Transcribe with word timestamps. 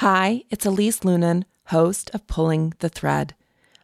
Hi, 0.00 0.44
it's 0.48 0.64
Elise 0.64 1.00
Loehnen, 1.00 1.44
host 1.66 2.10
of 2.14 2.26
Pulling 2.26 2.72
the 2.78 2.88
Thread. 2.88 3.34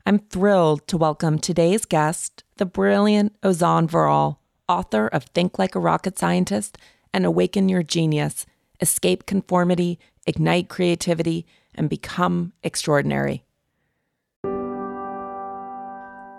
I'm 0.07 0.19
thrilled 0.19 0.89
to 0.89 0.96
welcome 0.96 1.39
today's 1.39 1.85
guest, 1.85 2.42
the 2.57 2.65
brilliant 2.65 3.39
Ozan 3.42 3.86
Varol, 3.86 4.39
author 4.67 5.08
of 5.08 5.25
Think 5.25 5.58
Like 5.58 5.75
a 5.75 5.79
Rocket 5.79 6.18
Scientist 6.18 6.79
and 7.13 7.26
Awaken 7.26 7.68
Your 7.68 7.83
Genius, 7.83 8.46
Escape 8.80 9.27
Conformity, 9.27 9.98
Ignite 10.27 10.71
Creativity, 10.71 11.45
and 11.75 11.90
Become 11.90 12.54
Extraordinary. 12.62 13.44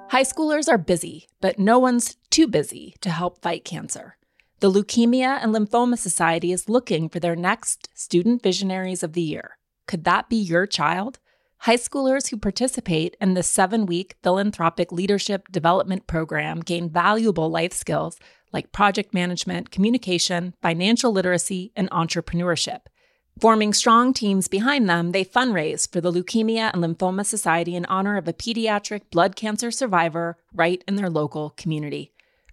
High 0.10 0.24
schoolers 0.24 0.68
are 0.68 0.80
busy, 0.80 1.28
but 1.40 1.60
no 1.60 1.78
one's 1.78 2.18
too 2.32 2.48
busy 2.48 2.96
to 3.02 3.12
help 3.12 3.44
fight 3.44 3.64
cancer. 3.64 4.18
The 4.60 4.72
Leukemia 4.72 5.38
and 5.40 5.54
Lymphoma 5.54 6.00
Society 6.00 6.52
is 6.52 6.68
looking 6.68 7.10
for 7.10 7.20
their 7.20 7.36
next 7.36 7.90
Student 7.94 8.42
Visionaries 8.42 9.04
of 9.04 9.14
the 9.14 9.22
Year. 9.22 9.57
Could 9.88 10.04
that 10.04 10.30
be 10.30 10.36
your 10.36 10.68
child? 10.68 11.20
High 11.60 11.78
schoolers 11.78 12.30
who 12.30 12.38
participate 12.38 13.18
in 13.20 13.34
the 13.34 13.42
seven 13.42 13.86
week 13.86 14.16
philanthropic 14.22 14.92
leadership 14.92 15.48
development 15.52 16.06
program 16.06 16.60
gain 16.60 16.90
valuable 16.90 17.50
life 17.50 17.74
skills 17.74 18.20
like 18.54 18.72
project 18.72 19.14
management, 19.14 19.72
communication, 19.72 20.54
financial 20.62 21.12
literacy, 21.12 21.72
and 21.76 21.90
entrepreneurship. 21.90 22.82
Forming 23.40 23.74
strong 23.74 24.14
teams 24.14 24.48
behind 24.48 24.90
them, 24.90 25.12
they 25.12 25.24
fundraise 25.24 25.92
for 25.92 26.02
the 26.02 26.12
Leukemia 26.12 26.72
and 26.74 26.84
Lymphoma 26.84 27.26
Society 27.26 27.76
in 27.76 27.86
honor 27.86 28.18
of 28.18 28.28
a 28.28 28.34
pediatric 28.34 29.02
blood 29.12 29.36
cancer 29.36 29.70
survivor 29.70 30.38
right 30.54 30.84
in 30.88 30.96
their 30.96 31.10
local 31.10 31.52
community. 31.52 32.12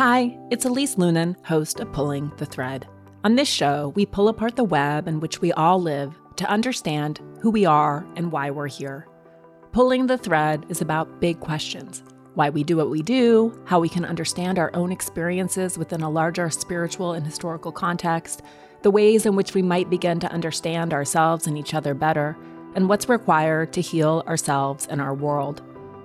Hi, 0.00 0.34
it's 0.50 0.64
Elise 0.64 0.94
Loehnen, 0.94 1.36
host 1.44 1.78
of 1.78 1.92
Pulling 1.92 2.32
the 2.38 2.46
Thread. 2.46 2.88
On 3.22 3.34
this 3.34 3.48
show, 3.48 3.92
we 3.94 4.06
pull 4.06 4.28
apart 4.28 4.56
the 4.56 4.64
web 4.64 5.06
in 5.06 5.20
which 5.20 5.42
we 5.42 5.52
all 5.52 5.78
live 5.78 6.18
to 6.36 6.48
understand 6.48 7.20
who 7.42 7.50
we 7.50 7.66
are 7.66 8.06
and 8.16 8.32
why 8.32 8.50
we're 8.50 8.66
here. 8.66 9.06
Pulling 9.72 10.06
the 10.06 10.16
thread 10.16 10.64
is 10.70 10.80
about 10.80 11.20
big 11.20 11.38
questions 11.40 12.02
why 12.32 12.48
we 12.48 12.64
do 12.64 12.78
what 12.78 12.88
we 12.88 13.02
do, 13.02 13.52
how 13.66 13.78
we 13.78 13.90
can 13.90 14.06
understand 14.06 14.58
our 14.58 14.74
own 14.74 14.90
experiences 14.90 15.76
within 15.76 16.00
a 16.00 16.08
larger 16.08 16.48
spiritual 16.48 17.12
and 17.12 17.26
historical 17.26 17.70
context, 17.70 18.40
the 18.80 18.90
ways 18.90 19.26
in 19.26 19.36
which 19.36 19.52
we 19.52 19.60
might 19.60 19.90
begin 19.90 20.18
to 20.20 20.32
understand 20.32 20.94
ourselves 20.94 21.46
and 21.46 21.58
each 21.58 21.74
other 21.74 21.92
better, 21.92 22.38
and 22.74 22.88
what's 22.88 23.10
required 23.10 23.70
to 23.74 23.82
heal 23.82 24.24
ourselves 24.26 24.86
and 24.86 24.98
our 24.98 25.12
world. 25.12 25.60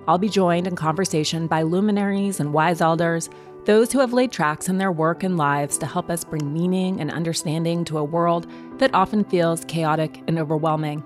I'll 0.06 0.18
be 0.18 0.28
joined 0.28 0.66
in 0.66 0.76
conversation 0.76 1.46
by 1.46 1.62
luminaries 1.62 2.40
and 2.40 2.52
wise 2.52 2.82
elders, 2.82 3.30
those 3.66 3.90
who 3.90 3.98
have 3.98 4.12
laid 4.12 4.30
tracks 4.30 4.68
in 4.68 4.78
their 4.78 4.92
work 4.92 5.24
and 5.24 5.36
lives 5.36 5.76
to 5.76 5.86
help 5.86 6.08
us 6.08 6.22
bring 6.22 6.54
meaning 6.54 7.00
and 7.00 7.10
understanding 7.10 7.84
to 7.84 7.98
a 7.98 8.04
world 8.04 8.46
that 8.78 8.94
often 8.94 9.24
feels 9.24 9.64
chaotic 9.64 10.22
and 10.28 10.38
overwhelming. 10.38 11.02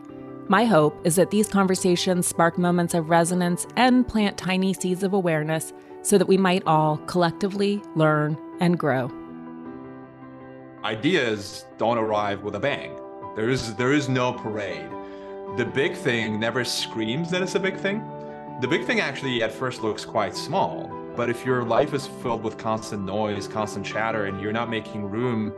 My 0.46 0.66
hope 0.66 1.00
is 1.06 1.16
that 1.16 1.30
these 1.30 1.48
conversations 1.48 2.26
spark 2.26 2.58
moments 2.58 2.92
of 2.92 3.08
resonance 3.08 3.66
and 3.76 4.06
plant 4.06 4.36
tiny 4.36 4.74
seeds 4.74 5.02
of 5.02 5.14
awareness 5.14 5.72
so 6.02 6.18
that 6.18 6.28
we 6.28 6.36
might 6.36 6.62
all 6.66 6.98
collectively 7.06 7.82
learn 7.94 8.36
and 8.60 8.78
grow. 8.78 9.10
Ideas 10.84 11.64
don't 11.78 11.96
arrive 11.96 12.42
with 12.42 12.56
a 12.56 12.60
bang. 12.60 12.94
There 13.36 13.48
is 13.48 13.74
there 13.76 13.92
is 13.92 14.08
no 14.08 14.34
parade. 14.34 14.90
The 15.56 15.64
big 15.64 15.96
thing 15.96 16.38
never 16.38 16.64
screams 16.64 17.30
that 17.30 17.40
it's 17.40 17.54
a 17.54 17.60
big 17.60 17.78
thing. 17.78 18.02
The 18.60 18.68
big 18.68 18.84
thing 18.84 19.00
actually 19.00 19.42
at 19.42 19.52
first 19.52 19.82
looks 19.82 20.04
quite 20.04 20.36
small, 20.36 20.90
but 21.20 21.28
if 21.28 21.44
your 21.44 21.62
life 21.64 21.92
is 21.92 22.06
filled 22.22 22.42
with 22.42 22.56
constant 22.56 23.04
noise, 23.04 23.47
constant 23.47 23.84
chatter 23.84 24.25
and 24.25 24.41
you're 24.41 24.54
not 24.54 24.70
making 24.70 25.04
room 25.04 25.53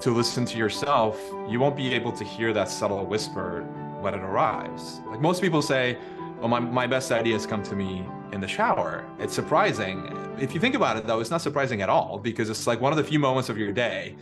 to 0.00 0.10
listen 0.10 0.46
to 0.46 0.56
yourself, 0.56 1.20
you 1.46 1.60
won't 1.60 1.76
be 1.76 1.92
able 1.92 2.10
to 2.10 2.24
hear 2.24 2.54
that 2.54 2.70
subtle 2.70 3.04
whisper 3.04 3.64
when 4.00 4.14
it 4.14 4.22
arrives. 4.22 5.02
Like 5.06 5.20
most 5.20 5.42
people 5.42 5.60
say, 5.60 5.98
well, 6.38 6.48
my, 6.48 6.58
my 6.58 6.86
best 6.86 7.12
ideas 7.12 7.44
come 7.44 7.62
to 7.64 7.76
me 7.76 8.02
in 8.32 8.40
the 8.40 8.48
shower. 8.48 9.04
It's 9.18 9.34
surprising. 9.34 10.10
If 10.40 10.54
you 10.54 10.58
think 10.58 10.74
about 10.74 10.96
it, 10.96 11.06
though, 11.06 11.20
it's 11.20 11.30
not 11.30 11.42
surprising 11.42 11.82
at 11.82 11.90
all 11.90 12.18
because 12.18 12.48
it's 12.48 12.66
like 12.66 12.80
one 12.80 12.90
of 12.90 12.96
the 12.96 13.04
few 13.04 13.18
moments 13.18 13.50
of 13.50 13.58
your 13.58 13.72
day 13.72 14.16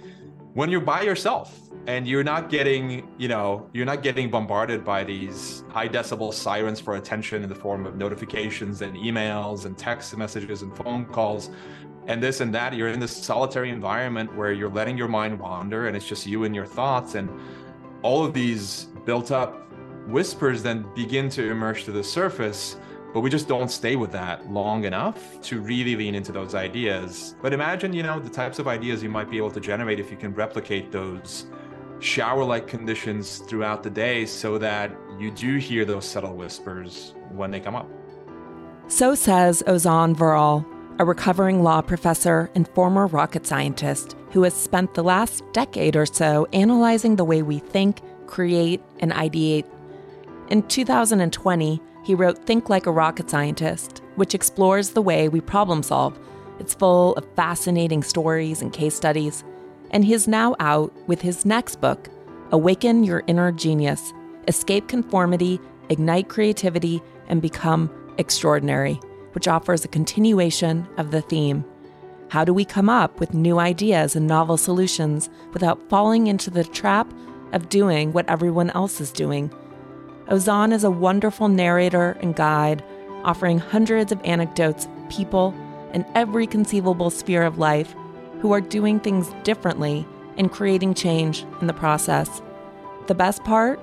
when 0.54 0.68
you're 0.70 0.80
by 0.80 1.02
yourself 1.02 1.58
and 1.86 2.06
you're 2.06 2.24
not 2.24 2.50
getting, 2.50 3.08
you 3.18 3.26
know, 3.26 3.68
you're 3.72 3.86
not 3.86 4.02
getting 4.02 4.30
bombarded 4.30 4.84
by 4.84 5.02
these 5.02 5.64
high 5.70 5.88
decibel 5.88 6.32
sirens 6.32 6.78
for 6.78 6.96
attention 6.96 7.42
in 7.42 7.48
the 7.48 7.54
form 7.54 7.86
of 7.86 7.96
notifications 7.96 8.82
and 8.82 8.96
emails 8.96 9.64
and 9.64 9.78
text 9.78 10.16
messages 10.16 10.62
and 10.62 10.76
phone 10.76 11.06
calls 11.06 11.50
and 12.06 12.22
this 12.22 12.40
and 12.40 12.54
that. 12.54 12.74
You're 12.74 12.88
in 12.88 13.00
this 13.00 13.16
solitary 13.16 13.70
environment 13.70 14.34
where 14.36 14.52
you're 14.52 14.70
letting 14.70 14.98
your 14.98 15.08
mind 15.08 15.38
wander 15.40 15.86
and 15.86 15.96
it's 15.96 16.06
just 16.06 16.26
you 16.26 16.44
and 16.44 16.54
your 16.54 16.66
thoughts. 16.66 17.14
And 17.14 17.30
all 18.02 18.24
of 18.24 18.34
these 18.34 18.88
built 19.06 19.30
up 19.30 19.58
whispers 20.06 20.62
then 20.62 20.84
begin 20.94 21.30
to 21.30 21.50
emerge 21.50 21.84
to 21.84 21.92
the 21.92 22.04
surface 22.04 22.76
but 23.12 23.20
we 23.20 23.30
just 23.30 23.48
don't 23.48 23.70
stay 23.70 23.96
with 23.96 24.12
that 24.12 24.50
long 24.50 24.84
enough 24.84 25.40
to 25.42 25.60
really 25.60 25.96
lean 25.96 26.14
into 26.14 26.32
those 26.32 26.54
ideas. 26.54 27.34
But 27.42 27.52
imagine 27.52 27.92
you 27.92 28.02
know 28.02 28.18
the 28.18 28.30
types 28.30 28.58
of 28.58 28.68
ideas 28.68 29.02
you 29.02 29.10
might 29.10 29.30
be 29.30 29.36
able 29.36 29.50
to 29.50 29.60
generate 29.60 30.00
if 30.00 30.10
you 30.10 30.16
can 30.16 30.34
replicate 30.34 30.90
those 30.92 31.46
shower 32.00 32.44
like 32.44 32.66
conditions 32.66 33.38
throughout 33.38 33.82
the 33.82 33.90
day 33.90 34.26
so 34.26 34.58
that 34.58 34.90
you 35.18 35.30
do 35.30 35.58
hear 35.58 35.84
those 35.84 36.04
subtle 36.04 36.34
whispers 36.34 37.14
when 37.30 37.50
they 37.50 37.60
come 37.60 37.76
up. 37.76 37.88
So 38.88 39.14
says 39.14 39.62
ozan 39.66 40.16
varol 40.16 40.66
a 40.98 41.04
recovering 41.04 41.62
law 41.62 41.80
professor 41.80 42.50
and 42.54 42.68
former 42.68 43.06
rocket 43.06 43.46
scientist 43.46 44.14
who 44.30 44.42
has 44.42 44.54
spent 44.54 44.94
the 44.94 45.02
last 45.02 45.42
decade 45.52 45.96
or 45.96 46.06
so 46.06 46.46
analyzing 46.52 47.16
the 47.16 47.24
way 47.24 47.42
we 47.42 47.58
think 47.58 48.00
create 48.26 48.80
and 49.00 49.12
ideate. 49.12 49.66
In 50.48 50.62
2020, 50.62 51.82
he 52.02 52.14
wrote 52.14 52.44
Think 52.44 52.68
Like 52.68 52.86
a 52.86 52.92
Rocket 52.92 53.30
Scientist, 53.30 54.02
which 54.16 54.34
explores 54.34 54.90
the 54.90 55.02
way 55.02 55.28
we 55.28 55.40
problem 55.40 55.82
solve. 55.82 56.18
It's 56.58 56.74
full 56.74 57.14
of 57.14 57.26
fascinating 57.36 58.02
stories 58.02 58.62
and 58.62 58.72
case 58.72 58.94
studies. 58.94 59.44
And 59.90 60.04
he's 60.04 60.28
now 60.28 60.56
out 60.58 60.92
with 61.06 61.20
his 61.20 61.44
next 61.44 61.80
book, 61.80 62.08
Awaken 62.50 63.04
Your 63.04 63.22
Inner 63.26 63.52
Genius 63.52 64.12
Escape 64.48 64.88
Conformity, 64.88 65.60
Ignite 65.88 66.28
Creativity, 66.28 67.00
and 67.28 67.40
Become 67.40 67.90
Extraordinary, 68.18 69.00
which 69.32 69.48
offers 69.48 69.84
a 69.84 69.88
continuation 69.88 70.88
of 70.96 71.10
the 71.10 71.22
theme. 71.22 71.64
How 72.28 72.44
do 72.44 72.54
we 72.54 72.64
come 72.64 72.88
up 72.88 73.20
with 73.20 73.34
new 73.34 73.58
ideas 73.58 74.16
and 74.16 74.26
novel 74.26 74.56
solutions 74.56 75.30
without 75.52 75.88
falling 75.88 76.26
into 76.26 76.50
the 76.50 76.64
trap 76.64 77.12
of 77.52 77.68
doing 77.68 78.12
what 78.12 78.28
everyone 78.28 78.70
else 78.70 79.00
is 79.00 79.12
doing? 79.12 79.52
Ozan 80.28 80.72
is 80.72 80.84
a 80.84 80.90
wonderful 80.90 81.48
narrator 81.48 82.16
and 82.20 82.34
guide, 82.34 82.84
offering 83.24 83.58
hundreds 83.58 84.12
of 84.12 84.20
anecdotes, 84.24 84.88
people 85.08 85.54
in 85.92 86.06
every 86.14 86.46
conceivable 86.46 87.10
sphere 87.10 87.42
of 87.42 87.58
life 87.58 87.94
who 88.40 88.52
are 88.52 88.60
doing 88.60 88.98
things 88.98 89.32
differently 89.42 90.06
and 90.36 90.50
creating 90.50 90.94
change 90.94 91.44
in 91.60 91.66
the 91.66 91.72
process. 91.72 92.40
The 93.08 93.14
best 93.14 93.44
part? 93.44 93.80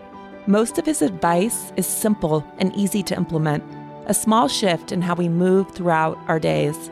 Most 0.47 0.77
of 0.77 0.86
his 0.86 1.01
advice 1.01 1.71
is 1.75 1.86
simple 1.86 2.44
and 2.57 2.75
easy 2.75 3.03
to 3.03 3.15
implement, 3.15 3.63
a 4.07 4.13
small 4.13 4.47
shift 4.47 4.92
in 4.92 5.01
how 5.01 5.15
we 5.15 5.30
move 5.30 5.69
throughout 5.71 6.18
our 6.27 6.39
days. 6.39 6.89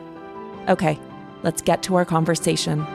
Okay, 0.68 1.00
let's 1.42 1.62
get 1.62 1.82
to 1.84 1.96
our 1.96 2.04
conversation. 2.04 2.86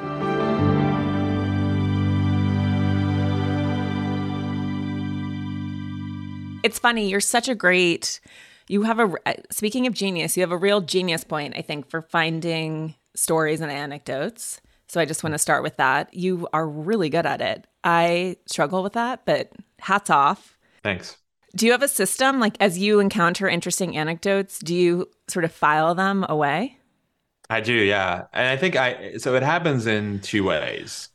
It's 6.63 6.79
funny. 6.79 7.09
You're 7.09 7.19
such 7.19 7.47
a 7.49 7.55
great. 7.55 8.19
You 8.67 8.83
have 8.83 8.99
a 8.99 9.13
uh, 9.25 9.33
speaking 9.51 9.85
of 9.87 9.93
genius, 9.93 10.37
you 10.37 10.41
have 10.41 10.51
a 10.51 10.57
real 10.57 10.81
genius 10.81 11.23
point, 11.23 11.53
I 11.57 11.61
think, 11.61 11.89
for 11.89 12.01
finding 12.01 12.95
stories 13.15 13.61
and 13.61 13.71
anecdotes. 13.71 14.61
So 14.87 15.01
I 15.01 15.05
just 15.05 15.23
want 15.23 15.33
to 15.33 15.39
start 15.39 15.63
with 15.63 15.77
that. 15.77 16.13
You 16.13 16.47
are 16.53 16.67
really 16.67 17.09
good 17.09 17.25
at 17.25 17.41
it. 17.41 17.67
I 17.83 18.37
struggle 18.45 18.83
with 18.83 18.93
that, 18.93 19.25
but 19.25 19.51
hats 19.79 20.09
off. 20.09 20.57
Thanks. 20.83 21.17
Do 21.55 21.65
you 21.65 21.71
have 21.71 21.83
a 21.83 21.87
system 21.87 22.39
like 22.39 22.57
as 22.59 22.77
you 22.77 22.99
encounter 22.99 23.47
interesting 23.47 23.95
anecdotes, 23.95 24.59
do 24.59 24.73
you 24.73 25.09
sort 25.27 25.45
of 25.45 25.51
file 25.51 25.93
them 25.93 26.25
away? 26.29 26.77
I 27.49 27.61
do, 27.61 27.73
yeah. 27.73 28.25
And 28.33 28.47
I 28.47 28.57
think 28.57 28.75
I 28.75 29.17
so 29.17 29.35
it 29.35 29.43
happens 29.43 29.85
in 29.85 30.19
two 30.21 30.43
ways. 30.43 31.09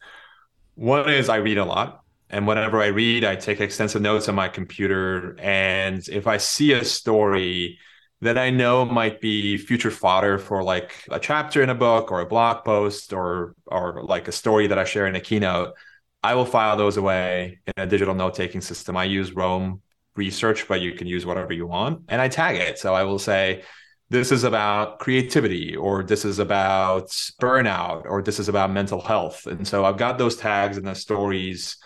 One 0.75 1.11
is 1.11 1.29
I 1.29 1.37
read 1.37 1.59
a 1.59 1.65
lot. 1.65 2.05
And 2.31 2.47
whenever 2.47 2.81
I 2.81 2.87
read, 2.89 3.25
I 3.25 3.37
take 3.37 3.61
extensive 3.61 4.03
notes 4.03 4.29
on 4.29 4.35
my 4.35 4.49
computer. 4.49 5.37
And 5.39 6.07
if 6.09 6.27
I 6.27 6.37
see 6.37 6.73
a 6.73 6.85
story 6.85 7.79
that 8.21 8.37
I 8.37 8.51
know 8.51 8.85
might 8.85 9.21
be 9.21 9.57
future 9.57 9.91
fodder 9.91 10.39
for 10.39 10.63
like 10.63 11.05
a 11.11 11.21
chapter 11.21 11.63
in 11.63 11.71
a 11.71 11.75
book 11.75 12.11
or 12.11 12.21
a 12.21 12.27
blog 12.27 12.65
post 12.65 13.13
or 13.13 13.55
or 13.67 14.03
like 14.03 14.29
a 14.29 14.33
story 14.33 14.67
that 14.67 14.79
I 14.79 14.85
share 14.85 15.07
in 15.07 15.15
a 15.15 15.21
keynote, 15.21 15.75
I 16.23 16.35
will 16.35 16.45
file 16.45 16.77
those 16.77 16.97
away 16.97 17.61
in 17.67 17.73
a 17.77 17.87
digital 17.87 18.15
note 18.15 18.35
taking 18.35 18.61
system. 18.61 18.97
I 18.97 19.05
use 19.05 19.33
Roam 19.33 19.83
Research, 20.17 20.67
but 20.67 20.81
you 20.81 20.93
can 20.93 21.07
use 21.07 21.25
whatever 21.25 21.53
you 21.53 21.67
want. 21.67 22.03
And 22.09 22.21
I 22.21 22.29
tag 22.29 22.57
it. 22.57 22.79
So 22.79 22.93
I 22.95 23.05
will 23.05 23.21
say, 23.21 23.63
this 24.11 24.33
is 24.33 24.43
about 24.43 24.99
creativity, 24.99 25.77
or 25.77 26.03
this 26.03 26.25
is 26.25 26.39
about 26.39 27.09
burnout, 27.41 28.05
or 28.07 28.23
this 28.23 28.41
is 28.41 28.49
about 28.49 28.73
mental 28.73 29.01
health. 29.01 29.47
And 29.47 29.69
so 29.69 29.85
I've 29.85 29.99
got 29.99 30.19
those 30.19 30.37
tags 30.37 30.77
and 30.77 30.87
the 30.87 30.95
stories 30.95 31.77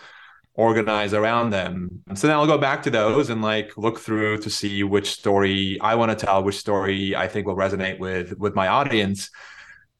organize 0.55 1.13
around 1.13 1.49
them. 1.49 2.03
And 2.07 2.17
so 2.17 2.27
then 2.27 2.35
I'll 2.35 2.47
go 2.47 2.57
back 2.57 2.83
to 2.83 2.91
those 2.91 3.29
and 3.29 3.41
like 3.41 3.75
look 3.77 3.99
through 3.99 4.37
to 4.39 4.49
see 4.49 4.83
which 4.83 5.11
story 5.11 5.79
I 5.81 5.95
want 5.95 6.17
to 6.17 6.25
tell, 6.25 6.43
which 6.43 6.57
story 6.57 7.15
I 7.15 7.27
think 7.27 7.47
will 7.47 7.55
resonate 7.55 7.99
with 7.99 8.37
with 8.37 8.55
my 8.55 8.67
audience. 8.67 9.29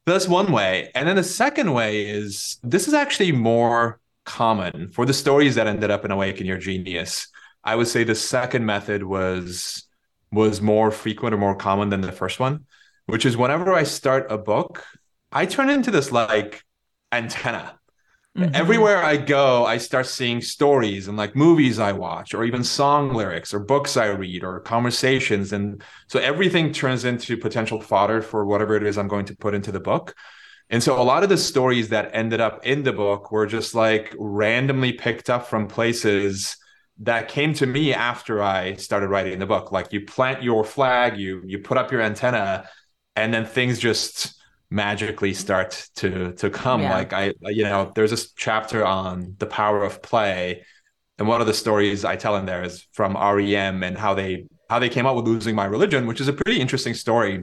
That's 0.06 0.28
one 0.28 0.52
way. 0.52 0.90
And 0.94 1.08
then 1.08 1.16
the 1.16 1.24
second 1.24 1.72
way 1.72 2.06
is 2.06 2.58
this 2.62 2.86
is 2.86 2.94
actually 2.94 3.32
more 3.32 4.00
common 4.24 4.90
for 4.90 5.06
the 5.06 5.12
stories 5.12 5.54
that 5.56 5.66
ended 5.66 5.90
up 5.90 6.04
in 6.04 6.10
Awaken 6.10 6.46
Your 6.46 6.58
Genius. 6.58 7.28
I 7.64 7.74
would 7.76 7.88
say 7.88 8.04
the 8.04 8.14
second 8.14 8.64
method 8.64 9.02
was 9.02 9.84
was 10.30 10.60
more 10.60 10.90
frequent 10.90 11.34
or 11.34 11.38
more 11.38 11.56
common 11.56 11.90
than 11.90 12.00
the 12.00 12.12
first 12.12 12.38
one, 12.38 12.66
which 13.06 13.24
is 13.24 13.36
whenever 13.36 13.72
I 13.72 13.84
start 13.84 14.30
a 14.30 14.38
book, 14.38 14.84
I 15.32 15.46
turn 15.46 15.70
into 15.70 15.90
this 15.90 16.12
like 16.12 16.62
antenna 17.10 17.78
Mm-hmm. 18.36 18.54
Everywhere 18.54 19.04
I 19.04 19.16
go, 19.16 19.64
I 19.64 19.78
start 19.78 20.06
seeing 20.06 20.40
stories 20.40 21.06
and 21.06 21.16
like 21.16 21.36
movies 21.36 21.78
I 21.78 21.92
watch, 21.92 22.34
or 22.34 22.44
even 22.44 22.64
song 22.64 23.14
lyrics, 23.14 23.54
or 23.54 23.60
books 23.60 23.96
I 23.96 24.06
read, 24.06 24.42
or 24.42 24.58
conversations. 24.58 25.52
And 25.52 25.80
so 26.08 26.18
everything 26.18 26.72
turns 26.72 27.04
into 27.04 27.36
potential 27.36 27.80
fodder 27.80 28.20
for 28.22 28.44
whatever 28.44 28.74
it 28.74 28.82
is 28.82 28.98
I'm 28.98 29.06
going 29.06 29.26
to 29.26 29.36
put 29.36 29.54
into 29.54 29.70
the 29.70 29.78
book. 29.78 30.16
And 30.68 30.82
so 30.82 31.00
a 31.00 31.04
lot 31.04 31.22
of 31.22 31.28
the 31.28 31.38
stories 31.38 31.90
that 31.90 32.10
ended 32.12 32.40
up 32.40 32.66
in 32.66 32.82
the 32.82 32.92
book 32.92 33.30
were 33.30 33.46
just 33.46 33.72
like 33.72 34.12
randomly 34.18 34.92
picked 34.94 35.30
up 35.30 35.46
from 35.46 35.68
places 35.68 36.56
that 37.00 37.28
came 37.28 37.54
to 37.54 37.66
me 37.66 37.94
after 37.94 38.42
I 38.42 38.74
started 38.74 39.08
writing 39.08 39.38
the 39.38 39.46
book. 39.46 39.70
Like 39.70 39.92
you 39.92 40.06
plant 40.06 40.42
your 40.42 40.64
flag, 40.64 41.18
you 41.18 41.42
you 41.46 41.58
put 41.60 41.78
up 41.78 41.92
your 41.92 42.00
antenna, 42.00 42.68
and 43.14 43.32
then 43.32 43.46
things 43.46 43.78
just 43.78 44.34
magically 44.74 45.32
start 45.32 45.88
to 45.94 46.32
to 46.32 46.50
come. 46.50 46.82
Yeah. 46.82 46.92
like 46.92 47.12
i 47.12 47.32
you 47.42 47.62
know 47.62 47.92
there's 47.94 48.10
this 48.10 48.32
chapter 48.32 48.84
on 48.84 49.36
the 49.38 49.46
power 49.46 49.82
of 49.84 50.02
play. 50.02 50.64
And 51.16 51.28
one 51.28 51.40
of 51.40 51.46
the 51.46 51.54
stories 51.54 52.04
i 52.04 52.16
tell 52.16 52.36
in 52.36 52.44
there 52.44 52.64
is 52.64 52.86
from 52.92 53.16
R.E.M. 53.16 53.84
and 53.84 53.96
how 53.96 54.14
they 54.14 54.46
how 54.68 54.80
they 54.80 54.88
came 54.88 55.06
up 55.06 55.14
with 55.14 55.26
losing 55.26 55.54
my 55.54 55.64
religion 55.64 56.06
which 56.06 56.20
is 56.20 56.28
a 56.28 56.32
pretty 56.32 56.60
interesting 56.60 56.94
story. 56.94 57.42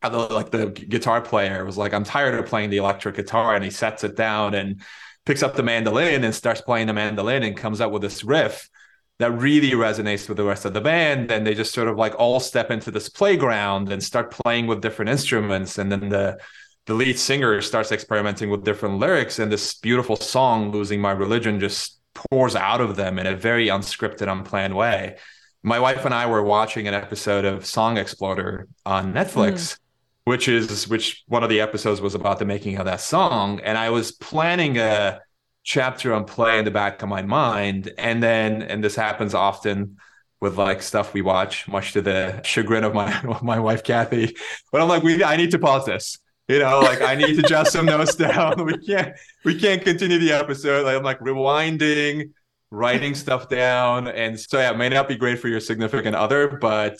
How 0.00 0.08
the 0.08 0.18
like 0.18 0.50
the 0.50 0.68
guitar 0.68 1.20
player 1.20 1.64
was 1.64 1.76
like 1.76 1.92
i'm 1.92 2.04
tired 2.04 2.34
of 2.38 2.46
playing 2.46 2.70
the 2.70 2.78
electric 2.78 3.16
guitar 3.16 3.54
and 3.54 3.62
he 3.62 3.70
sets 3.70 4.02
it 4.04 4.16
down 4.16 4.54
and 4.54 4.80
picks 5.26 5.42
up 5.42 5.54
the 5.54 5.62
mandolin 5.62 6.24
and 6.24 6.34
starts 6.34 6.62
playing 6.62 6.86
the 6.86 6.94
mandolin 6.94 7.42
and 7.42 7.56
comes 7.56 7.80
up 7.82 7.92
with 7.92 8.00
this 8.00 8.24
riff 8.24 8.70
that 9.18 9.32
really 9.32 9.72
resonates 9.72 10.28
with 10.28 10.36
the 10.36 10.44
rest 10.44 10.64
of 10.64 10.72
the 10.72 10.80
band 10.80 11.30
and 11.30 11.46
they 11.46 11.54
just 11.54 11.74
sort 11.74 11.88
of 11.88 11.96
like 11.96 12.14
all 12.18 12.40
step 12.40 12.70
into 12.70 12.90
this 12.90 13.08
playground 13.08 13.90
and 13.90 14.02
start 14.02 14.30
playing 14.30 14.66
with 14.66 14.80
different 14.80 15.10
instruments 15.10 15.78
and 15.78 15.90
then 15.90 16.08
the 16.08 16.38
the 16.86 16.94
lead 16.94 17.18
singer 17.18 17.60
starts 17.60 17.92
experimenting 17.92 18.48
with 18.48 18.64
different 18.64 18.98
lyrics 18.98 19.38
and 19.38 19.52
this 19.52 19.74
beautiful 19.74 20.16
song 20.16 20.70
losing 20.70 21.00
my 21.00 21.10
religion 21.10 21.60
just 21.60 22.00
pours 22.14 22.56
out 22.56 22.80
of 22.80 22.96
them 22.96 23.18
in 23.18 23.26
a 23.26 23.36
very 23.36 23.66
unscripted 23.66 24.30
unplanned 24.30 24.74
way 24.74 25.16
my 25.62 25.78
wife 25.78 26.04
and 26.04 26.14
i 26.14 26.24
were 26.26 26.42
watching 26.42 26.86
an 26.88 26.94
episode 26.94 27.44
of 27.44 27.66
song 27.66 27.98
exploder 27.98 28.68
on 28.86 29.12
netflix 29.12 29.52
mm. 29.52 29.78
which 30.24 30.48
is 30.48 30.88
which 30.88 31.24
one 31.26 31.42
of 31.42 31.50
the 31.50 31.60
episodes 31.60 32.00
was 32.00 32.14
about 32.14 32.38
the 32.38 32.44
making 32.44 32.76
of 32.78 32.84
that 32.84 33.00
song 33.00 33.60
and 33.60 33.76
i 33.76 33.90
was 33.90 34.12
planning 34.12 34.78
a 34.78 35.20
chapter 35.64 36.14
on 36.14 36.24
play 36.24 36.58
in 36.58 36.64
the 36.64 36.70
back 36.70 37.02
of 37.02 37.08
my 37.08 37.22
mind. 37.22 37.92
And 37.98 38.22
then, 38.22 38.62
and 38.62 38.82
this 38.82 38.96
happens 38.96 39.34
often 39.34 39.98
with 40.40 40.56
like 40.56 40.82
stuff 40.82 41.14
we 41.14 41.22
watch, 41.22 41.66
much 41.68 41.92
to 41.92 42.02
the 42.02 42.40
chagrin 42.42 42.84
of 42.84 42.94
my 42.94 43.38
my 43.42 43.58
wife 43.58 43.82
Kathy. 43.82 44.36
But 44.72 44.80
I'm 44.80 44.88
like, 44.88 45.02
we 45.02 45.22
I 45.22 45.36
need 45.36 45.50
to 45.52 45.58
pause 45.58 45.86
this. 45.86 46.18
You 46.48 46.60
know, 46.60 46.80
like 46.80 47.02
I 47.02 47.14
need 47.14 47.36
to 47.36 47.42
jot 47.42 47.68
some 47.68 47.84
notes 47.84 48.14
down. 48.16 48.64
We 48.64 48.78
can't 48.78 49.14
we 49.44 49.58
can't 49.58 49.82
continue 49.82 50.18
the 50.18 50.32
episode. 50.32 50.84
Like 50.86 50.96
I'm 50.96 51.02
like 51.02 51.20
rewinding, 51.20 52.30
writing 52.70 53.14
stuff 53.14 53.48
down. 53.48 54.08
And 54.08 54.38
so 54.38 54.58
yeah, 54.58 54.70
it 54.70 54.78
may 54.78 54.88
not 54.88 55.08
be 55.08 55.16
great 55.16 55.40
for 55.40 55.48
your 55.48 55.60
significant 55.60 56.16
other, 56.16 56.48
but 56.48 56.98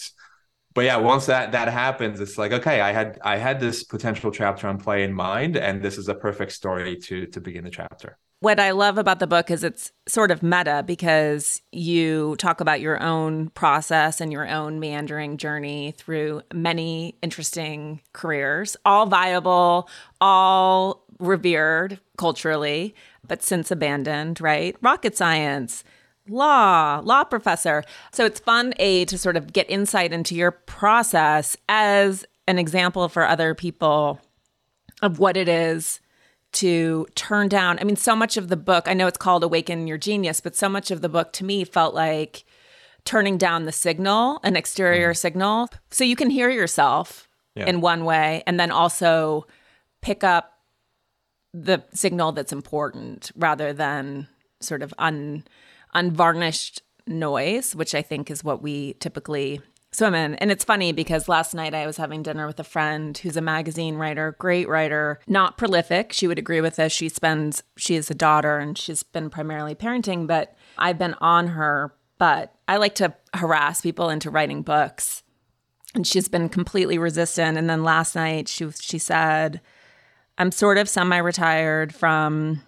but 0.78 0.84
yeah, 0.84 0.96
once 0.96 1.26
that 1.26 1.50
that 1.50 1.66
happens, 1.66 2.20
it's 2.20 2.38
like 2.38 2.52
okay, 2.52 2.80
I 2.80 2.92
had 2.92 3.18
I 3.22 3.36
had 3.36 3.58
this 3.58 3.82
potential 3.82 4.30
chapter 4.30 4.68
on 4.68 4.78
play 4.78 5.02
in 5.02 5.12
mind, 5.12 5.56
and 5.56 5.82
this 5.82 5.98
is 5.98 6.08
a 6.08 6.14
perfect 6.14 6.52
story 6.52 6.96
to 6.98 7.26
to 7.26 7.40
begin 7.40 7.64
the 7.64 7.70
chapter 7.70 8.16
what 8.40 8.60
I 8.60 8.70
love 8.70 8.98
about 8.98 9.18
the 9.18 9.26
book 9.26 9.50
is 9.50 9.64
it's 9.64 9.90
sort 10.06 10.30
of 10.30 10.44
meta 10.44 10.84
because 10.86 11.60
you 11.72 12.36
talk 12.36 12.60
about 12.60 12.80
your 12.80 13.02
own 13.02 13.48
process 13.50 14.20
and 14.20 14.30
your 14.30 14.48
own 14.48 14.78
meandering 14.78 15.38
journey 15.38 15.92
through 15.98 16.42
many 16.54 17.16
interesting 17.20 18.00
careers, 18.12 18.76
all 18.84 19.06
viable, 19.06 19.88
all 20.20 21.04
revered 21.18 21.98
culturally, 22.16 22.94
but 23.26 23.42
since 23.42 23.72
abandoned, 23.72 24.40
right? 24.40 24.76
Rocket 24.82 25.16
science, 25.16 25.82
law, 26.28 27.00
law 27.04 27.24
professor. 27.24 27.84
So 28.12 28.24
it's 28.24 28.40
fun, 28.40 28.74
A, 28.78 29.04
to 29.06 29.18
sort 29.18 29.36
of 29.36 29.52
get 29.52 29.68
insight 29.70 30.12
into 30.12 30.34
your 30.34 30.50
process 30.50 31.56
as 31.68 32.24
an 32.46 32.58
example 32.58 33.08
for 33.08 33.26
other 33.26 33.54
people 33.54 34.20
of 35.02 35.18
what 35.18 35.36
it 35.36 35.48
is 35.48 36.00
to 36.50 37.06
turn 37.14 37.48
down. 37.48 37.78
I 37.78 37.84
mean, 37.84 37.96
so 37.96 38.16
much 38.16 38.36
of 38.36 38.48
the 38.48 38.56
book, 38.56 38.88
I 38.88 38.94
know 38.94 39.06
it's 39.06 39.18
called 39.18 39.44
Awaken 39.44 39.86
Your 39.86 39.98
Genius, 39.98 40.40
but 40.40 40.56
so 40.56 40.68
much 40.68 40.90
of 40.90 41.02
the 41.02 41.08
book 41.08 41.32
to 41.34 41.44
me 41.44 41.64
felt 41.64 41.94
like 41.94 42.44
turning 43.04 43.38
down 43.38 43.64
the 43.64 43.72
signal, 43.72 44.40
an 44.42 44.56
exterior 44.56 45.12
mm. 45.12 45.16
signal, 45.16 45.68
so 45.90 46.04
you 46.04 46.16
can 46.16 46.30
hear 46.30 46.50
yourself 46.50 47.28
yeah. 47.54 47.66
in 47.66 47.80
one 47.80 48.04
way 48.04 48.42
and 48.46 48.58
then 48.58 48.70
also 48.70 49.46
pick 50.00 50.24
up 50.24 50.58
the 51.52 51.82
signal 51.92 52.32
that's 52.32 52.52
important 52.52 53.30
rather 53.36 53.72
than 53.72 54.28
sort 54.60 54.82
of 54.82 54.92
un 54.98 55.44
unvarnished 55.94 56.82
noise, 57.06 57.74
which 57.74 57.94
I 57.94 58.02
think 58.02 58.30
is 58.30 58.44
what 58.44 58.62
we 58.62 58.94
typically 58.94 59.60
swim 59.90 60.14
in. 60.14 60.34
And 60.34 60.50
it's 60.50 60.64
funny 60.64 60.92
because 60.92 61.28
last 61.28 61.54
night 61.54 61.74
I 61.74 61.86
was 61.86 61.96
having 61.96 62.22
dinner 62.22 62.46
with 62.46 62.60
a 62.60 62.64
friend 62.64 63.16
who's 63.16 63.36
a 63.36 63.40
magazine 63.40 63.96
writer, 63.96 64.36
great 64.38 64.68
writer, 64.68 65.18
not 65.26 65.56
prolific. 65.56 66.12
She 66.12 66.26
would 66.26 66.38
agree 66.38 66.60
with 66.60 66.76
this. 66.76 66.92
She 66.92 67.08
spends, 67.08 67.62
she 67.76 67.94
is 67.94 68.10
a 68.10 68.14
daughter 68.14 68.58
and 68.58 68.76
she's 68.76 69.02
been 69.02 69.30
primarily 69.30 69.74
parenting, 69.74 70.26
but 70.26 70.54
I've 70.76 70.98
been 70.98 71.14
on 71.14 71.48
her. 71.48 71.94
But 72.18 72.54
I 72.66 72.76
like 72.76 72.96
to 72.96 73.14
harass 73.32 73.80
people 73.80 74.10
into 74.10 74.30
writing 74.30 74.62
books. 74.62 75.22
And 75.94 76.06
she's 76.06 76.28
been 76.28 76.50
completely 76.50 76.98
resistant. 76.98 77.56
And 77.56 77.70
then 77.70 77.82
last 77.82 78.14
night 78.14 78.48
she 78.48 78.70
she 78.72 78.98
said, 78.98 79.62
I'm 80.36 80.52
sort 80.52 80.76
of 80.78 80.88
semi-retired 80.88 81.94
from 81.94 82.62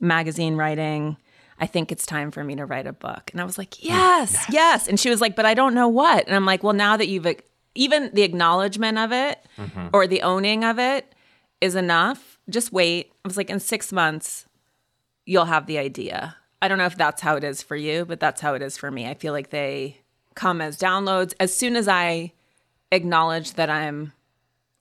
magazine 0.00 0.56
writing. 0.56 1.16
I 1.58 1.66
think 1.66 1.90
it's 1.90 2.06
time 2.06 2.30
for 2.30 2.44
me 2.44 2.56
to 2.56 2.66
write 2.66 2.86
a 2.86 2.92
book. 2.92 3.30
And 3.32 3.40
I 3.40 3.44
was 3.44 3.58
like, 3.58 3.82
yes, 3.82 4.32
yes, 4.32 4.46
yes. 4.50 4.88
And 4.88 5.00
she 5.00 5.08
was 5.08 5.20
like, 5.20 5.36
but 5.36 5.46
I 5.46 5.54
don't 5.54 5.74
know 5.74 5.88
what. 5.88 6.26
And 6.26 6.36
I'm 6.36 6.44
like, 6.44 6.62
well, 6.62 6.74
now 6.74 6.96
that 6.96 7.08
you've 7.08 7.26
even 7.74 8.10
the 8.12 8.22
acknowledgement 8.22 8.98
of 8.98 9.12
it 9.12 9.44
mm-hmm. 9.58 9.88
or 9.92 10.06
the 10.06 10.22
owning 10.22 10.64
of 10.64 10.78
it 10.78 11.14
is 11.60 11.74
enough. 11.74 12.38
Just 12.48 12.72
wait. 12.72 13.12
I 13.24 13.28
was 13.28 13.36
like, 13.36 13.50
in 13.50 13.60
six 13.60 13.92
months, 13.92 14.46
you'll 15.24 15.46
have 15.46 15.66
the 15.66 15.78
idea. 15.78 16.36
I 16.60 16.68
don't 16.68 16.78
know 16.78 16.86
if 16.86 16.96
that's 16.96 17.22
how 17.22 17.36
it 17.36 17.44
is 17.44 17.62
for 17.62 17.76
you, 17.76 18.04
but 18.04 18.20
that's 18.20 18.40
how 18.40 18.54
it 18.54 18.62
is 18.62 18.76
for 18.76 18.90
me. 18.90 19.08
I 19.08 19.14
feel 19.14 19.32
like 19.32 19.50
they 19.50 19.98
come 20.34 20.60
as 20.60 20.78
downloads 20.78 21.34
as 21.40 21.56
soon 21.56 21.76
as 21.76 21.88
I 21.88 22.32
acknowledge 22.92 23.54
that 23.54 23.70
I'm 23.70 24.12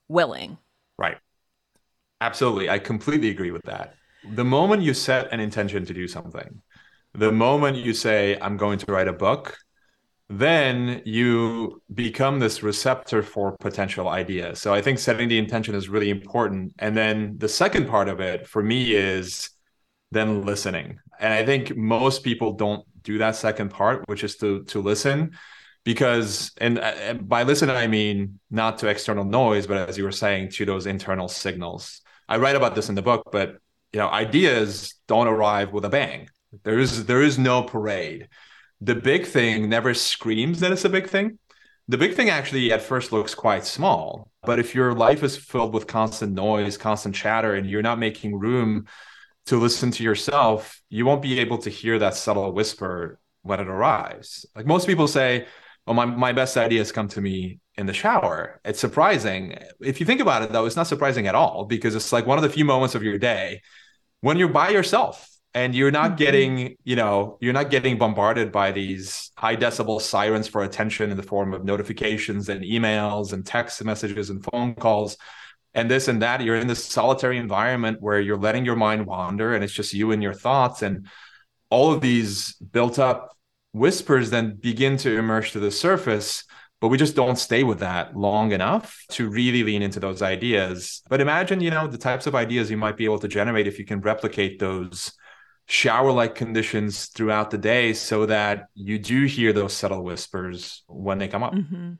willing. 0.08 0.58
Right. 0.98 1.17
Absolutely. 2.22 2.70
I 2.70 2.79
completely 2.79 3.29
agree 3.29 3.51
with 3.51 3.63
that. 3.63 3.96
The 4.27 4.44
moment 4.46 4.82
you 4.82 4.94
set 4.94 5.32
an 5.32 5.39
intention 5.39 5.86
to 5.86 5.94
do 5.94 6.08
something, 6.08 6.62
the 7.13 7.32
moment 7.32 7.77
you 7.77 7.94
say, 7.94 8.38
I'm 8.41 8.58
going 8.58 8.79
to 8.79 8.91
write 8.91 9.08
a 9.08 9.13
book, 9.13 9.58
then 10.29 11.01
you 11.05 11.82
become 11.94 12.39
this 12.39 12.63
receptor 12.63 13.22
for 13.22 13.55
potential 13.60 14.08
ideas. 14.08 14.60
So 14.60 14.74
I 14.74 14.82
think 14.82 15.00
setting 15.00 15.29
the 15.29 15.38
intention 15.38 15.75
is 15.75 15.88
really 15.89 16.10
important. 16.10 16.74
And 16.79 16.98
then 16.98 17.38
the 17.38 17.50
second 17.50 17.88
part 17.88 18.10
of 18.10 18.20
it 18.20 18.48
for 18.48 18.63
me 18.63 18.94
is 18.96 19.51
then 20.12 20.44
listening. 20.46 21.00
And 21.20 21.34
I 21.34 21.46
think 21.46 21.75
most 21.77 22.24
people 22.24 22.53
don't 22.53 22.84
do 23.03 23.20
that 23.20 23.36
second 23.36 23.70
part, 23.70 24.03
which 24.08 24.24
is 24.24 24.36
to 24.38 24.63
to 24.65 24.82
listen. 24.82 25.32
because 25.84 26.51
and 26.58 26.79
uh, 26.79 27.13
by 27.22 27.44
listen 27.44 27.70
i 27.70 27.88
mean 27.88 28.39
not 28.50 28.79
to 28.79 28.88
external 28.88 29.24
noise 29.24 29.67
but 29.67 29.77
as 29.89 29.98
you 29.98 30.03
were 30.03 30.12
saying 30.12 30.50
to 30.50 30.65
those 30.65 30.86
internal 30.88 31.27
signals 31.27 32.01
i 32.27 32.38
write 32.38 32.55
about 32.55 32.74
this 32.75 32.89
in 32.89 32.96
the 32.96 33.01
book 33.01 33.22
but 33.32 33.58
you 33.95 34.01
know 34.01 34.09
ideas 34.09 34.95
don't 35.07 35.29
arrive 35.29 35.71
with 35.71 35.85
a 35.85 35.89
bang 35.89 36.27
there 36.65 36.77
is 36.77 37.05
there 37.05 37.21
is 37.21 37.39
no 37.39 37.63
parade 37.63 38.27
the 38.81 38.93
big 38.93 39.25
thing 39.25 39.69
never 39.69 39.93
screams 39.93 40.59
that 40.59 40.73
it's 40.73 40.83
a 40.83 40.89
big 40.89 41.07
thing 41.07 41.39
the 41.87 41.97
big 41.97 42.13
thing 42.13 42.29
actually 42.29 42.73
at 42.73 42.81
first 42.81 43.13
looks 43.13 43.33
quite 43.33 43.63
small 43.63 44.29
but 44.43 44.59
if 44.59 44.75
your 44.75 44.93
life 44.93 45.23
is 45.23 45.37
filled 45.37 45.73
with 45.73 45.87
constant 45.87 46.33
noise 46.33 46.77
constant 46.77 47.15
chatter 47.15 47.55
and 47.55 47.69
you're 47.69 47.81
not 47.81 47.97
making 47.97 48.37
room 48.37 48.85
to 49.45 49.55
listen 49.55 49.91
to 49.91 50.03
yourself 50.03 50.81
you 50.89 51.05
won't 51.05 51.21
be 51.21 51.39
able 51.39 51.57
to 51.57 51.69
hear 51.69 51.97
that 51.97 52.15
subtle 52.15 52.51
whisper 52.51 53.17
when 53.43 53.61
it 53.61 53.69
arrives 53.69 54.45
like 54.57 54.65
most 54.65 54.87
people 54.87 55.07
say 55.07 55.45
well, 55.87 55.93
my, 55.93 56.05
my 56.05 56.33
best 56.33 56.57
ideas 56.57 56.91
come 56.91 57.07
to 57.09 57.21
me 57.21 57.59
in 57.75 57.85
the 57.85 57.93
shower. 57.93 58.59
It's 58.65 58.79
surprising. 58.79 59.55
If 59.79 59.99
you 59.99 60.05
think 60.07 60.19
about 60.19 60.41
it, 60.41 60.51
though, 60.51 60.65
it's 60.65 60.75
not 60.75 60.87
surprising 60.87 61.27
at 61.27 61.35
all 61.35 61.65
because 61.65 61.93
it's 61.93 62.11
like 62.11 62.25
one 62.25 62.39
of 62.39 62.41
the 62.41 62.49
few 62.49 62.65
moments 62.65 62.95
of 62.95 63.03
your 63.03 63.19
day 63.19 63.61
when 64.25 64.38
you're 64.39 64.48
by 64.48 64.70
yourself 64.70 65.29
and 65.53 65.75
you're 65.75 65.91
not 65.91 66.08
mm-hmm. 66.08 66.15
getting, 66.15 66.75
you 66.84 66.96
know, 66.96 67.38
you're 67.41 67.53
not 67.53 67.70
getting 67.70 67.96
bombarded 67.96 68.51
by 68.51 68.72
these 68.72 69.29
high 69.38 69.55
decibel 69.55 70.01
sirens 70.01 70.48
for 70.48 70.63
attention 70.63 71.12
in 71.12 71.15
the 71.15 71.22
form 71.22 71.53
of 71.53 71.63
notifications 71.63 72.50
and 72.50 72.63
emails 72.63 73.34
and 73.34 73.46
text 73.46 73.84
messages 73.84 74.32
and 74.32 74.44
phone 74.44 74.74
calls 74.74 75.15
and 75.75 75.91
this 75.91 76.08
and 76.08 76.24
that. 76.24 76.41
You're 76.41 76.55
in 76.55 76.65
this 76.65 76.84
solitary 76.84 77.38
environment 77.38 78.01
where 78.01 78.20
you're 78.20 78.36
letting 78.36 78.65
your 78.65 78.75
mind 78.75 79.05
wander 79.05 79.53
and 79.53 79.63
it's 79.63 79.72
just 79.72 79.94
you 79.94 80.12
and 80.12 80.24
your 80.24 80.34
thoughts. 80.34 80.82
And 80.82 81.05
all 81.70 81.94
of 81.94 82.01
these 82.01 82.55
built 82.55 82.98
up 82.98 83.38
whispers 83.74 84.32
then 84.32 84.55
begin 84.55 84.98
to 84.98 85.20
emerge 85.20 85.51
to 85.51 85.60
the 85.60 85.70
surface 85.70 86.46
but 86.86 86.89
we 86.89 87.00
just 87.00 87.15
don't 87.15 87.38
stay 87.38 87.63
with 87.63 87.80
that 87.80 88.15
long 88.15 88.51
enough 88.51 89.04
to 89.10 89.27
really 89.27 89.63
lean 89.63 89.82
into 89.82 90.00
those 90.00 90.22
ideas. 90.22 91.01
But 91.10 91.20
imagine 91.20 91.60
you 91.60 91.72
know 91.72 91.88
the 91.88 91.98
types 91.98 92.27
of 92.27 92.36
ideas 92.36 92.70
you 92.70 92.77
might 92.77 92.96
be 92.96 93.06
able 93.06 93.18
to 93.18 93.27
generate 93.27 93.65
if 93.65 93.80
you 93.80 93.86
can 93.86 94.01
replicate 94.01 94.60
those 94.60 95.12
shower 95.65 96.12
like 96.12 96.36
conditions 96.36 97.08
throughout 97.08 97.50
the 97.50 97.58
day 97.58 97.94
so 97.94 98.27
that 98.27 98.68
you 98.75 99.00
do 99.00 99.25
hear 99.25 99.51
those 99.51 99.74
subtle 99.74 100.04
whispers 100.04 100.84
when 100.86 101.18
they 101.18 101.27
come 101.27 101.42
up. 101.42 101.56
Mm-hmm. 101.56 101.94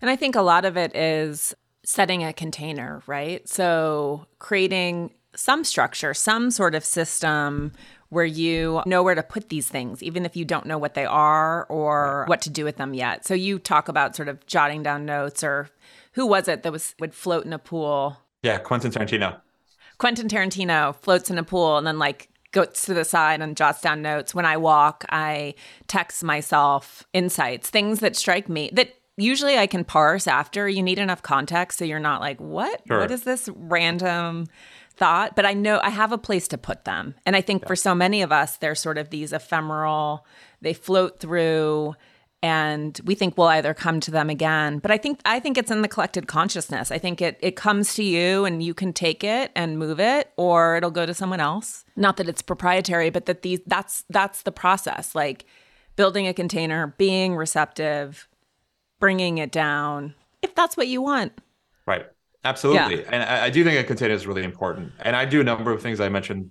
and 0.00 0.10
i 0.10 0.16
think 0.16 0.34
a 0.36 0.40
lot 0.40 0.64
of 0.64 0.78
it 0.78 0.96
is 0.96 1.54
setting 1.84 2.24
a 2.24 2.32
container 2.32 3.02
right? 3.06 3.46
So 3.46 4.26
creating 4.38 5.12
some 5.34 5.64
structure 5.64 6.14
some 6.14 6.50
sort 6.50 6.74
of 6.74 6.82
system 6.82 7.72
where 8.10 8.24
you 8.24 8.82
know 8.86 9.02
where 9.02 9.14
to 9.14 9.22
put 9.22 9.48
these 9.48 9.68
things, 9.68 10.02
even 10.02 10.24
if 10.24 10.36
you 10.36 10.44
don't 10.44 10.66
know 10.66 10.78
what 10.78 10.94
they 10.94 11.04
are 11.04 11.66
or 11.66 12.24
what 12.26 12.40
to 12.42 12.50
do 12.50 12.64
with 12.64 12.76
them 12.76 12.94
yet. 12.94 13.26
So 13.26 13.34
you 13.34 13.58
talk 13.58 13.88
about 13.88 14.16
sort 14.16 14.28
of 14.28 14.44
jotting 14.46 14.82
down 14.82 15.04
notes 15.04 15.44
or 15.44 15.68
who 16.12 16.26
was 16.26 16.48
it 16.48 16.62
that 16.62 16.72
was 16.72 16.94
would 16.98 17.14
float 17.14 17.44
in 17.44 17.52
a 17.52 17.58
pool? 17.58 18.18
Yeah, 18.42 18.58
Quentin 18.58 18.90
Tarantino. 18.90 19.40
Quentin 19.98 20.28
Tarantino 20.28 20.94
floats 20.96 21.30
in 21.30 21.38
a 21.38 21.42
pool 21.42 21.76
and 21.76 21.86
then 21.86 21.98
like 21.98 22.28
goes 22.52 22.82
to 22.84 22.94
the 22.94 23.04
side 23.04 23.40
and 23.42 23.56
jots 23.56 23.80
down 23.80 24.00
notes. 24.00 24.34
When 24.34 24.46
I 24.46 24.56
walk, 24.56 25.04
I 25.10 25.54
text 25.86 26.24
myself 26.24 27.06
insights, 27.12 27.68
things 27.68 28.00
that 28.00 28.16
strike 28.16 28.48
me 28.48 28.70
that 28.72 28.94
usually 29.18 29.58
I 29.58 29.66
can 29.66 29.84
parse 29.84 30.26
after. 30.26 30.68
You 30.68 30.82
need 30.82 30.98
enough 30.98 31.22
context 31.22 31.78
so 31.78 31.84
you're 31.84 31.98
not 31.98 32.20
like, 32.20 32.40
what? 32.40 32.80
Sure. 32.86 33.00
What 33.00 33.10
is 33.10 33.24
this 33.24 33.50
random 33.54 34.46
thought, 34.98 35.36
but 35.36 35.46
I 35.46 35.54
know 35.54 35.80
I 35.82 35.90
have 35.90 36.12
a 36.12 36.18
place 36.18 36.48
to 36.48 36.58
put 36.58 36.84
them. 36.84 37.14
And 37.24 37.36
I 37.36 37.40
think 37.40 37.62
yeah. 37.62 37.68
for 37.68 37.76
so 37.76 37.94
many 37.94 38.22
of 38.22 38.32
us, 38.32 38.56
they're 38.56 38.74
sort 38.74 38.98
of 38.98 39.10
these 39.10 39.32
ephemeral, 39.32 40.26
they 40.60 40.74
float 40.74 41.20
through 41.20 41.94
and 42.42 43.00
we 43.04 43.14
think 43.14 43.36
we'll 43.36 43.48
either 43.48 43.74
come 43.74 43.98
to 44.00 44.10
them 44.10 44.30
again. 44.30 44.78
But 44.78 44.90
I 44.90 44.98
think 44.98 45.20
I 45.24 45.40
think 45.40 45.58
it's 45.58 45.70
in 45.70 45.82
the 45.82 45.88
collected 45.88 46.28
consciousness. 46.28 46.90
I 46.90 46.98
think 46.98 47.20
it 47.20 47.36
it 47.40 47.56
comes 47.56 47.94
to 47.94 48.02
you 48.02 48.44
and 48.44 48.62
you 48.62 48.74
can 48.74 48.92
take 48.92 49.24
it 49.24 49.50
and 49.56 49.78
move 49.78 49.98
it 49.98 50.32
or 50.36 50.76
it'll 50.76 50.90
go 50.90 51.06
to 51.06 51.14
someone 51.14 51.40
else. 51.40 51.84
Not 51.96 52.16
that 52.18 52.28
it's 52.28 52.42
proprietary, 52.42 53.10
but 53.10 53.26
that 53.26 53.42
these 53.42 53.60
that's 53.66 54.04
that's 54.08 54.42
the 54.42 54.52
process. 54.52 55.14
Like 55.14 55.46
building 55.96 56.28
a 56.28 56.34
container, 56.34 56.94
being 56.96 57.34
receptive, 57.34 58.28
bringing 59.00 59.38
it 59.38 59.50
down 59.50 60.14
if 60.42 60.54
that's 60.54 60.76
what 60.76 60.86
you 60.86 61.02
want. 61.02 61.32
Right. 61.86 62.06
Absolutely. 62.44 63.00
Yeah. 63.00 63.08
And 63.10 63.22
I, 63.22 63.46
I, 63.46 63.50
do 63.50 63.64
think 63.64 63.78
a 63.78 63.84
container 63.84 64.14
is 64.14 64.26
really 64.26 64.44
important. 64.44 64.92
And 65.00 65.16
I 65.16 65.24
do 65.24 65.40
a 65.40 65.44
number 65.44 65.72
of 65.72 65.82
things 65.82 66.00
I 66.00 66.08
mentioned, 66.08 66.50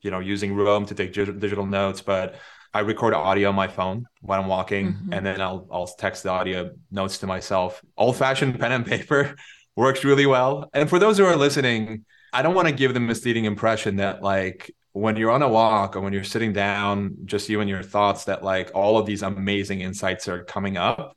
you 0.00 0.10
know, 0.10 0.20
using 0.20 0.54
Roam 0.54 0.86
to 0.86 0.94
take 0.94 1.12
digital 1.12 1.66
notes, 1.66 2.00
but 2.00 2.36
I 2.72 2.80
record 2.80 3.14
audio 3.14 3.48
on 3.48 3.54
my 3.54 3.68
phone 3.68 4.06
when 4.20 4.38
I'm 4.38 4.48
walking 4.48 4.92
mm-hmm. 4.92 5.12
and 5.12 5.24
then 5.24 5.40
I'll 5.40 5.66
I'll 5.70 5.86
text 5.86 6.24
the 6.24 6.30
audio 6.30 6.70
notes 6.90 7.18
to 7.18 7.26
myself. 7.26 7.82
Old-fashioned 7.96 8.58
pen 8.58 8.72
and 8.72 8.86
paper 8.86 9.36
works 9.76 10.04
really 10.04 10.26
well. 10.26 10.70
And 10.72 10.88
for 10.88 10.98
those 10.98 11.18
who 11.18 11.24
are 11.24 11.36
listening, 11.36 12.04
I 12.32 12.42
don't 12.42 12.54
want 12.54 12.68
to 12.68 12.74
give 12.74 12.94
the 12.94 13.00
misleading 13.00 13.44
impression 13.44 13.96
that 13.96 14.22
like 14.22 14.74
when 14.92 15.16
you're 15.16 15.30
on 15.30 15.42
a 15.42 15.48
walk 15.48 15.96
or 15.96 16.00
when 16.00 16.12
you're 16.12 16.24
sitting 16.24 16.52
down, 16.52 17.16
just 17.24 17.48
you 17.48 17.60
and 17.60 17.68
your 17.68 17.82
thoughts, 17.82 18.24
that 18.24 18.44
like 18.44 18.70
all 18.74 18.98
of 18.98 19.06
these 19.06 19.22
amazing 19.22 19.80
insights 19.80 20.28
are 20.28 20.44
coming 20.44 20.76
up 20.76 21.16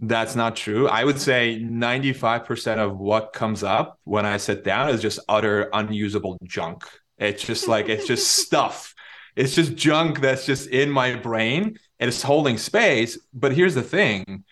that's 0.00 0.36
not 0.36 0.56
true. 0.56 0.88
I 0.88 1.04
would 1.04 1.20
say 1.20 1.60
95% 1.60 2.78
of 2.78 2.98
what 2.98 3.32
comes 3.32 3.62
up 3.64 3.98
when 4.04 4.24
I 4.24 4.36
sit 4.36 4.62
down 4.64 4.90
is 4.90 5.02
just 5.02 5.18
utter 5.28 5.68
unusable 5.72 6.38
junk. 6.44 6.84
It's 7.18 7.42
just 7.42 7.66
like, 7.66 7.88
it's 7.88 8.06
just 8.06 8.30
stuff. 8.46 8.94
It's 9.34 9.54
just 9.54 9.76
junk 9.76 10.20
that's 10.20 10.46
just 10.46 10.68
in 10.68 10.90
my 10.90 11.14
brain 11.14 11.78
and 11.98 12.08
it's 12.08 12.22
holding 12.22 12.58
space. 12.58 13.18
But 13.32 13.52
here's 13.52 13.74
the 13.74 13.82
thing 13.82 14.44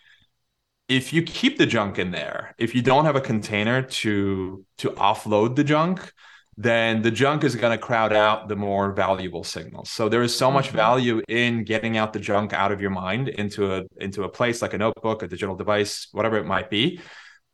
if 0.88 1.12
you 1.12 1.22
keep 1.22 1.58
the 1.58 1.66
junk 1.66 1.98
in 1.98 2.12
there, 2.12 2.54
if 2.58 2.74
you 2.74 2.82
don't 2.82 3.04
have 3.04 3.16
a 3.16 3.20
container 3.20 3.82
to 3.82 4.64
to 4.78 4.90
offload 4.90 5.56
the 5.56 5.64
junk, 5.64 6.12
then 6.56 7.02
the 7.02 7.10
junk 7.10 7.44
is 7.44 7.54
going 7.54 7.72
to 7.72 7.78
crowd 7.78 8.14
out 8.14 8.48
the 8.48 8.56
more 8.56 8.92
valuable 8.92 9.44
signals. 9.44 9.90
So 9.90 10.08
there 10.08 10.22
is 10.22 10.34
so 10.34 10.50
much 10.50 10.68
mm-hmm. 10.68 10.76
value 10.76 11.22
in 11.28 11.64
getting 11.64 11.98
out 11.98 12.12
the 12.12 12.18
junk 12.18 12.52
out 12.52 12.72
of 12.72 12.80
your 12.80 12.90
mind 12.90 13.28
into 13.28 13.74
a 13.74 13.84
into 13.98 14.24
a 14.24 14.28
place 14.28 14.62
like 14.62 14.72
a 14.72 14.78
notebook, 14.78 15.22
a 15.22 15.28
digital 15.28 15.54
device, 15.54 16.08
whatever 16.12 16.38
it 16.38 16.46
might 16.46 16.70
be. 16.70 17.00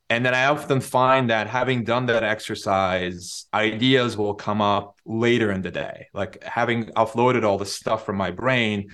And 0.08 0.26
then 0.26 0.34
I 0.34 0.44
often 0.44 0.80
find 0.80 1.30
that 1.30 1.46
having 1.46 1.84
done 1.84 2.06
that 2.06 2.22
exercise, 2.22 3.46
ideas 3.54 4.16
will 4.16 4.34
come 4.34 4.60
up 4.60 5.00
later 5.06 5.50
in 5.50 5.62
the 5.62 5.70
day. 5.70 6.08
Like 6.12 6.42
having 6.44 6.84
offloaded 6.90 7.44
all 7.44 7.56
the 7.56 7.66
stuff 7.66 8.04
from 8.04 8.16
my 8.16 8.30
brain, 8.30 8.90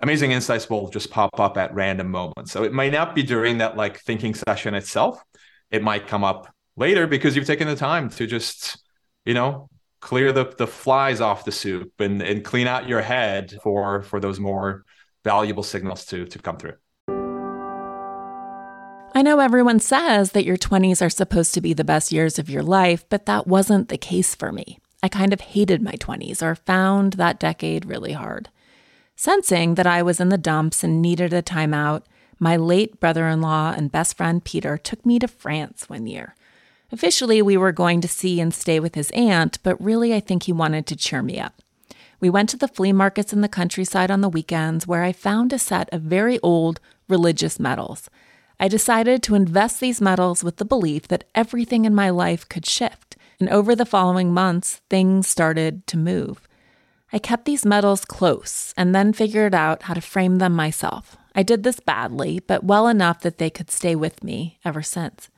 amazing 0.00 0.32
insights 0.32 0.68
will 0.68 0.88
just 0.88 1.10
pop 1.10 1.38
up 1.38 1.58
at 1.58 1.74
random 1.74 2.10
moments. 2.10 2.52
So 2.52 2.64
it 2.64 2.72
might 2.72 2.92
not 2.92 3.14
be 3.14 3.22
during 3.22 3.58
that 3.58 3.76
like 3.76 4.00
thinking 4.00 4.34
session 4.34 4.74
itself. 4.74 5.22
It 5.70 5.82
might 5.82 6.08
come 6.08 6.24
up 6.24 6.52
later 6.74 7.06
because 7.06 7.36
you've 7.36 7.46
taken 7.46 7.68
the 7.68 7.76
time 7.76 8.08
to 8.10 8.26
just 8.26 8.82
you 9.24 9.34
know, 9.34 9.68
clear 10.00 10.32
the, 10.32 10.52
the 10.56 10.66
flies 10.66 11.20
off 11.20 11.44
the 11.44 11.52
soup 11.52 12.00
and, 12.00 12.22
and 12.22 12.44
clean 12.44 12.66
out 12.66 12.88
your 12.88 13.02
head 13.02 13.56
for 13.62 14.02
for 14.02 14.20
those 14.20 14.40
more 14.40 14.84
valuable 15.24 15.62
signals 15.62 16.04
to 16.06 16.26
to 16.26 16.38
come 16.38 16.56
through. 16.56 16.76
I 19.12 19.22
know 19.22 19.40
everyone 19.40 19.80
says 19.80 20.32
that 20.32 20.44
your 20.44 20.56
20s 20.56 21.04
are 21.04 21.10
supposed 21.10 21.52
to 21.54 21.60
be 21.60 21.74
the 21.74 21.84
best 21.84 22.12
years 22.12 22.38
of 22.38 22.48
your 22.48 22.62
life, 22.62 23.04
but 23.08 23.26
that 23.26 23.46
wasn't 23.46 23.88
the 23.88 23.98
case 23.98 24.36
for 24.36 24.52
me. 24.52 24.78
I 25.02 25.08
kind 25.08 25.32
of 25.32 25.40
hated 25.40 25.82
my 25.82 25.92
20s 25.92 26.42
or 26.42 26.54
found 26.54 27.14
that 27.14 27.40
decade 27.40 27.86
really 27.86 28.12
hard. 28.12 28.50
Sensing 29.16 29.74
that 29.74 29.86
I 29.86 30.02
was 30.02 30.20
in 30.20 30.28
the 30.28 30.38
dumps 30.38 30.84
and 30.84 31.02
needed 31.02 31.32
a 31.32 31.42
timeout, 31.42 32.02
my 32.38 32.56
late 32.56 33.00
brother 33.00 33.26
in 33.26 33.40
law 33.40 33.74
and 33.76 33.90
best 33.90 34.16
friend 34.16 34.44
Peter 34.44 34.78
took 34.78 35.04
me 35.04 35.18
to 35.18 35.28
France 35.28 35.88
one 35.88 36.06
year. 36.06 36.34
Officially, 36.92 37.40
we 37.40 37.56
were 37.56 37.72
going 37.72 38.00
to 38.00 38.08
see 38.08 38.40
and 38.40 38.52
stay 38.52 38.80
with 38.80 38.94
his 38.94 39.10
aunt, 39.12 39.58
but 39.62 39.80
really, 39.82 40.12
I 40.14 40.20
think 40.20 40.44
he 40.44 40.52
wanted 40.52 40.86
to 40.86 40.96
cheer 40.96 41.22
me 41.22 41.38
up. 41.38 41.54
We 42.18 42.28
went 42.28 42.48
to 42.50 42.56
the 42.56 42.68
flea 42.68 42.92
markets 42.92 43.32
in 43.32 43.40
the 43.40 43.48
countryside 43.48 44.10
on 44.10 44.20
the 44.20 44.28
weekends 44.28 44.86
where 44.86 45.02
I 45.02 45.12
found 45.12 45.52
a 45.52 45.58
set 45.58 45.88
of 45.92 46.02
very 46.02 46.38
old 46.40 46.80
religious 47.08 47.58
medals. 47.58 48.10
I 48.58 48.68
decided 48.68 49.22
to 49.22 49.34
invest 49.34 49.80
these 49.80 50.02
medals 50.02 50.44
with 50.44 50.56
the 50.56 50.66
belief 50.66 51.08
that 51.08 51.24
everything 51.34 51.86
in 51.86 51.94
my 51.94 52.10
life 52.10 52.46
could 52.48 52.66
shift, 52.66 53.16
and 53.38 53.48
over 53.48 53.74
the 53.74 53.86
following 53.86 54.34
months, 54.34 54.82
things 54.90 55.26
started 55.26 55.86
to 55.86 55.96
move. 55.96 56.46
I 57.12 57.18
kept 57.18 57.46
these 57.46 57.64
medals 57.64 58.04
close 58.04 58.74
and 58.76 58.94
then 58.94 59.12
figured 59.12 59.54
out 59.54 59.84
how 59.84 59.94
to 59.94 60.00
frame 60.00 60.38
them 60.38 60.54
myself. 60.54 61.16
I 61.34 61.42
did 61.42 61.62
this 61.62 61.80
badly, 61.80 62.40
but 62.40 62.64
well 62.64 62.86
enough 62.86 63.20
that 63.20 63.38
they 63.38 63.48
could 63.48 63.70
stay 63.70 63.94
with 63.94 64.22
me 64.22 64.58
ever 64.64 64.82
since. 64.82 65.28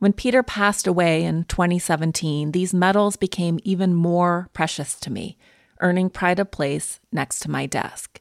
When 0.00 0.14
Peter 0.14 0.42
passed 0.42 0.86
away 0.86 1.24
in 1.24 1.44
2017, 1.44 2.52
these 2.52 2.72
medals 2.72 3.16
became 3.16 3.60
even 3.64 3.92
more 3.92 4.48
precious 4.54 4.94
to 5.00 5.12
me, 5.12 5.36
earning 5.80 6.08
pride 6.08 6.38
of 6.38 6.50
place 6.50 7.00
next 7.12 7.40
to 7.40 7.50
my 7.50 7.66
desk. 7.66 8.18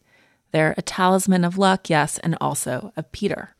They're 0.51 0.75
a 0.77 0.81
talisman 0.81 1.45
of 1.45 1.57
luck, 1.57 1.89
yes, 1.89 2.17
and 2.17 2.37
also 2.41 2.91
of 2.97 3.09
Peter. 3.13 3.55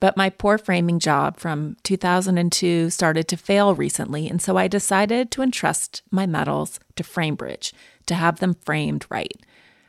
But 0.00 0.16
my 0.16 0.30
poor 0.30 0.58
framing 0.58 0.98
job 0.98 1.38
from 1.38 1.76
2002 1.84 2.90
started 2.90 3.28
to 3.28 3.36
fail 3.36 3.72
recently, 3.72 4.28
and 4.28 4.42
so 4.42 4.56
I 4.56 4.66
decided 4.66 5.30
to 5.30 5.42
entrust 5.42 6.02
my 6.10 6.26
medals 6.26 6.80
to 6.96 7.04
FrameBridge 7.04 7.72
to 8.06 8.16
have 8.16 8.40
them 8.40 8.54
framed 8.64 9.06
right. 9.08 9.40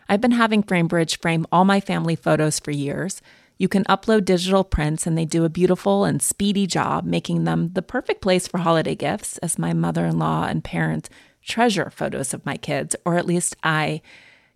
I've 0.08 0.22
been 0.22 0.32
having 0.32 0.62
FrameBridge 0.62 1.20
frame 1.20 1.48
all 1.52 1.66
my 1.66 1.80
family 1.80 2.16
photos 2.16 2.60
for 2.60 2.70
years, 2.70 3.24
You 3.58 3.68
can 3.68 3.86
upload 3.86 4.26
digital 4.26 4.64
prints, 4.64 5.08
and 5.08 5.18
they 5.18 5.26
do 5.26 5.46
a 5.46 5.50
beautiful 5.50 6.04
and 6.04 6.22
speedy 6.22 6.68
job, 6.68 7.06
making 7.06 7.46
them 7.46 7.72
the 7.74 7.82
perfect 7.82 8.22
place 8.22 8.48
for 8.48 8.58
holiday 8.58 8.96
gifts, 8.96 9.38
as 9.40 9.58
my 9.58 9.74
mother 9.74 10.06
in 10.06 10.20
law 10.20 10.46
and 10.46 10.64
parents 10.64 11.10
treasure 11.42 11.90
photos 11.90 12.34
of 12.34 12.46
my 12.46 12.58
kids, 12.58 12.96
or 13.06 13.16
at 13.18 13.26
least 13.26 13.56
I 13.64 14.02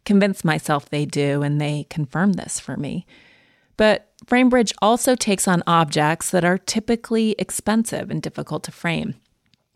convince 0.06 0.44
myself 0.44 0.90
they 0.90 1.06
do, 1.06 1.44
and 1.44 1.62
they 1.62 1.86
confirm 1.90 2.34
this 2.34 2.60
for 2.60 2.76
me. 2.76 3.06
But 3.78 4.12
FrameBridge 4.26 4.74
also 4.82 5.16
takes 5.16 5.48
on 5.48 5.64
objects 5.66 6.30
that 6.32 6.44
are 6.44 6.58
typically 6.58 7.36
expensive 7.40 8.10
and 8.10 8.22
difficult 8.22 8.64
to 8.64 8.72
frame. 8.72 9.16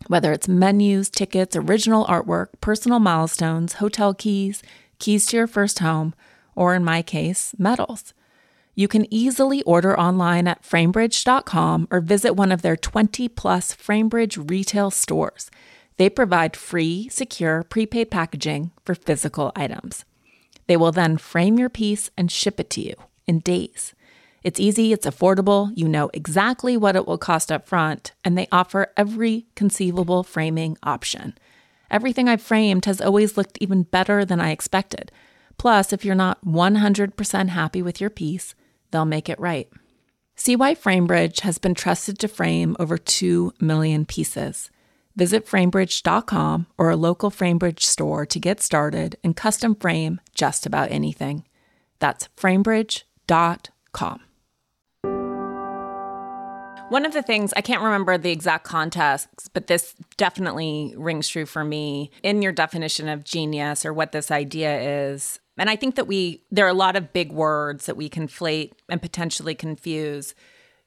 Whether 0.07 0.33
it's 0.33 0.49
menus, 0.49 1.09
tickets, 1.09 1.55
original 1.55 2.05
artwork, 2.05 2.47
personal 2.59 2.99
milestones, 2.99 3.73
hotel 3.73 4.13
keys, 4.13 4.61
keys 4.99 5.25
to 5.27 5.37
your 5.37 5.47
first 5.47 5.79
home, 5.79 6.13
or 6.55 6.75
in 6.75 6.83
my 6.83 7.01
case, 7.01 7.53
medals. 7.57 8.13
You 8.75 8.87
can 8.87 9.11
easily 9.13 9.61
order 9.63 9.97
online 9.99 10.47
at 10.47 10.63
framebridge.com 10.63 11.87
or 11.91 11.99
visit 11.99 12.33
one 12.33 12.51
of 12.51 12.63
their 12.63 12.75
20 12.75 13.29
plus 13.29 13.75
Framebridge 13.75 14.49
retail 14.49 14.89
stores. 14.89 15.51
They 15.97 16.09
provide 16.09 16.55
free, 16.55 17.07
secure, 17.09 17.63
prepaid 17.63 18.09
packaging 18.09 18.71
for 18.83 18.95
physical 18.95 19.51
items. 19.55 20.05
They 20.65 20.75
will 20.75 20.91
then 20.91 21.17
frame 21.17 21.59
your 21.59 21.69
piece 21.69 22.09
and 22.17 22.31
ship 22.31 22.59
it 22.59 22.71
to 22.71 22.81
you 22.81 22.95
in 23.27 23.39
days. 23.39 23.93
It's 24.43 24.59
easy, 24.59 24.91
it's 24.91 25.05
affordable, 25.05 25.71
you 25.75 25.87
know 25.87 26.09
exactly 26.13 26.75
what 26.75 26.95
it 26.95 27.07
will 27.07 27.17
cost 27.17 27.51
up 27.51 27.67
front, 27.67 28.11
and 28.25 28.37
they 28.37 28.47
offer 28.51 28.91
every 28.97 29.45
conceivable 29.55 30.23
framing 30.23 30.77
option. 30.83 31.37
Everything 31.89 32.27
I've 32.27 32.41
framed 32.41 32.85
has 32.85 32.99
always 32.99 33.37
looked 33.37 33.57
even 33.61 33.83
better 33.83 34.25
than 34.25 34.41
I 34.41 34.49
expected. 34.51 35.11
Plus, 35.57 35.93
if 35.93 36.03
you're 36.03 36.15
not 36.15 36.43
100% 36.43 37.49
happy 37.49 37.81
with 37.81 38.01
your 38.01 38.09
piece, 38.09 38.55
they'll 38.93 39.03
make 39.03 39.27
it 39.27 39.39
right. 39.39 39.67
See 40.35 40.55
why 40.55 40.75
FrameBridge 40.75 41.41
has 41.41 41.57
been 41.57 41.75
trusted 41.75 42.17
to 42.19 42.29
frame 42.29 42.77
over 42.79 42.97
2 42.97 43.53
million 43.59 44.05
pieces. 44.05 44.69
Visit 45.15 45.45
framebridge.com 45.45 46.67
or 46.77 46.89
a 46.89 46.95
local 46.95 47.29
FrameBridge 47.29 47.81
store 47.81 48.25
to 48.25 48.39
get 48.39 48.61
started 48.61 49.17
and 49.23 49.35
custom 49.35 49.75
frame 49.75 50.21
just 50.33 50.65
about 50.65 50.91
anything. 50.91 51.43
That's 51.99 52.29
framebridge.com. 52.37 54.21
One 56.89 57.05
of 57.05 57.13
the 57.13 57.23
things, 57.23 57.53
I 57.55 57.61
can't 57.61 57.81
remember 57.81 58.17
the 58.17 58.31
exact 58.31 58.65
context, 58.65 59.49
but 59.53 59.67
this 59.67 59.95
definitely 60.17 60.93
rings 60.97 61.27
true 61.27 61.45
for 61.45 61.63
me 61.63 62.11
in 62.21 62.41
your 62.41 62.51
definition 62.51 63.07
of 63.07 63.23
genius 63.23 63.85
or 63.85 63.93
what 63.93 64.11
this 64.11 64.29
idea 64.29 65.09
is. 65.09 65.39
And 65.57 65.69
I 65.69 65.75
think 65.75 65.95
that 65.95 66.07
we, 66.07 66.43
there 66.51 66.65
are 66.65 66.69
a 66.69 66.73
lot 66.73 66.95
of 66.95 67.13
big 67.13 67.31
words 67.31 67.85
that 67.85 67.97
we 67.97 68.09
conflate 68.09 68.73
and 68.89 69.01
potentially 69.01 69.55
confuse 69.55 70.33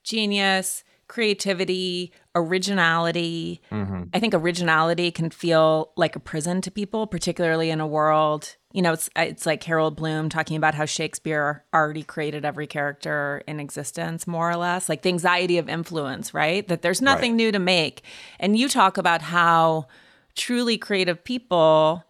genius, 0.03 0.83
creativity, 1.09 2.13
originality. 2.35 3.61
Mm-hmm. 3.71 4.05
I 4.13 4.19
think 4.19 4.35
originality 4.35 5.11
can 5.11 5.31
feel 5.31 5.93
like 5.97 6.17
a 6.17 6.21
prison 6.21 6.61
to 6.63 6.71
people, 6.71 7.07
particularly 7.07 7.71
in 7.71 7.81
a 7.81 7.87
world 7.87 8.57
you 8.77 8.83
know, 8.83 8.93
it's 8.93 9.09
it's 9.17 9.47
like 9.47 9.63
Harold 9.63 9.97
Bloom 9.97 10.29
talking 10.29 10.55
about 10.55 10.75
how 10.75 10.85
Shakespeare 10.85 11.65
already 11.73 12.03
created 12.03 12.45
every 12.45 12.67
character 12.67 13.43
in 13.47 13.59
existence, 13.59 14.27
more 14.27 14.51
or 14.51 14.57
less, 14.57 14.91
like 14.91 15.01
the 15.01 15.09
anxiety 15.09 15.57
of 15.57 15.67
influence, 15.67 16.35
right? 16.35 16.69
That 16.69 16.83
there's 16.83 17.01
nothing 17.01 17.33
right. 17.33 17.37
new 17.37 17.53
to 17.53 17.59
make. 17.59 18.03
And 18.39 18.59
you 18.59 18.69
talk 18.69 18.99
about 18.99 19.23
how 19.23 19.87
truly 20.35 20.77
creative 20.77 21.25
people, 21.25 22.05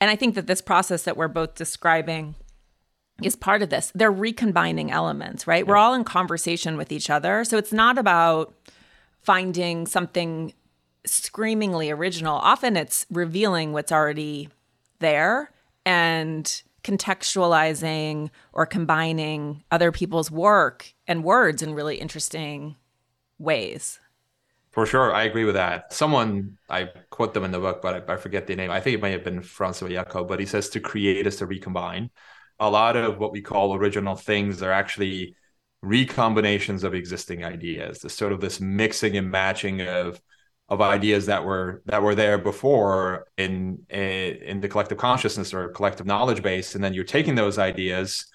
and 0.00 0.10
I 0.10 0.16
think 0.16 0.34
that 0.34 0.46
this 0.46 0.62
process 0.62 1.02
that 1.04 1.16
we're 1.16 1.28
both 1.28 1.54
describing 1.54 2.34
is 3.22 3.36
part 3.36 3.62
of 3.62 3.70
this. 3.70 3.92
They're 3.94 4.10
recombining 4.10 4.90
elements, 4.90 5.46
right? 5.46 5.64
Yeah. 5.64 5.70
We're 5.70 5.76
all 5.76 5.94
in 5.94 6.04
conversation 6.04 6.76
with 6.76 6.90
each 6.90 7.10
other. 7.10 7.44
So 7.44 7.58
it's 7.58 7.72
not 7.72 7.98
about 7.98 8.54
finding 9.20 9.86
something 9.86 10.54
screamingly 11.04 11.90
original. 11.90 12.36
Often 12.36 12.76
it's 12.76 13.06
revealing 13.10 13.72
what's 13.72 13.92
already 13.92 14.48
there 14.98 15.50
and 15.84 16.62
contextualizing 16.82 18.30
or 18.52 18.66
combining 18.66 19.62
other 19.70 19.92
people's 19.92 20.30
work 20.30 20.94
and 21.06 21.24
words 21.24 21.62
in 21.62 21.74
really 21.74 21.96
interesting 21.96 22.76
ways. 23.38 24.00
For 24.72 24.86
sure, 24.86 25.12
I 25.12 25.24
agree 25.24 25.44
with 25.44 25.56
that. 25.56 25.92
Someone 25.92 26.56
I 26.68 26.90
quote 27.10 27.34
them 27.34 27.44
in 27.44 27.50
the 27.50 27.58
book, 27.58 27.82
but 27.82 28.08
I, 28.08 28.14
I 28.14 28.16
forget 28.16 28.46
the 28.46 28.54
name. 28.54 28.70
I 28.70 28.80
think 28.80 28.94
it 28.94 29.02
may 29.02 29.10
have 29.12 29.24
been 29.24 29.42
Francois 29.42 29.88
Jacob, 29.88 30.28
but 30.28 30.38
he 30.38 30.46
says 30.46 30.68
to 30.70 30.80
create 30.80 31.26
is 31.26 31.36
to 31.36 31.46
recombine. 31.46 32.10
A 32.60 32.70
lot 32.70 32.96
of 32.96 33.18
what 33.18 33.32
we 33.32 33.40
call 33.42 33.74
original 33.74 34.14
things 34.14 34.62
are 34.62 34.70
actually 34.70 35.34
recombinations 35.84 36.84
of 36.84 36.94
existing 36.94 37.44
ideas. 37.44 38.00
This 38.00 38.14
sort 38.14 38.32
of 38.32 38.40
this 38.40 38.60
mixing 38.60 39.16
and 39.16 39.30
matching 39.30 39.80
of 39.80 40.20
of 40.68 40.80
ideas 40.80 41.26
that 41.26 41.44
were 41.44 41.82
that 41.86 42.02
were 42.02 42.14
there 42.14 42.38
before 42.38 43.26
in 43.36 43.84
in 43.90 44.60
the 44.60 44.68
collective 44.68 44.98
consciousness 44.98 45.52
or 45.52 45.70
collective 45.70 46.06
knowledge 46.06 46.42
base 46.44 46.76
and 46.76 46.84
then 46.84 46.94
you're 46.94 47.02
taking 47.02 47.34
those 47.34 47.58
ideas 47.58 48.26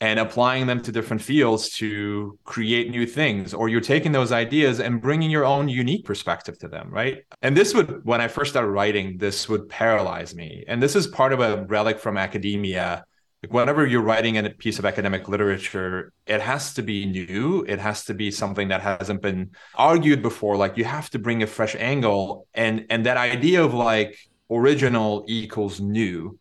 and 0.00 0.20
applying 0.20 0.66
them 0.66 0.80
to 0.80 0.92
different 0.92 1.20
fields 1.20 1.70
to 1.70 2.38
create 2.44 2.90
new 2.90 3.06
things 3.06 3.52
or 3.52 3.68
you're 3.68 3.80
taking 3.80 4.12
those 4.12 4.30
ideas 4.30 4.78
and 4.78 5.02
bringing 5.02 5.30
your 5.30 5.44
own 5.44 5.68
unique 5.68 6.04
perspective 6.04 6.58
to 6.58 6.68
them 6.68 6.88
right? 6.90 7.24
And 7.42 7.56
this 7.56 7.74
would 7.74 8.04
when 8.04 8.20
i 8.20 8.28
first 8.28 8.50
started 8.52 8.68
writing 8.68 9.18
this 9.18 9.48
would 9.48 9.68
paralyze 9.68 10.34
me. 10.34 10.64
And 10.68 10.82
this 10.82 10.94
is 10.94 11.06
part 11.06 11.32
of 11.32 11.40
a 11.40 11.64
relic 11.64 11.98
from 11.98 12.16
academia. 12.16 13.04
Like 13.42 13.52
whenever 13.52 13.86
you're 13.86 14.02
writing 14.02 14.36
a 14.38 14.50
piece 14.50 14.78
of 14.78 14.84
academic 14.84 15.28
literature 15.28 16.12
it 16.26 16.40
has 16.40 16.74
to 16.74 16.82
be 16.82 17.06
new. 17.06 17.64
It 17.66 17.80
has 17.80 18.04
to 18.04 18.14
be 18.14 18.30
something 18.30 18.68
that 18.68 18.80
hasn't 18.80 19.22
been 19.22 19.50
argued 19.74 20.22
before. 20.22 20.56
Like 20.56 20.76
you 20.76 20.84
have 20.84 21.10
to 21.10 21.18
bring 21.18 21.42
a 21.42 21.46
fresh 21.46 21.74
angle. 21.76 22.46
And 22.54 22.86
and 22.90 23.06
that 23.06 23.16
idea 23.16 23.64
of 23.64 23.74
like 23.74 24.16
original 24.50 25.24
equals 25.28 25.80
new 25.80 26.38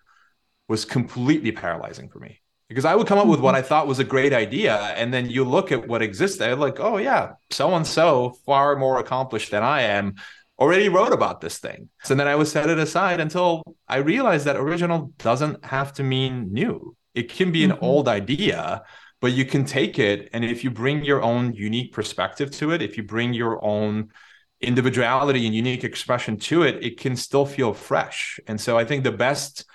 was 0.67 0.85
completely 0.85 1.51
paralyzing 1.51 2.09
for 2.09 2.19
me 2.19 2.41
because 2.67 2.85
i 2.85 2.95
would 2.95 3.07
come 3.07 3.19
up 3.19 3.27
with 3.27 3.39
what 3.39 3.55
mm-hmm. 3.55 3.63
i 3.63 3.67
thought 3.67 3.87
was 3.87 3.99
a 3.99 4.03
great 4.03 4.33
idea 4.33 4.77
and 4.95 5.13
then 5.13 5.29
you 5.29 5.43
look 5.43 5.71
at 5.71 5.87
what 5.87 6.01
existed 6.01 6.57
like 6.57 6.79
oh 6.79 6.97
yeah 6.97 7.33
so 7.49 7.73
and 7.75 7.87
so 7.87 8.35
far 8.45 8.75
more 8.75 8.99
accomplished 8.99 9.51
than 9.51 9.63
i 9.63 9.81
am 9.81 10.15
already 10.59 10.89
wrote 10.89 11.13
about 11.13 11.41
this 11.41 11.59
thing. 11.59 11.89
So 12.03 12.15
then 12.15 12.27
I 12.27 12.35
would 12.35 12.47
set 12.47 12.69
it 12.69 12.79
aside 12.79 13.19
until 13.19 13.63
I 13.87 13.97
realized 13.97 14.45
that 14.45 14.55
original 14.55 15.13
doesn't 15.19 15.63
have 15.63 15.93
to 15.93 16.03
mean 16.03 16.51
new. 16.51 16.95
It 17.13 17.29
can 17.29 17.51
be 17.51 17.63
an 17.63 17.71
mm-hmm. 17.71 17.85
old 17.85 18.07
idea, 18.07 18.83
but 19.21 19.33
you 19.33 19.45
can 19.45 19.65
take 19.65 19.99
it 19.99 20.29
and 20.33 20.43
if 20.43 20.63
you 20.63 20.71
bring 20.71 21.03
your 21.03 21.21
own 21.21 21.53
unique 21.53 21.93
perspective 21.93 22.51
to 22.51 22.71
it, 22.71 22.81
if 22.81 22.97
you 22.97 23.03
bring 23.03 23.33
your 23.33 23.63
own 23.63 24.09
individuality 24.59 25.45
and 25.45 25.53
unique 25.53 25.83
expression 25.83 26.37
to 26.37 26.63
it, 26.63 26.83
it 26.83 26.99
can 26.99 27.15
still 27.15 27.45
feel 27.45 27.73
fresh. 27.73 28.39
And 28.47 28.59
so 28.59 28.77
I 28.77 28.85
think 28.85 29.03
the 29.03 29.11
best 29.11 29.65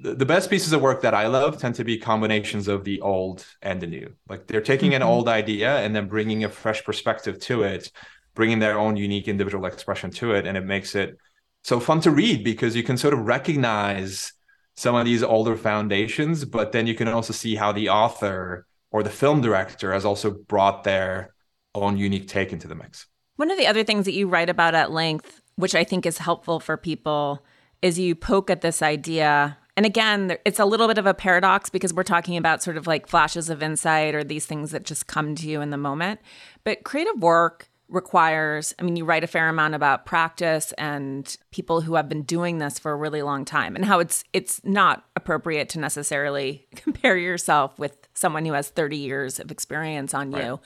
the 0.00 0.26
best 0.26 0.50
pieces 0.50 0.72
of 0.72 0.80
work 0.80 1.02
that 1.02 1.14
I 1.14 1.26
love 1.26 1.58
tend 1.58 1.74
to 1.76 1.84
be 1.84 1.98
combinations 1.98 2.68
of 2.68 2.84
the 2.84 3.00
old 3.00 3.46
and 3.62 3.80
the 3.80 3.86
new. 3.86 4.12
Like 4.28 4.46
they're 4.46 4.60
taking 4.60 4.90
mm-hmm. 4.90 5.02
an 5.02 5.08
old 5.08 5.28
idea 5.28 5.78
and 5.78 5.94
then 5.94 6.08
bringing 6.08 6.44
a 6.44 6.48
fresh 6.48 6.84
perspective 6.84 7.38
to 7.40 7.62
it 7.62 7.90
bringing 8.34 8.58
their 8.58 8.78
own 8.78 8.96
unique 8.96 9.28
individual 9.28 9.66
expression 9.66 10.10
to 10.10 10.32
it 10.32 10.46
and 10.46 10.56
it 10.56 10.64
makes 10.64 10.94
it 10.94 11.16
so 11.62 11.80
fun 11.80 12.00
to 12.00 12.10
read 12.10 12.44
because 12.44 12.76
you 12.76 12.82
can 12.82 12.96
sort 12.96 13.14
of 13.14 13.20
recognize 13.20 14.32
some 14.76 14.94
of 14.94 15.04
these 15.04 15.22
older 15.22 15.56
foundations 15.56 16.44
but 16.44 16.72
then 16.72 16.86
you 16.86 16.94
can 16.94 17.08
also 17.08 17.32
see 17.32 17.54
how 17.54 17.72
the 17.72 17.88
author 17.88 18.66
or 18.90 19.02
the 19.02 19.10
film 19.10 19.40
director 19.40 19.92
has 19.92 20.04
also 20.04 20.30
brought 20.30 20.84
their 20.84 21.34
own 21.74 21.96
unique 21.96 22.28
take 22.28 22.52
into 22.52 22.68
the 22.68 22.74
mix 22.74 23.06
one 23.36 23.50
of 23.50 23.58
the 23.58 23.66
other 23.66 23.84
things 23.84 24.04
that 24.04 24.12
you 24.12 24.26
write 24.28 24.50
about 24.50 24.74
at 24.74 24.90
length 24.90 25.40
which 25.56 25.74
i 25.74 25.84
think 25.84 26.04
is 26.04 26.18
helpful 26.18 26.58
for 26.58 26.76
people 26.76 27.44
is 27.82 27.98
you 27.98 28.14
poke 28.14 28.50
at 28.50 28.62
this 28.62 28.82
idea 28.82 29.56
and 29.76 29.84
again, 29.84 30.36
it's 30.44 30.60
a 30.60 30.64
little 30.64 30.86
bit 30.86 30.98
of 30.98 31.06
a 31.06 31.14
paradox 31.14 31.68
because 31.68 31.92
we're 31.92 32.04
talking 32.04 32.36
about 32.36 32.62
sort 32.62 32.76
of 32.76 32.86
like 32.86 33.08
flashes 33.08 33.50
of 33.50 33.62
insight 33.62 34.14
or 34.14 34.22
these 34.22 34.46
things 34.46 34.70
that 34.70 34.84
just 34.84 35.06
come 35.06 35.34
to 35.34 35.48
you 35.48 35.60
in 35.60 35.70
the 35.70 35.76
moment. 35.76 36.20
But 36.62 36.84
creative 36.84 37.20
work 37.20 37.68
requires 37.90 38.74
i 38.78 38.82
mean 38.82 38.96
you 38.96 39.04
write 39.04 39.22
a 39.22 39.26
fair 39.26 39.48
amount 39.48 39.74
about 39.74 40.06
practice 40.06 40.72
and 40.78 41.36
people 41.50 41.82
who 41.82 41.96
have 41.96 42.08
been 42.08 42.22
doing 42.22 42.58
this 42.58 42.78
for 42.78 42.92
a 42.92 42.96
really 42.96 43.20
long 43.20 43.44
time 43.44 43.76
and 43.76 43.84
how 43.84 44.00
it's 44.00 44.24
it's 44.32 44.58
not 44.64 45.04
appropriate 45.16 45.68
to 45.68 45.78
necessarily 45.78 46.66
compare 46.76 47.16
yourself 47.16 47.78
with 47.78 48.08
someone 48.14 48.46
who 48.46 48.54
has 48.54 48.70
30 48.70 48.96
years 48.96 49.38
of 49.38 49.50
experience 49.50 50.14
on 50.14 50.30
right. 50.30 50.44
you 50.44 50.60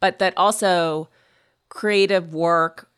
but 0.00 0.18
that 0.18 0.32
also 0.38 1.08
creative 1.68 2.32
work 2.32 2.88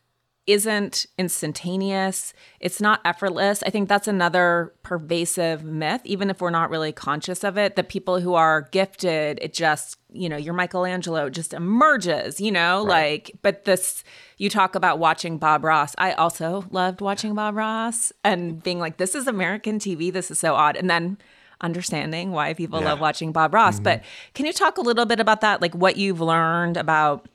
isn't 0.46 1.06
instantaneous. 1.18 2.32
It's 2.60 2.80
not 2.80 3.00
effortless. 3.04 3.62
I 3.64 3.70
think 3.70 3.88
that's 3.88 4.06
another 4.06 4.72
pervasive 4.82 5.64
myth, 5.64 6.00
even 6.04 6.30
if 6.30 6.40
we're 6.40 6.50
not 6.50 6.70
really 6.70 6.92
conscious 6.92 7.42
of 7.42 7.58
it. 7.58 7.74
That 7.74 7.88
people 7.88 8.20
who 8.20 8.34
are 8.34 8.68
gifted, 8.70 9.40
it 9.42 9.52
just, 9.52 9.98
you 10.12 10.28
know, 10.28 10.36
you're 10.36 10.54
Michelangelo, 10.54 11.28
just 11.30 11.52
emerges, 11.52 12.40
you 12.40 12.52
know, 12.52 12.86
right. 12.86 13.26
like, 13.26 13.32
but 13.42 13.64
this, 13.64 14.04
you 14.38 14.48
talk 14.48 14.76
about 14.76 15.00
watching 15.00 15.38
Bob 15.38 15.64
Ross. 15.64 15.94
I 15.98 16.12
also 16.12 16.64
loved 16.70 17.00
watching 17.00 17.34
Bob 17.34 17.56
Ross 17.56 18.12
and 18.22 18.62
being 18.62 18.78
like, 18.78 18.98
this 18.98 19.14
is 19.16 19.26
American 19.26 19.80
TV. 19.80 20.12
This 20.12 20.30
is 20.30 20.38
so 20.38 20.54
odd. 20.54 20.76
And 20.76 20.88
then 20.88 21.18
understanding 21.60 22.30
why 22.32 22.54
people 22.54 22.80
yeah. 22.80 22.86
love 22.86 23.00
watching 23.00 23.32
Bob 23.32 23.52
Ross. 23.52 23.76
Mm-hmm. 23.76 23.84
But 23.84 24.04
can 24.34 24.46
you 24.46 24.52
talk 24.52 24.78
a 24.78 24.82
little 24.82 25.06
bit 25.06 25.18
about 25.18 25.40
that? 25.40 25.60
Like 25.60 25.74
what 25.74 25.96
you've 25.96 26.20
learned 26.20 26.76
about 26.76 27.28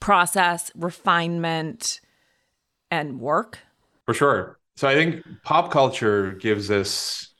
process, 0.00 0.70
refinement, 0.74 2.00
and 2.92 3.18
work? 3.18 3.58
For 4.04 4.12
sure. 4.12 4.58
So 4.76 4.86
I 4.86 4.94
think 4.94 5.24
pop 5.42 5.72
culture 5.72 6.32
gives 6.32 6.70
us 6.70 7.32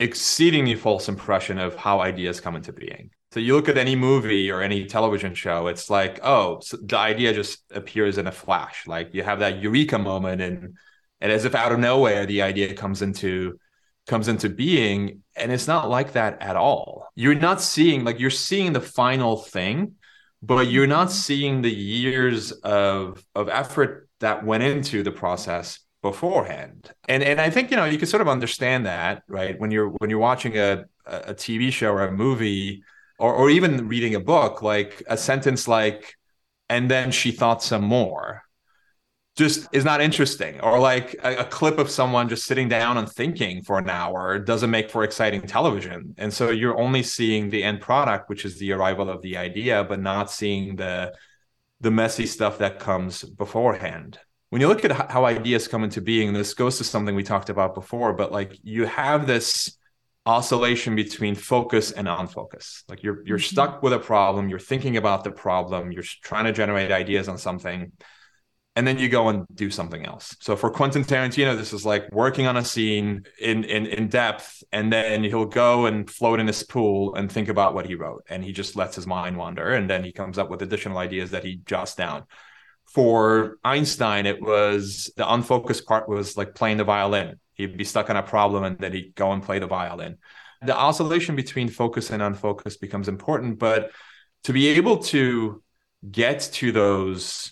exceedingly 0.00 0.74
false 0.74 1.08
impression 1.08 1.58
of 1.58 1.76
how 1.76 2.00
ideas 2.00 2.40
come 2.40 2.56
into 2.56 2.72
being. 2.72 3.10
So 3.32 3.40
you 3.40 3.54
look 3.54 3.68
at 3.68 3.78
any 3.78 3.94
movie 3.94 4.50
or 4.50 4.62
any 4.62 4.86
television 4.86 5.34
show, 5.34 5.66
it's 5.66 5.90
like, 5.90 6.20
oh, 6.22 6.60
so 6.60 6.78
the 6.78 6.98
idea 6.98 7.34
just 7.34 7.62
appears 7.70 8.18
in 8.18 8.26
a 8.26 8.32
flash. 8.32 8.86
Like 8.86 9.14
you 9.14 9.22
have 9.22 9.40
that 9.40 9.62
eureka 9.62 9.98
moment, 9.98 10.40
and 10.40 10.76
and 11.20 11.32
as 11.32 11.44
if 11.44 11.54
out 11.54 11.72
of 11.72 11.78
nowhere, 11.78 12.26
the 12.26 12.42
idea 12.42 12.74
comes 12.74 13.02
into 13.02 13.58
comes 14.06 14.28
into 14.28 14.48
being, 14.48 15.22
and 15.36 15.52
it's 15.52 15.68
not 15.68 15.88
like 15.88 16.12
that 16.12 16.40
at 16.42 16.56
all. 16.56 17.08
You're 17.14 17.34
not 17.34 17.60
seeing 17.60 18.04
like 18.04 18.18
you're 18.20 18.30
seeing 18.30 18.72
the 18.72 18.80
final 18.80 19.36
thing, 19.36 19.96
but 20.42 20.68
you're 20.68 20.86
not 20.86 21.10
seeing 21.12 21.62
the 21.62 21.74
years 21.74 22.52
of 22.52 23.22
of 23.34 23.48
effort 23.48 24.08
that 24.22 24.44
went 24.44 24.62
into 24.62 25.02
the 25.02 25.12
process 25.12 25.78
beforehand. 26.02 26.90
And 27.08 27.22
and 27.22 27.40
I 27.40 27.50
think 27.50 27.70
you 27.70 27.76
know 27.76 27.84
you 27.84 27.98
can 27.98 28.08
sort 28.08 28.22
of 28.22 28.28
understand 28.28 28.86
that, 28.86 29.22
right? 29.28 29.58
When 29.58 29.70
you're 29.70 29.88
when 29.88 30.10
you're 30.10 30.18
watching 30.18 30.58
a 30.58 30.84
a 31.06 31.34
TV 31.34 31.72
show 31.72 31.92
or 31.92 32.06
a 32.06 32.12
movie 32.12 32.82
or 33.18 33.34
or 33.34 33.50
even 33.50 33.88
reading 33.88 34.14
a 34.14 34.20
book, 34.20 34.62
like 34.62 35.02
a 35.06 35.16
sentence 35.16 35.68
like, 35.68 36.16
and 36.68 36.90
then 36.90 37.12
she 37.12 37.30
thought 37.30 37.62
some 37.62 37.84
more 37.84 38.42
just 39.36 39.66
is 39.72 39.84
not 39.84 40.00
interesting 40.00 40.60
or 40.60 40.78
like 40.78 41.14
a, 41.22 41.36
a, 41.36 41.44
clip 41.44 41.78
of 41.78 41.88
someone 41.88 42.28
just 42.28 42.44
sitting 42.44 42.68
down 42.68 42.98
and 42.98 43.10
thinking 43.10 43.62
for 43.62 43.78
an 43.78 43.88
hour 43.88 44.38
doesn't 44.38 44.70
make 44.70 44.90
for 44.90 45.04
exciting 45.04 45.40
television 45.40 46.14
and 46.18 46.32
so 46.32 46.50
you're 46.50 46.78
only 46.78 47.02
seeing 47.02 47.48
the 47.48 47.62
end 47.62 47.80
product 47.80 48.28
which 48.28 48.44
is 48.44 48.58
the 48.58 48.72
arrival 48.72 49.08
of 49.08 49.22
the 49.22 49.36
idea 49.38 49.84
but 49.84 50.00
not 50.00 50.30
seeing 50.30 50.76
the 50.76 51.10
the 51.82 51.90
messy 51.90 52.26
stuff 52.26 52.58
that 52.58 52.80
comes 52.80 53.22
beforehand 53.22 54.18
when 54.50 54.60
you 54.60 54.68
look 54.68 54.84
at 54.84 55.10
how 55.10 55.24
ideas 55.26 55.68
come 55.68 55.84
into 55.84 56.00
being 56.00 56.32
this 56.32 56.54
goes 56.54 56.78
to 56.78 56.84
something 56.84 57.14
we 57.14 57.22
talked 57.22 57.50
about 57.50 57.74
before 57.74 58.14
but 58.14 58.32
like 58.32 58.58
you 58.62 58.86
have 58.86 59.26
this 59.26 59.76
oscillation 60.24 60.94
between 60.94 61.34
focus 61.34 61.90
and 61.90 62.06
unfocus. 62.06 62.84
Like 62.88 63.02
you're 63.02 63.22
you're 63.26 63.38
mm-hmm. 63.38 63.52
stuck 63.52 63.82
with 63.82 63.92
a 63.92 63.98
problem, 63.98 64.48
you're 64.48 64.58
thinking 64.58 64.96
about 64.96 65.24
the 65.24 65.30
problem, 65.30 65.92
you're 65.92 66.04
trying 66.22 66.44
to 66.44 66.52
generate 66.52 66.92
ideas 66.92 67.28
on 67.28 67.38
something, 67.38 67.92
and 68.74 68.86
then 68.86 68.98
you 68.98 69.08
go 69.08 69.28
and 69.28 69.46
do 69.54 69.70
something 69.70 70.04
else. 70.06 70.34
So 70.40 70.56
for 70.56 70.70
Quentin 70.70 71.04
Tarantino, 71.04 71.56
this 71.56 71.72
is 71.72 71.84
like 71.84 72.10
working 72.10 72.46
on 72.46 72.56
a 72.56 72.64
scene 72.64 73.24
in 73.40 73.64
in 73.64 73.86
in 73.86 74.08
depth, 74.08 74.62
and 74.72 74.92
then 74.92 75.24
he'll 75.24 75.44
go 75.44 75.86
and 75.86 76.08
float 76.08 76.40
in 76.40 76.46
his 76.46 76.62
pool 76.62 77.14
and 77.14 77.30
think 77.30 77.48
about 77.48 77.74
what 77.74 77.86
he 77.86 77.94
wrote, 77.94 78.24
and 78.28 78.44
he 78.44 78.52
just 78.52 78.76
lets 78.76 78.96
his 78.96 79.06
mind 79.06 79.36
wander, 79.36 79.72
and 79.72 79.88
then 79.88 80.04
he 80.04 80.12
comes 80.12 80.38
up 80.38 80.50
with 80.50 80.62
additional 80.62 80.98
ideas 80.98 81.30
that 81.32 81.44
he 81.44 81.56
jots 81.66 81.94
down. 81.94 82.24
For 82.86 83.58
Einstein, 83.64 84.26
it 84.26 84.42
was 84.42 85.10
the 85.16 85.30
unfocused 85.32 85.86
part 85.86 86.08
was 86.08 86.36
like 86.36 86.54
playing 86.54 86.76
the 86.76 86.84
violin 86.84 87.38
he'd 87.54 87.76
be 87.76 87.84
stuck 87.84 88.10
on 88.10 88.16
a 88.16 88.22
problem 88.22 88.64
and 88.64 88.78
then 88.78 88.92
he'd 88.92 89.14
go 89.14 89.32
and 89.32 89.42
play 89.42 89.58
the 89.58 89.66
violin. 89.66 90.18
The 90.62 90.76
oscillation 90.76 91.36
between 91.36 91.68
focus 91.68 92.10
and 92.10 92.22
unfocus 92.22 92.78
becomes 92.80 93.08
important, 93.08 93.58
but 93.58 93.90
to 94.44 94.52
be 94.52 94.68
able 94.68 94.98
to 95.04 95.62
get 96.10 96.40
to 96.54 96.72
those 96.72 97.51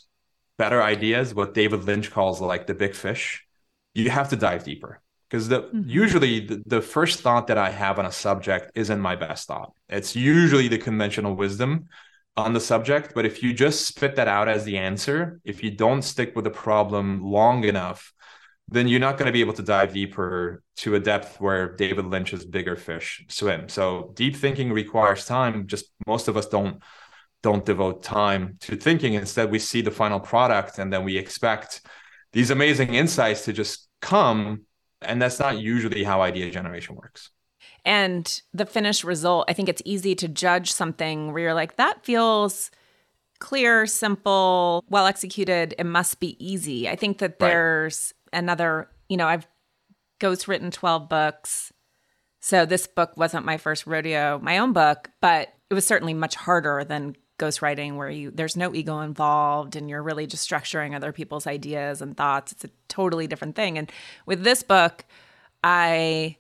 better 0.61 0.83
ideas, 0.83 1.35
what 1.35 1.55
David 1.55 1.85
Lynch 1.85 2.11
calls 2.11 2.39
like 2.43 2.67
the 2.67 2.75
big 2.75 2.95
fish, 2.95 3.47
you 3.95 4.11
have 4.11 4.29
to 4.29 4.37
dive 4.37 4.63
deeper. 4.63 5.01
Because 5.27 5.49
the 5.49 5.63
mm-hmm. 5.63 5.89
usually 6.03 6.35
the, 6.49 6.63
the 6.67 6.83
first 6.83 7.21
thought 7.21 7.47
that 7.47 7.57
I 7.57 7.71
have 7.71 7.99
on 7.99 8.05
a 8.05 8.13
subject 8.13 8.73
isn't 8.75 9.01
my 9.01 9.17
best 9.17 9.49
thought. 9.49 9.73
It's 9.89 10.15
usually 10.15 10.69
the 10.69 10.77
conventional 10.77 11.35
wisdom 11.35 11.89
on 12.37 12.53
the 12.53 12.61
subject. 12.61 13.13
But 13.15 13.25
if 13.25 13.43
you 13.43 13.55
just 13.55 13.87
spit 13.87 14.17
that 14.17 14.29
out 14.29 14.49
as 14.49 14.65
the 14.65 14.77
answer, 14.77 15.41
if 15.45 15.63
you 15.63 15.71
don't 15.71 16.03
stick 16.03 16.37
with 16.37 16.45
the 16.45 16.57
problem 16.67 17.23
long 17.23 17.65
enough, 17.65 18.13
then 18.69 18.87
you're 18.87 19.07
not 19.09 19.17
going 19.17 19.27
to 19.27 19.39
be 19.39 19.45
able 19.47 19.59
to 19.61 19.63
dive 19.63 19.95
deeper 19.95 20.63
to 20.83 20.95
a 20.95 21.01
depth 21.01 21.41
where 21.41 21.75
David 21.75 22.07
Lynch's 22.07 22.45
bigger 22.45 22.77
fish 22.77 23.25
swim. 23.29 23.69
So 23.69 24.13
deep 24.15 24.37
thinking 24.37 24.73
requires 24.73 25.25
time. 25.25 25.67
Just 25.67 25.87
most 26.07 26.29
of 26.29 26.37
us 26.37 26.49
don't 26.49 26.83
don't 27.43 27.65
devote 27.65 28.03
time 28.03 28.57
to 28.61 28.77
thinking. 28.77 29.15
Instead, 29.15 29.51
we 29.51 29.59
see 29.59 29.81
the 29.81 29.91
final 29.91 30.21
product 30.21 30.79
and 30.79 30.93
then 30.93 31.05
we 31.05 31.17
expect 31.17 31.83
these 32.33 32.51
amazing 32.51 32.95
insights 32.95 33.45
to 33.47 33.53
just 33.53 33.89
come. 34.01 34.63
And 35.03 35.21
that's 35.21 35.39
not 35.39 35.59
usually 35.59 36.05
how 36.05 36.21
idea 36.21 36.51
generation 36.51 36.97
works. 36.97 37.31
And 37.85 38.41
the 38.53 38.67
finished 38.67 39.05
result, 39.05 39.47
I 39.49 39.55
think 39.55 39.69
it's 39.69 39.83
easy 39.85 40.15
to 40.17 40.29
judge 40.29 40.73
something 40.73 41.33
where 41.33 41.43
you're 41.43 41.55
like, 41.55 41.77
that 41.77 42.05
feels 42.05 42.71
clear, 43.39 43.87
simple, 43.87 44.85
well 44.89 45.07
executed. 45.07 45.75
It 45.79 45.85
must 45.85 46.21
be 46.21 46.37
easy. 46.45 46.89
I 46.89 46.97
think 46.97 47.19
that 47.19 47.39
there's 47.39 48.13
another, 48.33 48.91
you 49.09 49.17
know, 49.17 49.27
I've 49.27 49.49
ghost 50.19 50.47
written 50.47 50.71
12 50.71 51.09
books. 51.09 51.73
So 52.41 52.65
this 52.65 52.87
book 52.87 53.17
wasn't 53.17 53.47
my 53.47 53.57
first 53.57 53.87
rodeo, 53.87 54.39
my 54.43 54.59
own 54.59 54.73
book, 54.73 55.11
but 55.21 55.49
it 55.71 55.75
was 55.75 55.87
certainly 55.87 56.15
much 56.15 56.35
harder 56.35 56.85
than 56.85 57.17
ghostwriting 57.41 57.97
where 57.97 58.11
you 58.11 58.31
there's 58.31 58.57
no 58.57 58.75
ego 58.75 59.01
involved 59.01 59.75
and 59.75 59.89
you're 59.89 60.03
really 60.03 60.27
just 60.27 60.49
structuring 60.49 60.95
other 60.95 61.13
people's 61.13 61.47
ideas 61.47 62.03
and 62.03 62.17
thoughts. 62.17 62.53
It's 62.53 62.65
a 62.65 62.71
totally 62.89 63.27
different 63.27 63.57
thing. 63.57 63.79
And 63.79 63.91
with 64.27 64.45
this 64.45 64.63
book, 64.63 65.05
I 65.65 66.37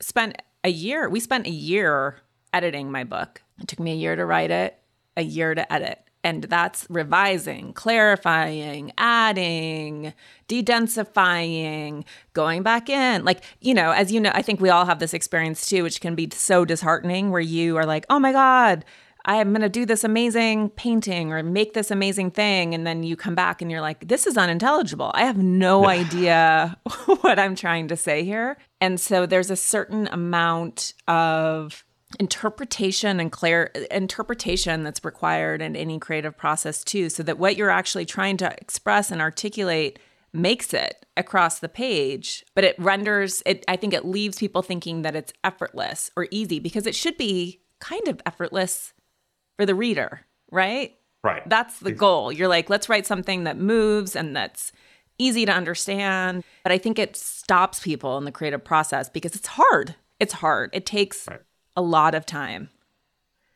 spent 0.00 0.40
a 0.64 0.70
year, 0.70 1.08
we 1.08 1.20
spent 1.20 1.46
a 1.46 1.50
year 1.50 2.16
editing 2.52 2.90
my 2.90 3.04
book. 3.04 3.42
It 3.60 3.68
took 3.68 3.80
me 3.80 3.92
a 3.92 3.96
year 3.96 4.16
to 4.16 4.24
write 4.24 4.50
it, 4.50 4.78
a 5.16 5.22
year 5.22 5.54
to 5.54 5.72
edit 5.72 6.08
and 6.24 6.44
that's 6.44 6.86
revising, 6.90 7.72
clarifying, 7.72 8.92
adding, 8.98 10.12
dedensifying, 10.48 12.04
going 12.32 12.62
back 12.62 12.90
in. 12.90 13.24
Like, 13.24 13.42
you 13.60 13.72
know, 13.72 13.92
as 13.92 14.12
you 14.12 14.20
know, 14.20 14.32
I 14.34 14.42
think 14.42 14.60
we 14.60 14.68
all 14.68 14.84
have 14.84 14.98
this 14.98 15.14
experience 15.14 15.68
too, 15.68 15.82
which 15.82 16.00
can 16.00 16.14
be 16.14 16.28
so 16.32 16.64
disheartening 16.64 17.30
where 17.30 17.40
you 17.40 17.76
are 17.76 17.86
like, 17.86 18.04
oh 18.10 18.18
my 18.18 18.32
God, 18.32 18.84
I'm 19.28 19.50
going 19.50 19.60
to 19.60 19.68
do 19.68 19.84
this 19.84 20.04
amazing 20.04 20.70
painting 20.70 21.32
or 21.34 21.42
make 21.42 21.74
this 21.74 21.90
amazing 21.90 22.30
thing. 22.30 22.74
And 22.74 22.86
then 22.86 23.02
you 23.02 23.14
come 23.14 23.34
back 23.34 23.60
and 23.60 23.70
you're 23.70 23.82
like, 23.82 24.08
this 24.08 24.26
is 24.26 24.38
unintelligible. 24.38 25.10
I 25.12 25.26
have 25.26 25.36
no 25.36 25.86
idea 25.88 26.78
what 27.20 27.38
I'm 27.38 27.54
trying 27.54 27.88
to 27.88 27.96
say 27.96 28.24
here. 28.24 28.56
And 28.80 28.98
so 28.98 29.26
there's 29.26 29.50
a 29.50 29.56
certain 29.56 30.08
amount 30.08 30.94
of 31.06 31.84
interpretation 32.18 33.20
and 33.20 33.30
clear 33.30 33.64
interpretation 33.90 34.82
that's 34.82 35.04
required 35.04 35.60
in 35.60 35.76
any 35.76 35.98
creative 35.98 36.34
process 36.34 36.82
too 36.82 37.10
so 37.10 37.22
that 37.22 37.38
what 37.38 37.54
you're 37.54 37.68
actually 37.68 38.06
trying 38.06 38.38
to 38.38 38.50
express 38.58 39.10
and 39.10 39.20
articulate 39.20 39.98
makes 40.32 40.72
it 40.72 41.04
across 41.18 41.58
the 41.58 41.68
page 41.68 42.46
but 42.54 42.64
it 42.64 42.74
renders 42.78 43.42
it 43.44 43.62
i 43.68 43.76
think 43.76 43.92
it 43.92 44.06
leaves 44.06 44.38
people 44.38 44.62
thinking 44.62 45.02
that 45.02 45.14
it's 45.14 45.34
effortless 45.44 46.10
or 46.16 46.26
easy 46.30 46.58
because 46.58 46.86
it 46.86 46.94
should 46.94 47.16
be 47.18 47.60
kind 47.78 48.08
of 48.08 48.22
effortless 48.24 48.94
for 49.58 49.66
the 49.66 49.74
reader 49.74 50.22
right 50.50 50.94
right 51.22 51.46
that's 51.48 51.80
the 51.80 51.92
goal 51.92 52.32
you're 52.32 52.48
like 52.48 52.70
let's 52.70 52.88
write 52.88 53.06
something 53.06 53.44
that 53.44 53.58
moves 53.58 54.16
and 54.16 54.34
that's 54.34 54.72
easy 55.18 55.44
to 55.44 55.52
understand 55.52 56.42
but 56.62 56.72
i 56.72 56.78
think 56.78 56.98
it 56.98 57.16
stops 57.16 57.80
people 57.80 58.16
in 58.16 58.24
the 58.24 58.32
creative 58.32 58.64
process 58.64 59.10
because 59.10 59.34
it's 59.34 59.48
hard 59.48 59.94
it's 60.20 60.32
hard 60.32 60.70
it 60.72 60.86
takes 60.86 61.28
right 61.28 61.40
a 61.78 61.80
lot 61.80 62.16
of 62.16 62.26
time. 62.26 62.68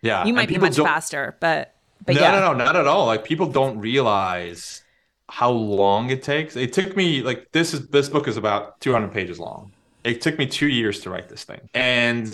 Yeah. 0.01 0.25
You 0.25 0.33
might 0.33 0.49
be 0.49 0.57
much 0.57 0.77
faster, 0.77 1.37
but 1.41 1.75
but 2.07 2.15
no, 2.15 2.21
yeah. 2.21 2.31
no, 2.31 2.53
no, 2.53 2.65
not 2.65 2.77
at 2.77 2.87
all. 2.87 3.07
Like 3.07 3.25
people 3.25 3.49
don't 3.49 3.81
realize 3.81 4.83
how 5.29 5.51
long 5.51 6.11
it 6.11 6.23
takes. 6.23 6.55
It 6.57 6.73
took 6.73 6.97
me 6.97 7.23
like 7.23 7.51
this 7.51 7.75
is 7.75 7.88
this 7.88 8.09
book 8.09 8.29
is 8.29 8.37
about 8.37 8.81
200 8.81 9.12
pages 9.12 9.41
long. 9.41 9.73
It 10.05 10.21
took 10.21 10.38
me 10.38 10.47
2 10.47 10.69
years 10.69 11.01
to 11.01 11.11
write 11.11 11.29
this 11.29 11.43
thing. 11.45 11.69
And 11.75 12.33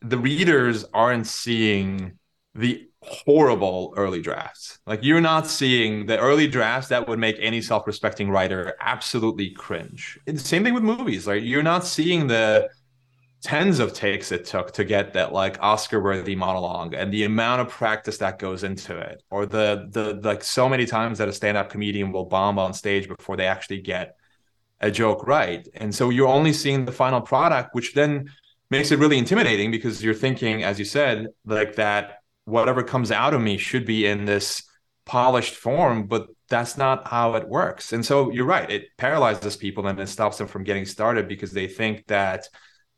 the 0.00 0.18
readers 0.18 0.84
aren't 0.92 1.28
seeing 1.28 2.18
the 2.54 2.88
horrible 3.02 3.92
early 3.96 4.20
drafts. 4.20 4.78
Like 4.86 5.02
you're 5.02 5.20
not 5.20 5.46
seeing 5.46 6.06
the 6.06 6.18
early 6.18 6.46
drafts 6.46 6.88
that 6.88 7.08
would 7.08 7.18
make 7.18 7.36
any 7.40 7.60
self-respecting 7.60 8.30
writer 8.30 8.74
absolutely 8.80 9.50
cringe. 9.50 10.18
The 10.26 10.38
same 10.38 10.64
thing 10.64 10.74
with 10.74 10.82
movies. 10.82 11.26
Like 11.26 11.42
you're 11.42 11.62
not 11.62 11.84
seeing 11.84 12.26
the 12.26 12.68
tens 13.42 13.80
of 13.80 13.92
takes 13.92 14.30
it 14.30 14.44
took 14.44 14.72
to 14.72 14.84
get 14.84 15.14
that 15.14 15.32
like 15.32 15.58
Oscar 15.60 16.00
worthy 16.00 16.36
monologue 16.36 16.94
and 16.94 17.12
the 17.12 17.24
amount 17.24 17.60
of 17.60 17.68
practice 17.68 18.18
that 18.18 18.38
goes 18.38 18.62
into 18.62 18.96
it 18.96 19.20
or 19.30 19.46
the 19.46 19.88
the 19.90 20.14
like 20.22 20.44
so 20.44 20.68
many 20.68 20.86
times 20.86 21.18
that 21.18 21.28
a 21.28 21.32
stand-up 21.32 21.68
comedian 21.68 22.12
will 22.12 22.24
bomb 22.24 22.56
on 22.56 22.72
stage 22.72 23.08
before 23.08 23.36
they 23.36 23.46
actually 23.46 23.80
get 23.80 24.14
a 24.80 24.92
joke 24.92 25.26
right 25.26 25.66
and 25.74 25.92
so 25.92 26.10
you're 26.10 26.28
only 26.28 26.52
seeing 26.52 26.84
the 26.84 26.92
final 26.92 27.20
product 27.20 27.74
which 27.74 27.94
then 27.94 28.30
makes 28.70 28.92
it 28.92 29.00
really 29.00 29.18
intimidating 29.18 29.72
because 29.72 30.04
you're 30.04 30.14
thinking 30.14 30.62
as 30.62 30.78
you 30.78 30.84
said 30.84 31.26
like 31.44 31.74
that 31.74 32.21
whatever 32.44 32.82
comes 32.82 33.10
out 33.10 33.34
of 33.34 33.40
me 33.40 33.56
should 33.56 33.86
be 33.86 34.06
in 34.06 34.24
this 34.24 34.62
polished 35.04 35.54
form 35.54 36.06
but 36.06 36.28
that's 36.48 36.76
not 36.76 37.08
how 37.08 37.34
it 37.34 37.48
works 37.48 37.92
and 37.92 38.04
so 38.06 38.30
you're 38.30 38.44
right 38.44 38.70
it 38.70 38.84
paralyzes 38.98 39.56
people 39.56 39.86
and 39.86 39.98
it 39.98 40.08
stops 40.08 40.38
them 40.38 40.46
from 40.46 40.62
getting 40.62 40.84
started 40.84 41.26
because 41.26 41.52
they 41.52 41.66
think 41.66 42.06
that 42.06 42.46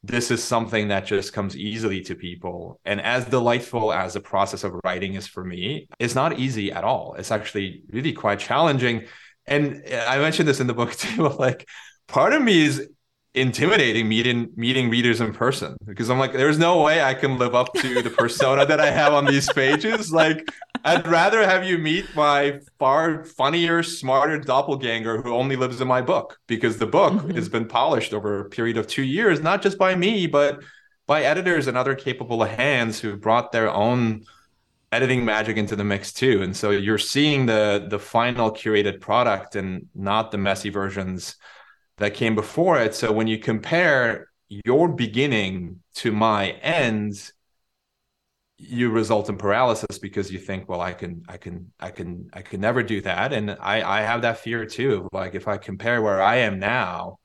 this 0.07 0.31
is 0.31 0.45
something 0.45 0.89
that 0.89 1.07
just 1.07 1.33
comes 1.33 1.57
easily 1.57 2.03
to 2.03 2.15
people. 2.15 2.79
And 2.85 3.01
as 3.01 3.25
delightful 3.25 3.91
as 3.91 4.13
the 4.13 4.21
process 4.21 4.63
of 4.63 4.79
writing 4.85 5.15
is 5.15 5.27
for 5.27 5.43
me, 5.43 5.89
it's 5.99 6.15
not 6.15 6.39
easy 6.39 6.71
at 6.71 6.85
all. 6.85 7.15
It's 7.19 7.31
actually 7.31 7.85
really 7.89 8.13
quite 8.13 8.39
challenging. 8.39 9.07
And 9.47 9.83
I 9.91 10.19
mentioned 10.19 10.47
this 10.47 10.61
in 10.61 10.67
the 10.67 10.75
book 10.75 10.93
too. 10.97 11.31
Like, 11.31 11.67
part 12.07 12.35
of 12.35 12.43
me 12.43 12.67
is 12.67 12.87
intimidating 13.35 14.09
meeting 14.09 14.49
meeting 14.55 14.89
readers 14.89 15.21
in 15.21 15.33
person 15.33 15.77
because 15.85 16.09
I'm 16.09 16.19
like, 16.19 16.33
there's 16.33 16.59
no 16.59 16.83
way 16.83 17.03
I 17.03 17.15
can 17.15 17.37
live 17.37 17.55
up 17.55 17.73
to 17.75 18.01
the 18.01 18.11
persona 18.11 18.65
that 18.65 18.81
I 18.81 18.91
have 18.91 19.13
on 19.13 19.27
these 19.27 19.53
pages. 19.53 20.13
Like, 20.13 20.49
I'd 20.85 21.07
rather 21.09 21.45
have 21.45 21.65
you 21.65 21.79
meet 21.79 22.15
my 22.15 22.61
far 22.79 23.25
funnier, 23.25 23.83
smarter 23.83 24.39
doppelganger 24.39 25.21
who 25.23 25.35
only 25.35 25.57
lives 25.57 25.81
in 25.81 25.89
my 25.89 26.01
book 26.01 26.39
because 26.47 26.79
the 26.79 26.87
book 26.87 27.15
mm-hmm. 27.15 27.31
has 27.31 27.49
been 27.49 27.67
polished 27.67 28.15
over 28.15 28.41
a 28.41 28.49
period 28.49 28.77
of 28.77 28.87
two 28.87 29.03
years, 29.03 29.41
not 29.41 29.63
just 29.63 29.79
by 29.79 29.95
me, 29.95 30.27
but 30.27 30.63
by 31.07 31.23
editors 31.23 31.67
and 31.67 31.77
other 31.77 31.95
capable 31.95 32.45
hands 32.45 33.01
who 33.01 33.17
brought 33.17 33.51
their 33.51 33.71
own 33.71 34.25
editing 34.93 35.25
magic 35.25 35.57
into 35.57 35.75
the 35.75 35.83
mix 35.83 36.13
too. 36.13 36.43
And 36.43 36.57
so 36.57 36.71
you're 36.71 36.99
seeing 36.99 37.47
the 37.47 37.87
the 37.91 37.99
final 37.99 38.53
curated 38.53 39.01
product 39.01 39.57
and 39.57 39.89
not 39.95 40.31
the 40.31 40.39
messy 40.39 40.71
versions 40.71 41.37
that 41.99 42.15
came 42.15 42.35
before 42.35 42.79
it. 42.79 42.95
So 42.95 43.13
when 43.13 43.27
you 43.27 43.39
compare 43.39 44.29
your 44.49 44.89
beginning 44.89 45.81
to 45.97 46.13
my 46.13 46.51
end, 46.51 47.31
you 48.57 48.91
result 48.91 49.29
in 49.29 49.37
paralysis 49.37 49.99
because 49.99 50.31
you 50.31 50.39
think, 50.39 50.69
well, 50.69 50.81
I 50.81 50.93
can, 50.93 51.25
I 51.29 51.37
can, 51.37 51.73
I 51.79 51.91
can, 51.91 52.31
I 52.33 52.43
can 52.43 52.61
never 52.61 52.83
do 52.83 53.01
that. 53.03 53.33
And 53.33 53.51
I, 53.61 53.83
I 53.83 54.03
have 54.03 54.23
that 54.23 54.39
fear 54.39 54.65
too. 54.65 55.09
Like 55.13 55.35
if 55.35 55.49
I 55.49 55.57
compare 55.57 56.03
where 56.03 56.23
I 56.23 56.37
am 56.37 56.59
now 56.59 57.19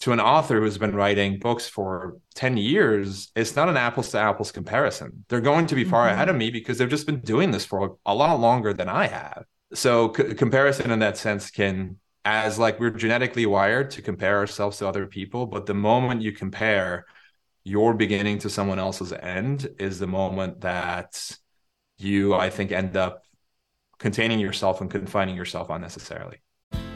to 0.00 0.12
an 0.12 0.20
author 0.20 0.60
who's 0.60 0.78
been 0.78 0.94
writing 0.94 1.38
books 1.38 1.68
for 1.68 2.18
10 2.34 2.56
years, 2.56 3.30
it's 3.34 3.56
not 3.56 3.68
an 3.68 3.76
apples 3.76 4.10
to 4.10 4.18
apples 4.18 4.52
comparison. 4.52 5.24
They're 5.28 5.40
going 5.40 5.66
to 5.66 5.74
be 5.74 5.84
far 5.84 6.06
mm-hmm. 6.06 6.14
ahead 6.14 6.28
of 6.28 6.36
me 6.36 6.50
because 6.50 6.78
they've 6.78 6.88
just 6.88 7.06
been 7.06 7.20
doing 7.20 7.50
this 7.50 7.64
for 7.64 7.96
a 8.06 8.14
lot 8.14 8.38
longer 8.38 8.72
than 8.72 8.88
I 8.88 9.06
have. 9.08 9.44
So 9.74 10.12
c- 10.14 10.34
comparison 10.34 10.90
in 10.90 11.00
that 11.00 11.16
sense 11.16 11.50
can 11.50 11.98
as 12.28 12.58
like 12.58 12.78
we're 12.78 12.90
genetically 12.90 13.46
wired 13.46 13.90
to 13.90 14.02
compare 14.02 14.36
ourselves 14.36 14.78
to 14.78 14.86
other 14.86 15.06
people 15.06 15.46
but 15.46 15.64
the 15.64 15.74
moment 15.74 16.20
you 16.20 16.30
compare 16.30 17.06
your 17.64 17.94
beginning 17.94 18.38
to 18.38 18.50
someone 18.50 18.78
else's 18.78 19.12
end 19.12 19.68
is 19.78 19.98
the 19.98 20.06
moment 20.06 20.60
that 20.60 21.38
you 21.96 22.34
i 22.34 22.50
think 22.50 22.70
end 22.70 22.96
up 22.96 23.22
containing 23.98 24.38
yourself 24.38 24.80
and 24.80 24.90
confining 24.90 25.34
yourself 25.34 25.70
unnecessarily 25.70 26.38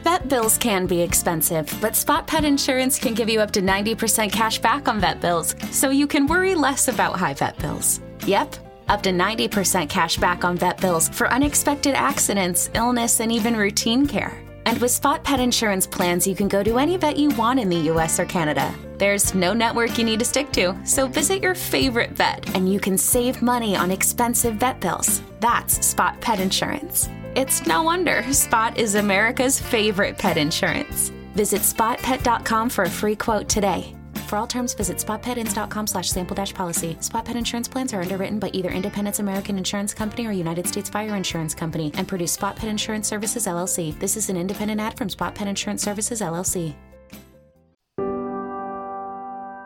Vet 0.03 0.27
bills 0.27 0.57
can 0.57 0.85
be 0.85 1.01
expensive, 1.01 1.65
but 1.79 1.95
Spot 1.95 2.27
Pet 2.27 2.43
Insurance 2.43 2.99
can 2.99 3.13
give 3.13 3.29
you 3.29 3.39
up 3.39 3.51
to 3.51 3.61
90% 3.61 4.33
cash 4.33 4.59
back 4.59 4.89
on 4.89 4.99
vet 4.99 5.21
bills, 5.21 5.55
so 5.71 5.91
you 5.91 6.07
can 6.07 6.27
worry 6.27 6.55
less 6.55 6.89
about 6.89 7.15
high 7.15 7.33
vet 7.33 7.57
bills. 7.57 8.01
Yep, 8.27 8.57
up 8.89 9.01
to 9.03 9.11
90% 9.11 9.87
cash 9.87 10.17
back 10.17 10.43
on 10.43 10.57
vet 10.57 10.81
bills 10.81 11.07
for 11.07 11.31
unexpected 11.31 11.95
accidents, 11.95 12.69
illness, 12.73 13.21
and 13.21 13.31
even 13.31 13.55
routine 13.55 14.05
care. 14.05 14.42
And 14.65 14.77
with 14.79 14.91
Spot 14.91 15.23
Pet 15.23 15.39
Insurance 15.39 15.87
plans, 15.87 16.27
you 16.27 16.35
can 16.35 16.47
go 16.47 16.63
to 16.63 16.77
any 16.77 16.97
vet 16.97 17.17
you 17.17 17.29
want 17.29 17.59
in 17.59 17.69
the 17.69 17.91
US 17.91 18.19
or 18.19 18.25
Canada. 18.25 18.73
There's 18.97 19.33
no 19.33 19.53
network 19.53 19.97
you 19.97 20.03
need 20.03 20.19
to 20.19 20.25
stick 20.25 20.51
to, 20.53 20.75
so 20.85 21.07
visit 21.07 21.41
your 21.41 21.55
favorite 21.55 22.11
vet 22.11 22.55
and 22.55 22.71
you 22.71 22.79
can 22.79 22.97
save 22.97 23.41
money 23.41 23.75
on 23.75 23.91
expensive 23.91 24.55
vet 24.55 24.79
bills. 24.79 25.21
That's 25.39 25.85
Spot 25.85 26.19
Pet 26.21 26.39
Insurance. 26.39 27.09
It's 27.35 27.65
no 27.65 27.83
wonder 27.83 28.23
Spot 28.31 28.77
is 28.77 28.95
America's 28.95 29.59
favorite 29.59 30.17
pet 30.17 30.37
insurance. 30.37 31.09
Visit 31.33 31.61
spotpet.com 31.61 32.69
for 32.69 32.83
a 32.83 32.89
free 32.89 33.15
quote 33.15 33.49
today. 33.49 33.95
For 34.33 34.37
all 34.37 34.47
terms, 34.47 34.73
visit 34.73 34.97
spotpetins.com 34.97 35.85
slash 35.85 36.09
sample 36.09 36.35
dash 36.35 36.55
policy. 36.55 36.97
Spot 37.01 37.23
pet 37.23 37.35
insurance 37.35 37.67
plans 37.67 37.93
are 37.93 38.01
underwritten 38.01 38.39
by 38.39 38.49
either 38.51 38.71
Independence 38.71 39.19
American 39.19 39.59
Insurance 39.59 39.93
Company 39.93 40.25
or 40.25 40.31
United 40.31 40.65
States 40.65 40.89
Fire 40.89 41.15
Insurance 41.15 41.53
Company 41.53 41.91
and 41.97 42.07
produce 42.07 42.31
Spot 42.31 42.55
Pet 42.55 42.67
Insurance 42.67 43.07
Services 43.07 43.45
LLC. 43.45 43.95
This 43.99 44.17
is 44.17 44.31
an 44.31 44.37
independent 44.37 44.81
ad 44.81 44.97
from 44.97 45.07
Spot 45.07 45.35
Pet 45.35 45.47
Insurance 45.47 45.83
Services 45.83 46.19
LLC 46.19 46.73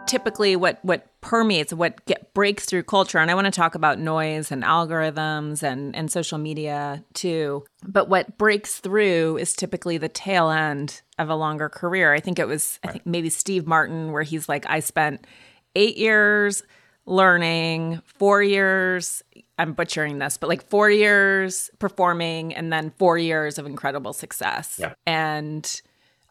typically 0.07 0.55
what 0.55 0.79
what 0.83 1.07
permeates 1.21 1.73
what 1.73 2.03
get, 2.05 2.33
breaks 2.33 2.65
through 2.65 2.83
culture 2.83 3.17
and 3.17 3.29
i 3.29 3.35
want 3.35 3.45
to 3.45 3.51
talk 3.51 3.75
about 3.75 3.99
noise 3.99 4.51
and 4.51 4.63
algorithms 4.63 5.63
and 5.63 5.95
and 5.95 6.11
social 6.11 6.37
media 6.37 7.03
too 7.13 7.63
but 7.85 8.09
what 8.09 8.37
breaks 8.37 8.79
through 8.79 9.37
is 9.37 9.53
typically 9.53 9.97
the 9.97 10.09
tail 10.09 10.49
end 10.49 11.01
of 11.19 11.29
a 11.29 11.35
longer 11.35 11.69
career 11.69 12.13
i 12.13 12.19
think 12.19 12.39
it 12.39 12.47
was 12.47 12.79
right. 12.83 12.89
i 12.89 12.93
think 12.93 13.05
maybe 13.05 13.29
steve 13.29 13.67
martin 13.67 14.11
where 14.11 14.23
he's 14.23 14.47
like 14.47 14.65
i 14.69 14.79
spent 14.79 15.25
eight 15.75 15.97
years 15.97 16.63
learning 17.05 18.01
four 18.05 18.43
years 18.43 19.21
i'm 19.59 19.73
butchering 19.73 20.19
this 20.19 20.37
but 20.37 20.47
like 20.49 20.67
four 20.67 20.89
years 20.89 21.69
performing 21.79 22.53
and 22.53 22.71
then 22.71 22.91
four 22.97 23.17
years 23.17 23.57
of 23.57 23.65
incredible 23.65 24.13
success 24.13 24.77
yeah. 24.79 24.93
and 25.05 25.81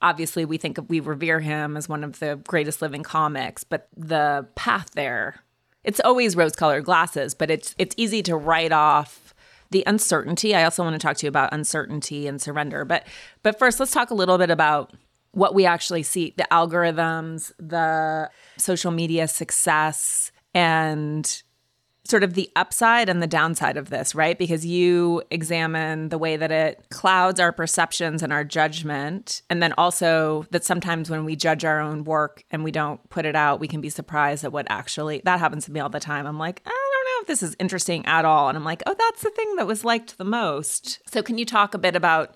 obviously 0.02 0.44
we 0.44 0.59
think 0.59 0.78
of, 0.78 0.88
we 0.88 1.00
revere 1.00 1.40
him 1.40 1.76
as 1.76 1.88
one 1.88 2.04
of 2.04 2.18
the 2.18 2.37
greatest 2.46 2.82
living 2.82 3.02
comics, 3.02 3.64
but 3.64 3.88
the 3.96 4.46
path 4.54 4.90
there, 4.94 5.40
it's 5.85 6.00
always 6.00 6.37
rose-colored 6.37 6.85
glasses, 6.85 7.35
but 7.35 7.50
it's 7.50 7.74
it's 7.78 7.94
easy 7.96 8.22
to 8.24 8.37
write 8.37 8.72
off 8.72 9.35
the 9.70 9.85
uncertainty. 9.87 10.54
I 10.54 10.64
also 10.64 10.82
want 10.82 10.94
to 10.94 10.98
talk 10.98 11.16
to 11.18 11.26
you 11.26 11.28
about 11.28 11.52
uncertainty 11.52 12.26
and 12.26 12.40
surrender, 12.40 12.85
but 12.85 13.06
but 13.42 13.59
first 13.59 13.78
let's 13.80 13.92
talk 13.92 14.11
a 14.11 14.14
little 14.14 14.38
bit 14.38 14.50
about 14.50 14.92
what 15.32 15.54
we 15.54 15.66
actually 15.66 16.02
see, 16.02 16.35
the 16.37 16.46
algorithms, 16.50 17.52
the 17.59 18.30
social 18.56 18.90
media 18.90 19.28
success 19.28 20.32
and 20.54 21.42
sort 22.09 22.23
of 22.23 22.35
the 22.35 22.51
upside 22.57 23.09
and 23.09 23.23
the 23.23 23.27
downside 23.27 23.77
of 23.77 23.90
this, 23.90 24.14
right? 24.14 24.38
Because 24.38 24.64
you 24.64 25.23
examine 25.31 26.09
the 26.09 26.19
way 26.19 26.37
that 26.37 26.53
it 26.53 26.85
clouds 26.90 27.40
our 27.40 27.53
perceptions 27.53 28.23
and 28.23 28.33
our 28.33 28.45
judgment. 28.45 29.42
And 29.51 29.62
then 29.62 29.73
also 29.77 30.47
that 30.51 30.64
sometimes 30.64 31.11
when 31.11 31.25
we 31.25 31.37
judge 31.37 31.64
our 31.64 31.81
own 31.81 32.05
work 32.05 32.45
and 32.51 32.64
we 32.64 32.71
don't 32.71 33.07
put 33.11 33.27
it 33.27 33.37
out, 33.37 33.61
we 33.61 33.69
can 33.69 33.81
be 33.81 33.90
surprised 33.90 34.45
at 34.45 34.53
what 34.53 34.66
actually 34.69 35.21
that 35.25 35.40
happens 35.40 35.64
to 35.66 35.73
me 35.73 35.81
all 35.81 35.88
the 35.88 36.01
time. 36.01 36.27
I'm 36.27 36.38
like, 36.38 36.62
I 36.64 36.71
don't 36.71 37.05
know 37.05 37.23
if 37.23 37.27
this 37.27 37.42
is 37.42 37.57
interesting 37.59 38.05
at 38.07 38.25
all. 38.25 38.49
And 38.49 38.57
I'm 38.57 38.64
like, 38.64 38.83
oh, 38.87 38.95
that's 38.97 39.23
the 39.23 39.31
thing 39.31 39.57
that 39.57 39.66
was 39.66 39.85
liked 39.85 40.19
the 40.19 40.25
most. 40.25 41.01
So 41.11 41.23
can 41.23 41.38
you 41.38 41.45
talk 41.45 41.75
a 41.75 41.79
bit 41.79 41.97
about 41.97 42.35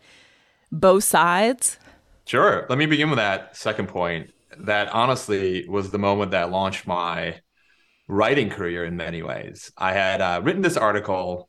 both 0.73 1.05
sides? 1.05 1.79
Sure. 2.25 2.67
Let 2.69 2.79
me 2.79 2.87
begin 2.87 3.11
with 3.11 3.19
that 3.19 3.57
second 3.57 3.89
point. 3.89 4.31
That 4.59 4.89
honestly 4.89 5.69
was 5.69 5.91
the 5.91 5.99
moment 5.99 6.33
that 6.33 6.51
launched 6.51 6.87
my 6.87 7.41
writing 8.11 8.51
career 8.51 8.85
in 8.85 8.97
many 8.97 9.23
ways. 9.23 9.71
I 9.77 9.93
had 9.93 10.21
uh, 10.21 10.41
written 10.43 10.63
this 10.63 10.77
article. 10.77 11.49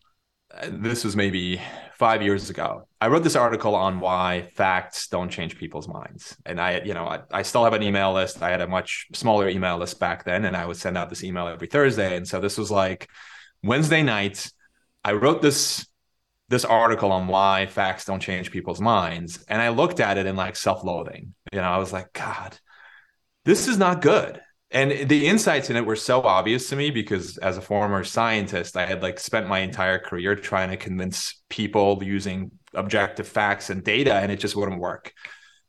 Uh, 0.54 0.69
this 0.71 1.04
was 1.04 1.15
maybe 1.15 1.60
five 1.97 2.21
years 2.21 2.50
ago. 2.50 2.88
I 3.00 3.08
wrote 3.08 3.24
this 3.24 3.36
article 3.36 3.76
on 3.76 4.00
why 4.00 4.50
facts 4.54 5.08
don't 5.08 5.30
change 5.30 5.58
people's 5.58 5.88
minds. 5.88 6.38
And 6.45 6.62
I, 6.62 6.82
you 6.82 6.93
know, 6.93 7.06
I, 7.06 7.21
I 7.32 7.41
still 7.41 7.63
have 7.63 7.74
an 7.74 7.82
email 7.82 8.13
list. 8.13 8.43
I 8.43 8.52
had 8.52 8.62
a 8.62 8.67
much 8.67 9.08
smaller 9.13 9.50
email 9.50 9.78
list 9.78 10.00
back 10.00 10.24
then, 10.24 10.45
and 10.45 10.56
I 10.56 10.65
would 10.65 10.78
send 10.78 10.97
out 10.97 11.10
this 11.10 11.24
email 11.24 11.47
every 11.47 11.67
Thursday. 11.67 12.15
And 12.15 12.28
so 12.28 12.39
this 12.39 12.58
was 12.58 12.69
like 12.69 13.10
Wednesday 13.63 14.04
night. 14.04 14.52
I 15.04 15.13
wrote 15.13 15.41
this 15.41 15.86
this 16.50 16.65
article 16.65 17.13
on 17.13 17.28
why 17.28 17.65
facts 17.65 18.04
don't 18.04 18.19
change 18.19 18.52
people's 18.52 18.82
minds, 18.82 19.43
and 19.47 19.62
I 19.62 19.69
looked 19.69 20.02
at 20.02 20.17
it 20.17 20.26
in 20.26 20.36
like 20.36 20.58
self-loathing. 20.58 21.34
You 21.54 21.62
know, 21.62 21.71
I 21.71 21.78
was 21.78 21.93
like, 21.93 22.12
God, 22.12 22.60
this 23.45 23.69
is 23.69 23.78
not 23.78 24.02
good 24.02 24.41
and 24.72 25.10
the 25.10 25.28
insights 25.28 25.70
in 25.70 25.76
it 25.76 25.86
were 25.86 25.96
so 25.96 26.22
obvious 26.22 26.70
to 26.70 26.76
me 26.76 26.92
because 26.92 27.38
as 27.38 27.58
a 27.58 27.62
former 27.62 28.04
scientist 28.04 28.78
i 28.78 28.86
had 28.86 29.02
like 29.02 29.20
spent 29.20 29.48
my 29.48 29.60
entire 29.60 30.00
career 30.00 30.36
trying 30.36 30.70
to 30.70 30.78
convince 30.78 31.42
people 31.50 32.02
using 32.04 32.52
objective 32.74 33.28
facts 33.28 33.70
and 33.70 33.84
data 33.84 34.14
and 34.14 34.32
it 34.32 34.38
just 34.38 34.56
wouldn't 34.56 34.80
work. 34.80 35.14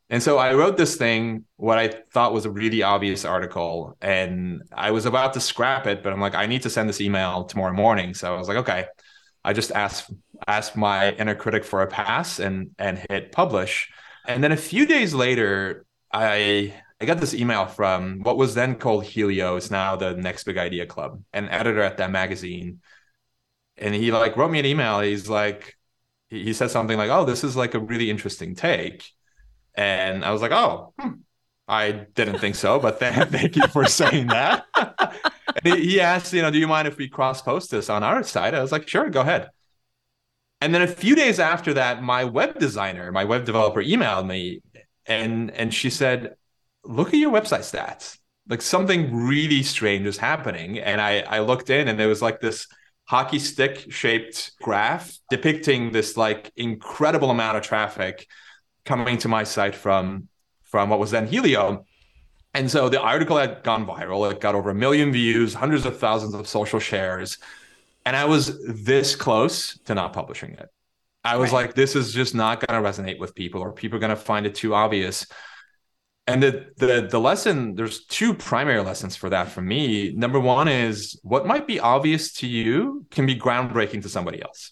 And 0.09 0.21
so 0.21 0.37
i 0.37 0.53
wrote 0.53 0.77
this 0.77 0.95
thing 0.95 1.45
what 1.55 1.77
i 1.77 1.87
thought 2.13 2.33
was 2.33 2.45
a 2.45 2.51
really 2.51 2.83
obvious 2.83 3.25
article 3.25 3.97
and 4.01 4.61
i 4.71 4.91
was 4.91 5.05
about 5.05 5.33
to 5.33 5.39
scrap 5.39 5.87
it 5.87 6.03
but 6.03 6.13
i'm 6.13 6.21
like 6.21 6.35
i 6.35 6.45
need 6.45 6.61
to 6.63 6.69
send 6.69 6.87
this 6.87 7.01
email 7.01 7.45
tomorrow 7.45 7.73
morning. 7.73 8.13
So 8.13 8.33
i 8.33 8.37
was 8.37 8.47
like 8.47 8.57
okay. 8.57 8.85
I 9.45 9.51
just 9.53 9.71
asked 9.71 10.11
asked 10.47 10.77
my 10.77 11.11
inner 11.13 11.35
critic 11.35 11.65
for 11.65 11.81
a 11.81 11.87
pass 11.87 12.39
and 12.39 12.71
and 12.77 13.03
hit 13.09 13.31
publish. 13.31 13.91
And 14.27 14.43
then 14.43 14.51
a 14.51 14.57
few 14.57 14.85
days 14.85 15.13
later 15.13 15.85
i 16.11 16.73
I 17.03 17.05
got 17.05 17.19
this 17.19 17.33
email 17.33 17.65
from 17.65 18.21
what 18.21 18.37
was 18.37 18.55
then 18.55 18.75
called 18.75 19.03
Heleo. 19.03 19.57
It's 19.57 19.69
now 19.69 19.97
the 19.97 20.13
Next 20.13 20.45
Big 20.45 20.57
Idea 20.57 20.85
Club, 20.85 21.21
an 21.33 21.49
editor 21.49 21.81
at 21.81 21.97
that 21.97 22.11
magazine. 22.11 22.79
And 23.75 23.93
he 23.93 24.13
like 24.13 24.37
wrote 24.37 24.51
me 24.51 24.59
an 24.59 24.65
email. 24.65 25.01
He's 25.01 25.27
like, 25.27 25.75
he 26.29 26.53
said 26.53 26.71
something 26.71 26.97
like, 26.97 27.09
"Oh, 27.09 27.25
this 27.25 27.43
is 27.43 27.57
like 27.57 27.73
a 27.73 27.79
really 27.79 28.09
interesting 28.09 28.55
take," 28.55 29.11
and 29.75 30.23
I 30.23 30.31
was 30.31 30.41
like, 30.41 30.53
"Oh, 30.53 30.93
hmm. 30.97 31.15
I 31.67 31.91
didn't 31.91 32.39
think 32.39 32.55
so, 32.55 32.79
but 32.79 32.99
th- 32.99 33.27
thank 33.29 33.57
you 33.57 33.67
for 33.67 33.85
saying 33.85 34.27
that." 34.27 34.65
he 35.63 35.99
asked, 35.99 36.31
you 36.31 36.41
know, 36.41 36.51
do 36.51 36.57
you 36.57 36.67
mind 36.69 36.87
if 36.87 36.97
we 36.97 37.09
cross 37.09 37.41
post 37.41 37.69
this 37.69 37.89
on 37.89 38.01
our 38.01 38.23
side? 38.23 38.53
I 38.53 38.61
was 38.61 38.71
like, 38.71 38.87
sure, 38.87 39.09
go 39.09 39.21
ahead. 39.21 39.49
And 40.61 40.73
then 40.73 40.81
a 40.81 40.87
few 40.87 41.15
days 41.15 41.37
after 41.39 41.73
that, 41.73 42.01
my 42.01 42.23
web 42.23 42.59
designer, 42.59 43.11
my 43.11 43.25
web 43.25 43.43
developer 43.43 43.83
emailed 43.83 44.25
me 44.25 44.61
and 45.05 45.51
and 45.51 45.73
she 45.73 45.89
said, 45.89 46.35
look 46.83 47.09
at 47.09 47.15
your 47.15 47.31
website 47.31 47.61
stats. 47.61 48.17
like 48.49 48.61
something 48.61 49.15
really 49.15 49.63
strange 49.63 50.05
is 50.05 50.17
happening. 50.17 50.79
And 50.79 50.99
I, 50.99 51.21
I 51.21 51.39
looked 51.39 51.69
in 51.69 51.87
and 51.87 51.99
there 51.99 52.09
was 52.09 52.21
like 52.21 52.41
this 52.41 52.67
hockey 53.05 53.39
stick 53.39 53.91
shaped 53.91 54.53
graph 54.61 55.17
depicting 55.29 55.91
this 55.91 56.17
like 56.17 56.51
incredible 56.55 57.29
amount 57.31 57.57
of 57.57 57.63
traffic 57.63 58.27
coming 58.85 59.17
to 59.19 59.27
my 59.27 59.43
site 59.43 59.75
from 59.75 60.27
from 60.63 60.89
what 60.89 60.99
was 60.99 61.11
then 61.11 61.27
Heleo. 61.27 61.85
And 62.55 62.69
so 62.69 62.89
the 62.89 63.01
article 63.01 63.37
had 63.37 63.63
gone 63.63 63.85
viral. 63.85 64.31
It 64.31 64.39
got 64.39 64.55
over 64.55 64.71
a 64.71 64.75
million 64.75 65.11
views, 65.11 65.53
hundreds 65.53 65.85
of 65.85 65.99
thousands 65.99 66.33
of 66.33 66.47
social 66.47 66.79
shares. 66.79 67.37
And 68.05 68.15
I 68.15 68.25
was 68.25 68.59
this 68.65 69.15
close 69.15 69.77
to 69.85 69.95
not 69.95 70.13
publishing 70.13 70.51
it. 70.53 70.69
I 71.23 71.37
was 71.37 71.51
right. 71.51 71.67
like, 71.67 71.75
this 71.75 71.95
is 71.95 72.13
just 72.13 72.35
not 72.35 72.59
going 72.59 72.83
to 72.83 72.89
resonate 72.89 73.17
with 73.17 73.33
people, 73.33 73.61
or 73.61 73.71
people 73.71 73.95
are 73.95 73.99
going 73.99 74.09
to 74.09 74.15
find 74.15 74.45
it 74.45 74.55
too 74.55 74.75
obvious. 74.75 75.25
And 76.25 76.41
the, 76.41 76.67
the 76.77 77.07
the 77.11 77.19
lesson, 77.19 77.75
there's 77.75 78.05
two 78.05 78.33
primary 78.33 78.81
lessons 78.81 79.15
for 79.15 79.29
that 79.29 79.49
for 79.49 79.61
me. 79.61 80.13
Number 80.13 80.39
one 80.39 80.69
is 80.69 81.19
what 81.21 81.45
might 81.45 81.67
be 81.67 81.79
obvious 81.81 82.31
to 82.35 82.47
you 82.47 83.05
can 83.11 83.25
be 83.25 83.35
groundbreaking 83.37 84.01
to 84.03 84.09
somebody 84.09 84.41
else. 84.41 84.71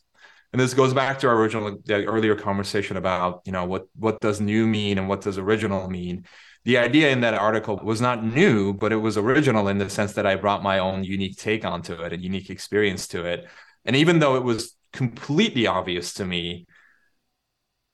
And 0.53 0.59
this 0.61 0.73
goes 0.73 0.93
back 0.93 1.19
to 1.19 1.27
our 1.27 1.35
original 1.35 1.77
the 1.85 2.05
earlier 2.05 2.35
conversation 2.35 2.95
about, 2.95 3.41
you 3.45 3.51
know, 3.51 3.65
what 3.65 3.87
what 3.95 4.19
does 4.21 4.39
new 4.39 4.65
mean 4.65 4.97
and 4.97 5.09
what 5.09 5.21
does 5.21 5.37
original 5.37 5.89
mean. 5.89 6.25
The 6.63 6.77
idea 6.77 7.09
in 7.09 7.21
that 7.21 7.33
article 7.33 7.81
was 7.83 7.99
not 7.99 8.23
new, 8.23 8.73
but 8.73 8.93
it 8.93 8.97
was 8.97 9.17
original 9.17 9.67
in 9.67 9.77
the 9.77 9.89
sense 9.89 10.13
that 10.13 10.27
I 10.27 10.35
brought 10.35 10.63
my 10.63 10.79
own 10.79 11.03
unique 11.03 11.37
take 11.37 11.65
onto 11.65 11.93
it, 11.93 12.13
a 12.13 12.17
unique 12.17 12.49
experience 12.49 13.07
to 13.09 13.25
it. 13.25 13.49
And 13.83 13.95
even 13.95 14.19
though 14.19 14.35
it 14.35 14.43
was 14.43 14.75
completely 14.93 15.67
obvious 15.67 16.13
to 16.15 16.25
me 16.25 16.67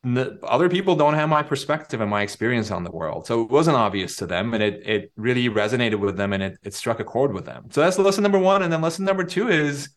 other 0.05 0.69
people 0.69 0.95
don't 0.95 1.15
have 1.15 1.27
my 1.27 1.43
perspective 1.43 2.01
and 2.01 2.09
my 2.09 2.21
experience 2.21 2.71
on 2.71 2.83
the 2.83 2.91
world. 2.91 3.25
So 3.27 3.41
it 3.41 3.49
wasn't 3.49 3.77
obvious 3.77 4.15
to 4.17 4.25
them 4.25 4.53
and 4.53 4.63
it 4.63 4.87
it 4.87 5.11
really 5.15 5.49
resonated 5.49 5.99
with 5.99 6.17
them 6.17 6.33
and 6.33 6.43
it, 6.43 6.57
it 6.63 6.73
struck 6.73 6.99
a 6.99 7.03
chord 7.03 7.33
with 7.33 7.45
them. 7.45 7.65
So 7.71 7.81
that's 7.81 7.97
lesson 7.97 8.23
number 8.23 8.39
one 8.39 8.63
and 8.63 8.71
then 8.71 8.81
lesson 8.81 9.05
number 9.05 9.23
two 9.23 9.49
is 9.49 9.89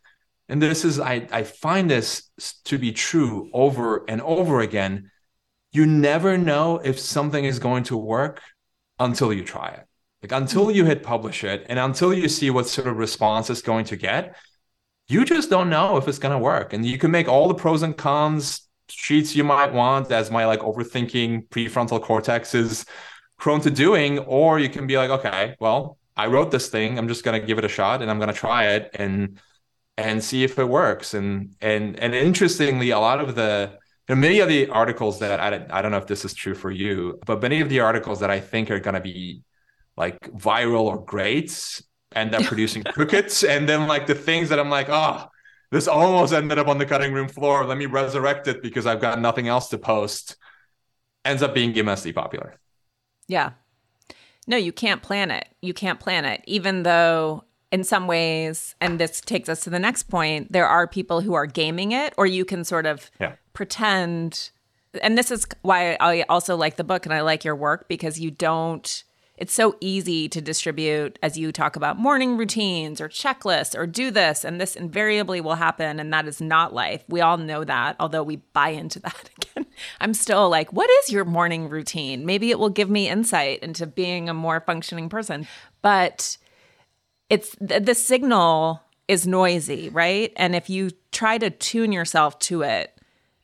and 0.48 0.60
this 0.60 0.84
is 0.84 0.98
i 0.98 1.28
i 1.30 1.44
find 1.44 1.88
this 1.88 2.30
to 2.64 2.78
be 2.78 2.92
true 2.92 3.50
over 3.52 4.04
and 4.08 4.20
over 4.22 4.60
again 4.60 5.10
you 5.72 5.86
never 5.86 6.36
know 6.36 6.78
if 6.78 6.98
something 6.98 7.44
is 7.44 7.60
going 7.60 7.84
to 7.84 7.96
work 7.96 8.40
until 8.98 9.32
you 9.32 9.44
try 9.44 9.68
it. 9.68 9.86
Like 10.22 10.32
until 10.32 10.70
you 10.70 10.84
hit 10.84 11.02
publish 11.02 11.44
it 11.44 11.64
and 11.68 11.78
until 11.78 12.12
you 12.12 12.28
see 12.28 12.50
what 12.50 12.66
sort 12.66 12.88
of 12.88 12.96
response 12.96 13.48
it's 13.48 13.62
going 13.62 13.84
to 13.86 13.96
get 13.96 14.36
you 15.08 15.24
just 15.24 15.50
don't 15.50 15.70
know 15.70 15.96
if 15.96 16.06
it's 16.06 16.20
going 16.20 16.32
to 16.32 16.38
work. 16.38 16.72
And 16.72 16.86
you 16.86 16.96
can 16.96 17.10
make 17.10 17.26
all 17.26 17.48
the 17.48 17.54
pros 17.54 17.82
and 17.82 17.96
cons 17.96 18.62
sheets 18.90 19.35
you 19.35 19.44
might 19.44 19.72
want 19.72 20.11
as 20.11 20.31
my 20.31 20.46
like 20.46 20.61
overthinking 20.61 21.48
prefrontal 21.48 22.03
cortex 22.03 22.55
is 22.55 22.85
prone 23.38 23.61
to 23.62 23.70
doing, 23.70 24.18
or 24.20 24.59
you 24.59 24.68
can 24.68 24.87
be 24.87 24.96
like, 24.96 25.11
okay, 25.11 25.57
well, 25.61 25.98
I 26.16 26.26
wrote 26.26 26.50
this 26.50 26.68
thing. 26.68 26.98
I'm 26.98 27.09
just 27.09 27.24
going 27.24 27.40
to 27.40 27.46
give 27.46 27.59
it 27.59 27.64
a 27.64 27.68
shot 27.68 28.03
and 28.03 28.11
I'm 28.11 28.18
going 28.18 28.33
to 28.33 28.35
try 28.35 28.66
it 28.68 28.90
and 28.94 29.40
and 29.96 30.22
see 30.22 30.44
if 30.44 30.59
it 30.59 30.68
works. 30.68 31.14
And 31.14 31.55
and 31.61 31.98
and 31.98 32.14
interestingly, 32.14 32.90
a 32.90 32.98
lot 32.98 33.20
of 33.20 33.35
the 33.35 33.79
many 34.09 34.40
of 34.40 34.48
the 34.48 34.68
articles 34.68 35.18
that 35.20 35.40
I, 35.40 35.66
I 35.70 35.83
don't 35.83 35.90
know 35.90 35.98
if 35.98 36.07
this 36.07 36.24
is 36.24 36.35
true 36.35 36.55
for 36.55 36.70
you, 36.70 37.18
but 37.26 37.40
many 37.40 37.61
of 37.61 37.68
the 37.68 37.81
articles 37.81 38.20
that 38.20 38.31
I 38.31 38.40
think 38.40 38.70
are 38.70 38.81
going 38.81 38.94
to 38.94 39.00
be 39.00 39.42
like 39.96 40.18
viral 40.33 40.83
or 40.83 41.05
great 41.05 41.81
end 42.14 42.35
up 42.35 42.42
producing 42.50 42.83
crickets. 42.83 43.44
And 43.44 43.68
then 43.68 43.87
like 43.87 44.07
the 44.07 44.14
things 44.14 44.48
that 44.48 44.59
I'm 44.59 44.70
like, 44.70 44.88
oh, 44.88 45.26
this 45.70 45.87
almost 45.87 46.33
ended 46.33 46.59
up 46.59 46.68
on 46.68 46.78
the 46.78 46.87
cutting 46.87 47.12
room 47.12 47.28
floor. 47.28 47.64
Let 47.64 47.78
me 47.78 47.87
resurrect 47.87 48.48
it 48.48 48.62
because 48.62 48.87
I've 48.87 49.00
got 49.00 49.20
nothing 49.20 49.48
else 49.48 49.68
to 49.68 49.78
post. 49.78 50.37
Ends 51.24 51.42
up 51.42 51.54
being 51.54 51.74
immensely 51.76 52.12
popular. 52.12 52.54
Yeah. 53.28 53.52
No, 54.46 54.56
you 54.56 54.72
can't 54.72 55.02
plan 55.02 55.30
it. 55.30 55.46
You 55.62 55.72
can't 55.72 56.00
plan 56.00 56.24
it. 56.24 56.42
Even 56.46 56.83
though 56.83 57.44
in 57.70 57.85
some 57.85 58.09
ways, 58.09 58.74
and 58.80 58.98
this 58.98 59.20
takes 59.20 59.48
us 59.48 59.61
to 59.61 59.70
the 59.70 59.78
next 59.78 60.04
point, 60.04 60.50
there 60.50 60.66
are 60.66 60.88
people 60.88 61.20
who 61.20 61.35
are 61.35 61.46
gaming 61.46 61.92
it, 61.92 62.12
or 62.16 62.26
you 62.26 62.44
can 62.44 62.64
sort 62.64 62.87
of 62.87 63.11
yeah. 63.20 63.35
pretend. 63.52 64.50
And 65.02 65.16
this 65.16 65.30
is 65.30 65.46
why 65.62 65.96
I 66.00 66.22
also 66.22 66.56
like 66.56 66.76
the 66.76 66.85
book 66.85 67.06
and 67.06 67.14
I 67.14 67.20
like 67.20 67.44
your 67.44 67.54
work 67.54 67.87
because 67.88 68.18
you 68.18 68.33
don't 68.33 69.04
it's 69.40 69.55
so 69.55 69.74
easy 69.81 70.29
to 70.29 70.42
distribute 70.42 71.18
as 71.22 71.38
you 71.38 71.50
talk 71.50 71.74
about 71.74 71.98
morning 71.98 72.37
routines 72.37 73.00
or 73.00 73.09
checklists 73.09 73.76
or 73.76 73.87
do 73.87 74.11
this 74.11 74.44
and 74.44 74.61
this 74.61 74.76
invariably 74.76 75.40
will 75.40 75.55
happen 75.55 75.98
and 75.98 76.12
that 76.12 76.29
is 76.29 76.42
not 76.42 76.74
life. 76.74 77.03
We 77.09 77.22
all 77.22 77.38
know 77.38 77.64
that 77.64 77.96
although 77.98 78.22
we 78.22 78.37
buy 78.37 78.68
into 78.68 79.00
that 79.00 79.31
again. 79.38 79.64
I'm 79.98 80.12
still 80.12 80.50
like 80.50 80.74
what 80.74 80.90
is 80.90 81.11
your 81.11 81.24
morning 81.24 81.70
routine? 81.70 82.26
Maybe 82.26 82.50
it 82.50 82.59
will 82.59 82.68
give 82.68 82.90
me 82.90 83.09
insight 83.09 83.61
into 83.61 83.87
being 83.87 84.29
a 84.29 84.35
more 84.35 84.61
functioning 84.61 85.09
person. 85.09 85.48
But 85.81 86.37
it's 87.31 87.57
the, 87.62 87.81
the 87.81 87.94
signal 87.94 88.83
is 89.09 89.26
noisy 89.26 89.88
right? 89.88 90.35
And 90.37 90.55
if 90.55 90.68
you 90.68 90.90
try 91.12 91.38
to 91.38 91.48
tune 91.48 91.92
yourself 91.92 92.38
to 92.40 92.61
it 92.61 92.94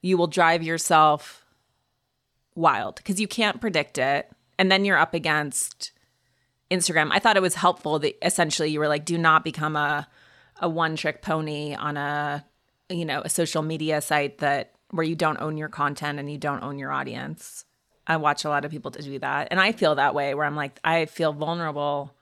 you 0.02 0.18
will 0.18 0.26
drive 0.26 0.62
yourself 0.62 1.46
wild 2.54 2.96
because 2.96 3.18
you 3.18 3.26
can't 3.26 3.62
predict 3.62 3.96
it 3.96 4.30
and 4.58 4.70
then 4.70 4.84
you're 4.84 4.98
up 4.98 5.14
against 5.14 5.92
Instagram. 6.70 7.08
I 7.12 7.18
thought 7.18 7.36
it 7.36 7.42
was 7.42 7.54
helpful 7.54 7.98
that 8.00 8.16
essentially 8.24 8.70
you 8.70 8.80
were 8.80 8.88
like, 8.88 9.04
do 9.04 9.18
not 9.18 9.44
become 9.44 9.76
a 9.76 10.08
a 10.60 10.68
one 10.68 10.96
trick 10.96 11.20
pony 11.20 11.74
on 11.74 11.96
a 11.96 12.44
you 12.88 13.04
know 13.04 13.20
a 13.22 13.28
social 13.28 13.62
media 13.62 14.00
site 14.00 14.38
that 14.38 14.72
where 14.90 15.04
you 15.04 15.14
don't 15.14 15.40
own 15.40 15.56
your 15.56 15.68
content 15.68 16.18
and 16.18 16.30
you 16.30 16.38
don't 16.38 16.62
own 16.62 16.78
your 16.78 16.92
audience. 16.92 17.64
I 18.06 18.16
watch 18.16 18.44
a 18.44 18.48
lot 18.48 18.64
of 18.64 18.70
people 18.70 18.92
to 18.92 19.02
do 19.02 19.18
that, 19.18 19.48
and 19.50 19.60
I 19.60 19.72
feel 19.72 19.96
that 19.96 20.14
way 20.14 20.34
where 20.34 20.46
I'm 20.46 20.56
like, 20.56 20.78
I 20.84 21.06
feel 21.06 21.32
vulnerable 21.32 22.14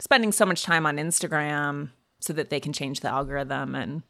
spending 0.00 0.32
so 0.32 0.46
much 0.46 0.62
time 0.62 0.86
on 0.86 0.96
Instagram 0.96 1.90
so 2.20 2.32
that 2.32 2.50
they 2.50 2.60
can 2.60 2.72
change 2.72 3.00
the 3.00 3.08
algorithm 3.08 3.74
and 3.74 4.02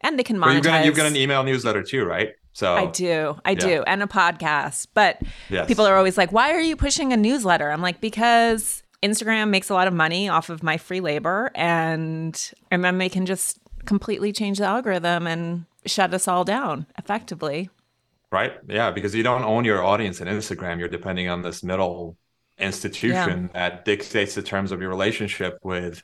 and 0.00 0.18
they 0.18 0.22
can 0.22 0.38
monetize. 0.38 0.54
you've 0.54 0.62
got, 0.62 0.84
you've 0.84 0.96
got 0.96 1.06
an 1.06 1.16
email 1.16 1.42
newsletter 1.42 1.82
too, 1.82 2.04
right? 2.04 2.34
So 2.58 2.74
I 2.74 2.86
do, 2.86 3.38
I 3.44 3.52
yeah. 3.52 3.56
do, 3.56 3.84
and 3.86 4.02
a 4.02 4.08
podcast. 4.08 4.88
But 4.92 5.22
yes. 5.48 5.68
people 5.68 5.86
are 5.86 5.94
always 5.94 6.18
like, 6.18 6.32
"Why 6.32 6.50
are 6.50 6.60
you 6.60 6.74
pushing 6.74 7.12
a 7.12 7.16
newsletter?" 7.16 7.70
I'm 7.70 7.80
like, 7.80 8.00
because 8.00 8.82
Instagram 9.00 9.50
makes 9.50 9.70
a 9.70 9.74
lot 9.74 9.86
of 9.86 9.94
money 9.94 10.28
off 10.28 10.50
of 10.50 10.64
my 10.64 10.76
free 10.76 10.98
labor, 10.98 11.52
and 11.54 12.52
and 12.72 12.84
then 12.84 12.98
they 12.98 13.08
can 13.08 13.26
just 13.26 13.60
completely 13.84 14.32
change 14.32 14.58
the 14.58 14.64
algorithm 14.64 15.28
and 15.28 15.66
shut 15.86 16.12
us 16.12 16.26
all 16.26 16.42
down 16.42 16.86
effectively. 16.98 17.70
Right? 18.32 18.54
Yeah, 18.66 18.90
because 18.90 19.14
you 19.14 19.22
don't 19.22 19.44
own 19.44 19.64
your 19.64 19.84
audience 19.84 20.20
in 20.20 20.26
Instagram. 20.26 20.80
You're 20.80 20.88
depending 20.88 21.28
on 21.28 21.42
this 21.42 21.62
middle 21.62 22.16
institution 22.58 23.50
yeah. 23.54 23.68
that 23.68 23.84
dictates 23.84 24.34
the 24.34 24.42
terms 24.42 24.72
of 24.72 24.80
your 24.80 24.90
relationship 24.90 25.60
with 25.62 26.02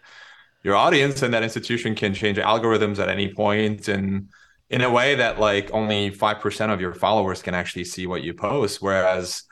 your 0.63 0.77
audience, 0.77 1.21
and 1.21 1.35
that 1.35 1.43
institution 1.43 1.97
can 1.97 2.15
change 2.15 2.39
algorithms 2.39 3.01
at 3.01 3.09
any 3.09 3.35
point 3.35 3.89
and 3.89 4.29
in 4.71 4.81
a 4.81 4.91
way 4.91 5.15
that 5.17 5.39
like 5.39 5.71
only 5.73 6.11
5% 6.11 6.73
of 6.73 6.81
your 6.81 6.95
followers 6.95 7.43
can 7.43 7.55
actually 7.55 7.85
see 7.85 8.07
what 8.07 8.23
you 8.23 8.35
post 8.35 8.81
whereas 8.81 9.45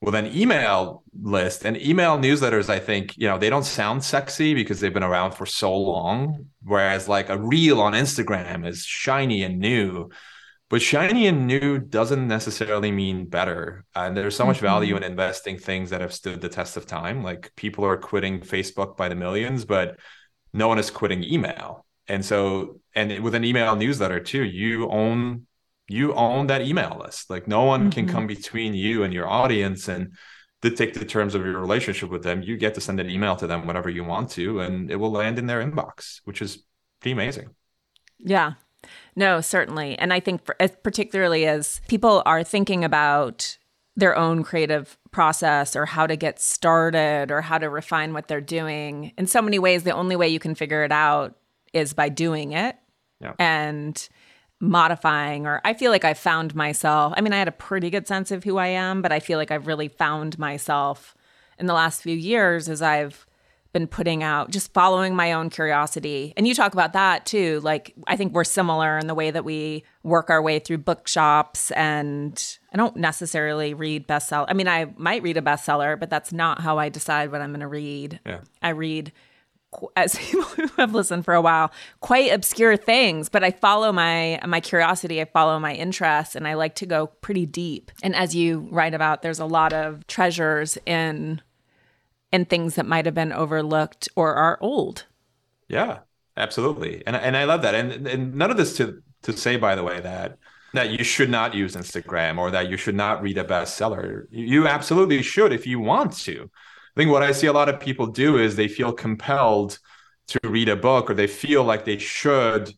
with 0.00 0.14
an 0.14 0.34
email 0.36 1.02
list 1.22 1.64
and 1.64 1.80
email 1.80 2.18
newsletters 2.18 2.68
i 2.68 2.78
think 2.78 3.16
you 3.16 3.26
know 3.26 3.38
they 3.38 3.48
don't 3.48 3.64
sound 3.64 4.04
sexy 4.04 4.52
because 4.52 4.80
they've 4.80 4.92
been 4.92 5.02
around 5.02 5.32
for 5.32 5.46
so 5.46 5.74
long 5.74 6.46
whereas 6.62 7.08
like 7.08 7.30
a 7.30 7.38
reel 7.38 7.80
on 7.80 7.92
instagram 7.94 8.66
is 8.66 8.84
shiny 8.84 9.42
and 9.42 9.58
new. 9.58 10.10
But 10.70 10.82
shiny 10.82 11.26
and 11.26 11.46
new 11.46 11.78
doesn't 11.78 12.26
necessarily 12.26 12.90
mean 12.90 13.26
better 13.26 13.84
and 13.94 14.16
there's 14.16 14.34
so 14.34 14.46
much 14.46 14.56
mm-hmm. 14.56 14.66
value 14.66 14.96
in 14.96 15.04
investing 15.04 15.58
things 15.58 15.90
that 15.90 16.00
have 16.00 16.12
stood 16.12 16.40
the 16.40 16.48
test 16.48 16.76
of 16.76 16.86
time. 16.86 17.22
Like 17.22 17.52
people 17.54 17.84
are 17.84 17.96
quitting 17.96 18.40
facebook 18.40 18.96
by 18.96 19.08
the 19.08 19.14
millions 19.14 19.64
but 19.64 19.98
no 20.52 20.66
one 20.66 20.78
is 20.78 20.90
quitting 20.90 21.22
email. 21.22 21.86
And 22.08 22.24
so 22.24 22.80
and 22.94 23.20
with 23.20 23.34
an 23.34 23.44
email 23.44 23.76
newsletter 23.76 24.20
too 24.20 24.42
you 24.42 24.88
own 24.88 25.46
you 25.88 26.14
own 26.14 26.46
that 26.46 26.62
email 26.62 27.00
list. 27.04 27.30
Like 27.30 27.46
no 27.46 27.64
one 27.64 27.82
mm-hmm. 27.82 27.90
can 27.90 28.08
come 28.08 28.26
between 28.26 28.74
you 28.74 29.02
and 29.02 29.12
your 29.12 29.28
audience 29.28 29.88
and 29.88 30.14
dictate 30.62 30.94
the 30.94 31.04
terms 31.04 31.34
of 31.34 31.44
your 31.44 31.60
relationship 31.60 32.08
with 32.10 32.22
them. 32.22 32.42
You 32.42 32.56
get 32.56 32.74
to 32.74 32.80
send 32.80 33.00
an 33.00 33.10
email 33.10 33.36
to 33.36 33.46
them 33.46 33.66
whenever 33.66 33.90
you 33.90 34.02
want 34.02 34.30
to 34.30 34.60
and 34.60 34.90
it 34.90 34.96
will 34.96 35.10
land 35.10 35.38
in 35.38 35.46
their 35.46 35.62
inbox 35.62 36.20
which 36.24 36.40
is 36.40 36.64
pretty 37.00 37.12
amazing. 37.12 37.50
Yeah. 38.18 38.54
No 39.16 39.40
certainly. 39.40 39.98
And 39.98 40.12
i 40.12 40.20
think 40.20 40.44
for, 40.44 40.56
particularly 40.82 41.46
as 41.46 41.80
people 41.88 42.22
are 42.24 42.42
thinking 42.42 42.84
about 42.84 43.58
their 43.96 44.16
own 44.16 44.42
creative 44.42 44.98
process 45.12 45.76
or 45.76 45.86
how 45.86 46.04
to 46.04 46.16
get 46.16 46.40
started 46.40 47.30
or 47.30 47.40
how 47.40 47.58
to 47.58 47.68
refine 47.68 48.12
what 48.12 48.26
they're 48.26 48.40
doing. 48.40 49.12
In 49.16 49.26
so 49.26 49.40
many 49.40 49.58
ways 49.58 49.84
the 49.84 49.92
only 49.92 50.16
way 50.16 50.28
you 50.28 50.40
can 50.40 50.54
figure 50.54 50.82
it 50.82 50.90
out 50.90 51.36
is 51.72 51.92
by 51.92 52.08
doing 52.08 52.52
it 52.52 52.76
yeah. 53.20 53.34
and 53.38 54.08
modifying 54.60 55.46
or 55.46 55.60
I 55.64 55.74
feel 55.74 55.90
like 55.90 56.04
I 56.04 56.14
found 56.14 56.54
myself. 56.54 57.12
I 57.16 57.20
mean, 57.20 57.32
I 57.32 57.38
had 57.38 57.48
a 57.48 57.52
pretty 57.52 57.90
good 57.90 58.06
sense 58.06 58.30
of 58.30 58.44
who 58.44 58.56
I 58.56 58.68
am, 58.68 59.02
but 59.02 59.12
I 59.12 59.20
feel 59.20 59.38
like 59.38 59.50
I've 59.50 59.66
really 59.66 59.88
found 59.88 60.38
myself 60.38 61.14
in 61.58 61.66
the 61.66 61.74
last 61.74 62.02
few 62.02 62.16
years 62.16 62.68
as 62.68 62.82
I've 62.82 63.26
been 63.74 63.86
putting 63.88 64.22
out, 64.22 64.50
just 64.50 64.72
following 64.72 65.16
my 65.16 65.32
own 65.32 65.50
curiosity. 65.50 66.32
And 66.36 66.46
you 66.46 66.54
talk 66.54 66.72
about 66.72 66.92
that 66.92 67.26
too. 67.26 67.60
Like, 67.64 67.92
I 68.06 68.16
think 68.16 68.32
we're 68.32 68.44
similar 68.44 68.96
in 68.96 69.08
the 69.08 69.14
way 69.14 69.32
that 69.32 69.44
we 69.44 69.84
work 70.04 70.30
our 70.30 70.40
way 70.40 70.60
through 70.60 70.78
bookshops. 70.78 71.72
And 71.72 72.42
I 72.72 72.76
don't 72.76 72.96
necessarily 72.96 73.74
read 73.74 74.06
bestseller. 74.06 74.46
I 74.48 74.54
mean, 74.54 74.68
I 74.68 74.94
might 74.96 75.24
read 75.24 75.36
a 75.36 75.42
bestseller, 75.42 75.98
but 75.98 76.08
that's 76.08 76.32
not 76.32 76.60
how 76.60 76.78
I 76.78 76.88
decide 76.88 77.32
what 77.32 77.40
I'm 77.40 77.50
going 77.50 77.60
to 77.60 77.66
read. 77.66 78.20
Yeah. 78.24 78.40
I 78.62 78.70
read 78.70 79.12
as 79.96 80.14
people 80.18 80.42
who 80.42 80.66
have 80.76 80.94
listened 80.94 81.24
for 81.24 81.34
a 81.34 81.40
while, 81.40 81.72
quite 82.00 82.32
obscure 82.32 82.76
things, 82.76 83.28
but 83.28 83.44
I 83.44 83.50
follow 83.50 83.92
my 83.92 84.40
my 84.46 84.60
curiosity, 84.60 85.20
I 85.20 85.24
follow 85.26 85.58
my 85.58 85.74
interests, 85.74 86.34
and 86.34 86.46
I 86.46 86.54
like 86.54 86.74
to 86.76 86.86
go 86.86 87.06
pretty 87.06 87.46
deep. 87.46 87.90
And 88.02 88.14
as 88.14 88.34
you 88.34 88.68
write 88.70 88.94
about, 88.94 89.22
there's 89.22 89.40
a 89.40 89.46
lot 89.46 89.72
of 89.72 90.06
treasures 90.06 90.78
in 90.86 91.40
in 92.32 92.44
things 92.44 92.74
that 92.74 92.86
might 92.86 93.06
have 93.06 93.14
been 93.14 93.32
overlooked 93.32 94.08
or 94.16 94.34
are 94.34 94.58
old. 94.60 95.04
Yeah, 95.68 96.00
absolutely. 96.36 97.02
And 97.06 97.16
and 97.16 97.36
I 97.36 97.44
love 97.44 97.62
that. 97.62 97.74
And 97.74 98.06
and 98.06 98.34
none 98.34 98.50
of 98.50 98.56
this 98.56 98.76
to 98.78 99.02
to 99.22 99.36
say 99.36 99.56
by 99.56 99.74
the 99.74 99.82
way 99.82 100.00
that 100.00 100.38
that 100.74 100.90
you 100.90 101.04
should 101.04 101.30
not 101.30 101.54
use 101.54 101.76
Instagram 101.76 102.38
or 102.38 102.50
that 102.50 102.68
you 102.68 102.76
should 102.76 102.96
not 102.96 103.22
read 103.22 103.38
a 103.38 103.44
bestseller. 103.44 104.26
You 104.30 104.66
absolutely 104.66 105.22
should 105.22 105.52
if 105.52 105.66
you 105.66 105.78
want 105.78 106.12
to. 106.18 106.50
I 106.94 107.00
think 107.00 107.10
what 107.10 107.22
I 107.22 107.32
see 107.32 107.48
a 107.48 107.52
lot 107.52 107.68
of 107.68 107.80
people 107.80 108.06
do 108.06 108.38
is 108.38 108.54
they 108.54 108.68
feel 108.68 108.92
compelled 108.92 109.78
to 110.28 110.40
read 110.44 110.68
a 110.68 110.76
book 110.76 111.10
or 111.10 111.14
they 111.14 111.26
feel 111.26 111.64
like 111.64 111.84
they 111.84 111.98
should, 111.98 112.72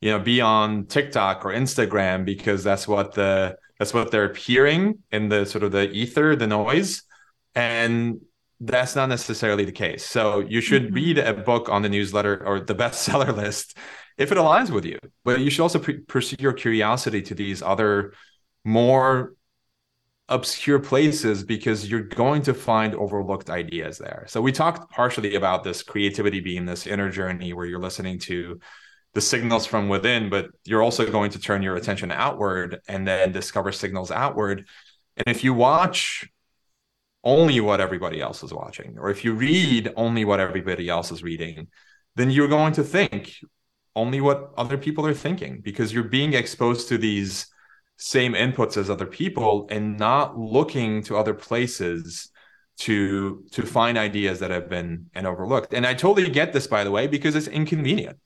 you 0.00 0.10
know, 0.10 0.18
be 0.18 0.40
on 0.40 0.86
TikTok 0.86 1.44
or 1.44 1.52
Instagram 1.52 2.24
because 2.24 2.62
that's 2.62 2.86
what 2.86 3.14
the 3.14 3.56
that's 3.78 3.94
what 3.94 4.10
they're 4.10 4.34
hearing 4.34 4.98
in 5.10 5.28
the 5.28 5.46
sort 5.46 5.64
of 5.64 5.72
the 5.72 5.90
ether, 5.90 6.36
the 6.36 6.46
noise. 6.46 7.02
And 7.54 8.20
that's 8.60 8.94
not 8.94 9.08
necessarily 9.08 9.64
the 9.64 9.72
case. 9.72 10.04
So 10.04 10.40
you 10.40 10.60
should 10.60 10.84
mm-hmm. 10.84 10.94
read 10.94 11.18
a 11.18 11.34
book 11.34 11.68
on 11.68 11.82
the 11.82 11.88
newsletter 11.88 12.46
or 12.46 12.60
the 12.60 12.74
bestseller 12.74 13.34
list 13.36 13.76
if 14.18 14.30
it 14.30 14.38
aligns 14.38 14.70
with 14.70 14.84
you. 14.84 14.98
But 15.24 15.40
you 15.40 15.50
should 15.50 15.62
also 15.62 15.78
pre- 15.78 15.98
pursue 15.98 16.36
your 16.38 16.52
curiosity 16.52 17.22
to 17.22 17.34
these 17.34 17.62
other 17.62 18.12
more 18.64 19.34
obscure 20.32 20.78
places 20.78 21.44
because 21.44 21.90
you're 21.90 22.02
going 22.02 22.40
to 22.42 22.54
find 22.54 22.94
overlooked 22.94 23.50
ideas 23.50 23.98
there. 23.98 24.24
So 24.28 24.40
we 24.40 24.50
talked 24.50 24.90
partially 24.90 25.34
about 25.34 25.62
this 25.62 25.82
creativity 25.82 26.40
being 26.40 26.64
this 26.64 26.86
inner 26.86 27.10
journey 27.10 27.52
where 27.52 27.66
you're 27.66 27.78
listening 27.78 28.18
to 28.20 28.58
the 29.12 29.20
signals 29.20 29.66
from 29.66 29.90
within, 29.90 30.30
but 30.30 30.46
you're 30.64 30.82
also 30.82 31.10
going 31.10 31.30
to 31.32 31.38
turn 31.38 31.62
your 31.62 31.76
attention 31.76 32.10
outward 32.10 32.80
and 32.88 33.06
then 33.06 33.30
discover 33.30 33.72
signals 33.72 34.10
outward. 34.10 34.66
And 35.18 35.28
if 35.28 35.44
you 35.44 35.52
watch 35.52 36.26
only 37.22 37.60
what 37.60 37.82
everybody 37.82 38.22
else 38.22 38.42
is 38.42 38.54
watching, 38.54 38.96
or 38.98 39.10
if 39.10 39.24
you 39.24 39.34
read 39.34 39.92
only 39.96 40.24
what 40.24 40.40
everybody 40.40 40.88
else 40.88 41.12
is 41.12 41.22
reading, 41.22 41.68
then 42.16 42.30
you're 42.30 42.48
going 42.48 42.72
to 42.72 42.82
think 42.82 43.34
only 43.94 44.22
what 44.22 44.50
other 44.56 44.78
people 44.78 45.06
are 45.06 45.12
thinking 45.12 45.60
because 45.60 45.92
you're 45.92 46.04
being 46.04 46.32
exposed 46.32 46.88
to 46.88 46.96
these 46.96 47.48
same 48.02 48.34
inputs 48.34 48.76
as 48.76 48.90
other 48.90 49.06
people 49.06 49.68
and 49.70 49.96
not 49.96 50.36
looking 50.36 51.04
to 51.04 51.16
other 51.16 51.34
places 51.34 52.30
to 52.76 53.44
to 53.52 53.62
find 53.62 53.96
ideas 53.96 54.40
that 54.40 54.50
have 54.50 54.68
been 54.68 55.06
and 55.14 55.24
overlooked. 55.24 55.72
And 55.72 55.86
i 55.86 55.94
totally 55.94 56.28
get 56.28 56.52
this 56.52 56.66
by 56.66 56.82
the 56.82 56.90
way 56.90 57.06
because 57.06 57.36
it's 57.36 57.46
inconvenient. 57.46 58.18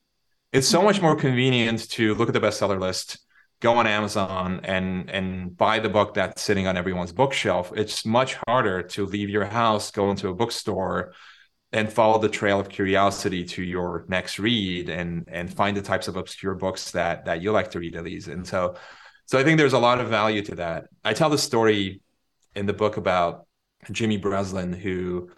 It's 0.51 0.67
so 0.67 0.81
much 0.81 0.95
mm-hmm. 0.95 1.05
more 1.05 1.15
convenient 1.15 1.89
to 1.91 2.15
look 2.15 2.27
at 2.27 2.33
the 2.33 2.39
bestseller 2.39 2.79
list 2.79 3.19
go 3.59 3.73
on 3.73 3.87
amazon 3.87 4.59
and 4.63 5.09
and 5.09 5.57
buy 5.57 5.79
the 5.79 5.89
book 5.89 6.13
that's 6.13 6.41
sitting 6.41 6.65
on 6.65 6.75
everyone's 6.75 7.11
bookshelf. 7.11 7.71
It's 7.75 8.03
much 8.03 8.35
harder 8.47 8.81
to 8.81 9.05
leave 9.05 9.29
your 9.29 9.45
house 9.45 9.91
go 9.91 10.09
into 10.09 10.29
a 10.29 10.33
bookstore 10.33 11.13
and 11.71 11.91
follow 11.91 12.17
the 12.17 12.29
trail 12.29 12.59
of 12.59 12.69
curiosity 12.69 13.43
to 13.43 13.61
your 13.61 14.05
next 14.07 14.39
read 14.39 14.89
and 14.89 15.27
and 15.27 15.53
find 15.53 15.77
the 15.77 15.81
types 15.83 16.07
of 16.07 16.15
obscure 16.15 16.55
books 16.55 16.91
that 16.91 17.25
that 17.25 17.43
you 17.43 17.51
like 17.51 17.69
to 17.71 17.79
read 17.79 17.95
at 17.95 18.03
least 18.03 18.27
and 18.27 18.47
so 18.47 18.75
so 19.27 19.37
I 19.37 19.43
think 19.43 19.57
there's 19.57 19.73
a 19.73 19.79
lot 19.79 19.99
of 19.99 20.07
value 20.07 20.41
to 20.43 20.55
that. 20.55 20.85
I 21.03 21.13
tell 21.13 21.29
the 21.29 21.37
story 21.37 22.01
in 22.55 22.65
the 22.65 22.73
book 22.73 22.97
about 22.97 23.45
Jimmy 23.91 24.17
Breslin, 24.17 24.73
who 24.73 25.29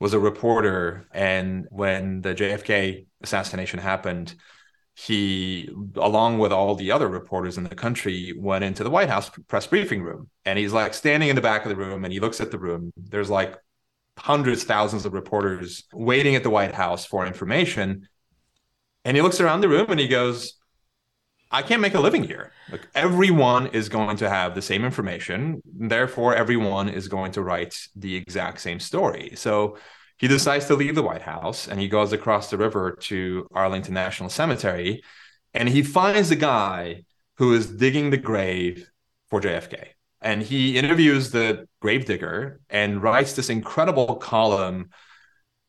was 0.00 0.14
a 0.14 0.18
reporter, 0.18 1.06
and 1.12 1.66
when 1.70 2.22
the 2.22 2.34
JFK 2.34 3.06
assassination 3.20 3.78
happened, 3.78 4.34
he, 4.94 5.68
along 5.96 6.38
with 6.38 6.52
all 6.52 6.74
the 6.74 6.92
other 6.92 7.08
reporters 7.08 7.58
in 7.58 7.64
the 7.64 7.74
country, 7.74 8.32
went 8.36 8.64
into 8.64 8.84
the 8.84 8.90
White 8.90 9.08
House 9.08 9.30
press 9.48 9.66
briefing 9.66 10.02
room. 10.02 10.28
And 10.44 10.58
he's 10.58 10.72
like 10.72 10.94
standing 10.94 11.28
in 11.28 11.36
the 11.36 11.42
back 11.42 11.64
of 11.64 11.70
the 11.70 11.76
room 11.76 12.04
and 12.04 12.12
he 12.12 12.20
looks 12.20 12.40
at 12.40 12.50
the 12.50 12.58
room. 12.58 12.92
There's 12.96 13.30
like 13.30 13.56
hundreds, 14.18 14.64
thousands 14.64 15.06
of 15.06 15.14
reporters 15.14 15.84
waiting 15.92 16.36
at 16.36 16.42
the 16.42 16.50
White 16.50 16.74
House 16.74 17.06
for 17.06 17.26
information. 17.26 18.06
And 19.04 19.16
he 19.16 19.22
looks 19.22 19.40
around 19.40 19.62
the 19.62 19.68
room 19.68 19.90
and 19.90 19.98
he 19.98 20.08
goes, 20.08 20.54
I 21.52 21.62
can't 21.62 21.82
make 21.82 21.94
a 21.94 22.00
living 22.00 22.24
here. 22.24 22.50
Like 22.70 22.88
everyone 22.94 23.66
is 23.68 23.90
going 23.90 24.16
to 24.16 24.28
have 24.28 24.54
the 24.54 24.62
same 24.62 24.84
information. 24.84 25.62
Therefore, 25.66 26.34
everyone 26.34 26.88
is 26.88 27.08
going 27.08 27.32
to 27.32 27.42
write 27.42 27.76
the 27.94 28.16
exact 28.16 28.60
same 28.60 28.80
story. 28.80 29.34
So 29.36 29.76
he 30.16 30.28
decides 30.28 30.66
to 30.66 30.74
leave 30.74 30.94
the 30.94 31.02
White 31.02 31.22
House 31.22 31.68
and 31.68 31.78
he 31.78 31.88
goes 31.88 32.12
across 32.12 32.50
the 32.50 32.56
river 32.56 32.96
to 33.02 33.46
Arlington 33.52 33.92
National 33.92 34.30
Cemetery 34.30 35.02
and 35.52 35.68
he 35.68 35.82
finds 35.82 36.30
a 36.30 36.36
guy 36.36 37.02
who 37.36 37.52
is 37.54 37.66
digging 37.66 38.10
the 38.10 38.16
grave 38.16 38.90
for 39.28 39.40
JFK. 39.40 39.88
And 40.20 40.42
he 40.42 40.78
interviews 40.78 41.30
the 41.30 41.66
gravedigger 41.80 42.60
and 42.70 43.02
writes 43.02 43.34
this 43.34 43.50
incredible 43.50 44.16
column 44.16 44.90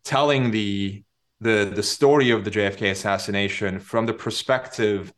telling 0.05 0.51
the 0.51 1.03
the 1.41 1.71
the 1.75 1.83
story 1.83 2.29
of 2.29 2.45
the 2.45 2.51
JFK 2.51 2.91
assassination 2.91 3.79
from 3.79 4.05
the 4.05 4.13
perspective 4.13 5.11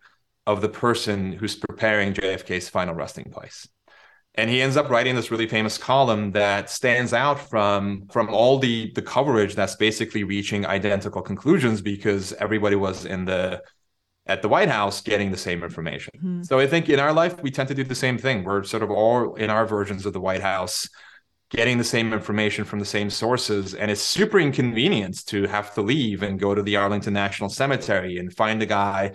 of 0.47 0.61
the 0.61 0.69
person 0.69 1.33
who's 1.33 1.55
preparing 1.55 2.13
JFK's 2.13 2.69
final 2.69 2.93
resting 2.93 3.25
place. 3.31 3.67
And 4.35 4.49
he 4.49 4.61
ends 4.61 4.75
up 4.75 4.89
writing 4.89 5.15
this 5.15 5.31
really 5.31 5.47
famous 5.47 5.77
column 5.77 6.31
that 6.31 6.69
stands 6.69 7.13
out 7.13 7.39
from 7.39 8.07
from 8.11 8.29
all 8.29 8.59
the 8.59 8.91
the 8.93 9.01
coverage 9.01 9.55
that's 9.55 9.77
basically 9.77 10.23
reaching 10.23 10.65
identical 10.65 11.21
conclusions 11.21 11.81
because 11.81 12.33
everybody 12.33 12.75
was 12.75 13.05
in 13.05 13.25
the 13.25 13.61
at 14.27 14.41
the 14.41 14.49
White 14.49 14.69
House 14.69 15.01
getting 15.01 15.31
the 15.31 15.37
same 15.37 15.63
information. 15.63 16.11
Mm-hmm. 16.17 16.43
So 16.43 16.59
I 16.59 16.67
think 16.67 16.89
in 16.89 16.99
our 16.99 17.13
life 17.13 17.41
we 17.41 17.49
tend 17.49 17.69
to 17.69 17.75
do 17.75 17.83
the 17.83 17.95
same 17.95 18.17
thing. 18.17 18.43
We're 18.43 18.63
sort 18.63 18.83
of 18.83 18.91
all 18.91 19.35
in 19.35 19.49
our 19.49 19.65
versions 19.65 20.05
of 20.05 20.11
the 20.11 20.19
White 20.19 20.41
House 20.41 20.89
getting 21.51 21.77
the 21.77 21.83
same 21.83 22.11
information 22.11 22.65
from 22.65 22.79
the 22.79 22.85
same 22.85 23.09
sources 23.09 23.73
and 23.73 23.89
it's 23.89 24.01
super 24.01 24.39
inconvenient 24.39 25.25
to 25.27 25.47
have 25.47 25.73
to 25.75 25.81
leave 25.81 26.23
and 26.23 26.39
go 26.39 26.55
to 26.55 26.63
the 26.63 26.75
Arlington 26.75 27.13
National 27.13 27.49
Cemetery 27.49 28.17
and 28.17 28.35
find 28.35 28.61
a 28.61 28.65
guy 28.65 29.13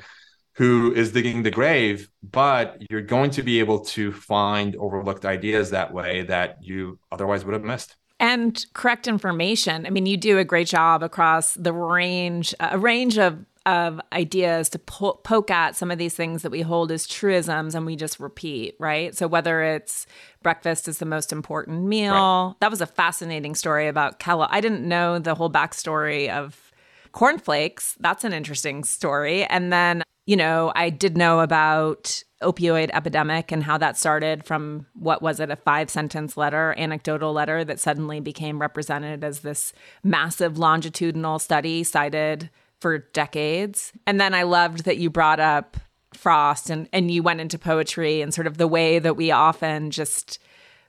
who 0.55 0.93
is 0.95 1.13
digging 1.13 1.43
the 1.43 1.51
grave, 1.51 2.11
but 2.23 2.83
you're 2.91 3.01
going 3.01 3.31
to 3.31 3.43
be 3.43 3.61
able 3.61 3.81
to 3.81 4.13
find 4.13 4.77
overlooked 4.77 5.25
ideas 5.25 5.71
that 5.71 5.93
way 5.93 6.23
that 6.23 6.59
you 6.61 6.99
otherwise 7.13 7.45
would 7.45 7.55
have 7.55 7.65
missed. 7.65 7.97
And 8.19 8.65
correct 8.75 9.09
information. 9.09 9.87
I 9.87 9.91
mean, 9.91 10.05
you 10.05 10.19
do 10.19 10.39
a 10.39 10.45
great 10.45 10.67
job 10.67 11.03
across 11.03 11.55
the 11.55 11.73
range, 11.73 12.55
a 12.61 12.79
range 12.79 13.19
of 13.19 13.47
of 13.67 14.01
ideas 14.13 14.71
to 14.71 14.79
po- 14.79 15.21
poke 15.23 15.51
at 15.51 15.77
some 15.77 15.91
of 15.91 15.99
these 15.99 16.15
things 16.15 16.43
that 16.43 16.51
we 16.51 16.63
hold 16.63 16.91
as 16.91 17.07
truisms 17.07 17.75
and 17.75 17.85
we 17.85 17.95
just 17.95 18.19
repeat, 18.19 18.75
right? 18.79 19.15
So 19.15 19.29
whether 19.29 19.63
it's 19.63 20.07
breakfast 20.43 20.89
is 20.89 20.99
the 20.99 21.05
most 21.05 21.31
important 21.31 21.85
meal, 21.85 22.13
right. 22.13 22.55
that 22.61 22.71
was 22.71 22.81
a 22.81 22.87
fascinating 22.87 23.55
story 23.55 23.87
about 23.87 24.19
Kellogg. 24.19 24.49
I 24.51 24.61
didn't 24.61 24.89
know 24.89 25.19
the 25.19 25.35
whole 25.35 25.51
backstory 25.51 26.31
of 26.31 26.70
cornflakes. 27.13 27.97
That's 28.01 28.25
an 28.25 28.33
interesting 28.33 28.85
story. 28.85 29.45
And 29.45 29.73
then 29.73 30.03
you 30.27 30.37
know, 30.37 30.71
I 30.77 30.91
did 30.91 31.17
know 31.17 31.41
about 31.41 32.23
opioid 32.41 32.91
epidemic 32.93 33.51
and 33.51 33.65
how 33.65 33.77
that 33.79 33.99
started 33.99 34.45
from 34.45 34.87
what 34.95 35.23
was 35.23 35.41
it 35.41 35.51
a 35.51 35.57
five 35.57 35.91
sentence 35.91 36.37
letter 36.37 36.75
anecdotal 36.79 37.33
letter 37.33 37.65
that 37.65 37.81
suddenly 37.81 38.21
became 38.21 38.61
represented 38.61 39.25
as 39.25 39.41
this 39.41 39.73
massive 40.03 40.57
longitudinal 40.57 41.39
study 41.39 41.85
cited 41.85 42.49
for 42.81 42.99
decades 42.99 43.93
and 44.07 44.19
then 44.19 44.33
i 44.33 44.43
loved 44.43 44.85
that 44.85 44.97
you 44.97 45.11
brought 45.11 45.39
up 45.39 45.77
frost 46.15 46.71
and 46.71 46.89
and 46.95 47.11
you 47.11 47.23
went 47.23 47.43
into 47.43 47.59
poetry 47.59 48.23
and 48.23 48.33
sort 48.33 48.47
of 48.47 48.57
the 48.57 48.69
way 48.69 48.99
that 48.99 49.17
we 49.17 49.31
often 49.31 49.91
just 49.91 50.39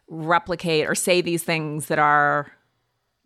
replicate 0.08 0.88
or 0.88 0.96
say 0.96 1.20
these 1.20 1.44
things 1.44 1.88
that 1.88 2.00
are 2.00 2.50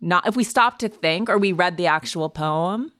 not 0.00 0.26
if 0.26 0.36
we 0.36 0.44
stop 0.44 0.78
to 0.78 0.88
think 0.88 1.28
or 1.28 1.38
we 1.38 1.52
read 1.52 1.76
the 1.76 1.86
actual 1.86 2.28
poem 2.28 2.92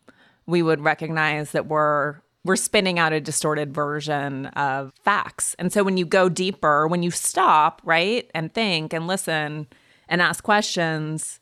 we 0.47 0.62
would 0.62 0.80
recognize 0.80 1.53
that 1.53 1.66
we're 1.66 2.16
we're 2.44 2.57
spinning 2.57 2.99
out 2.99 3.12
a 3.12 3.20
distorted 3.20 3.74
version 3.74 4.47
of 4.47 4.92
facts. 5.03 5.57
And 5.59 5.72
so 5.72 5.82
when 5.82 5.97
you 5.97 6.07
go 6.07 6.28
deeper, 6.28 6.86
when 6.86 7.03
you 7.03 7.11
stop, 7.11 7.82
right, 7.84 8.30
and 8.34 8.55
think 8.55 8.92
and 8.92 9.09
listen 9.09 9.66
and 10.09 10.22
ask 10.22 10.44
questions, 10.44 11.40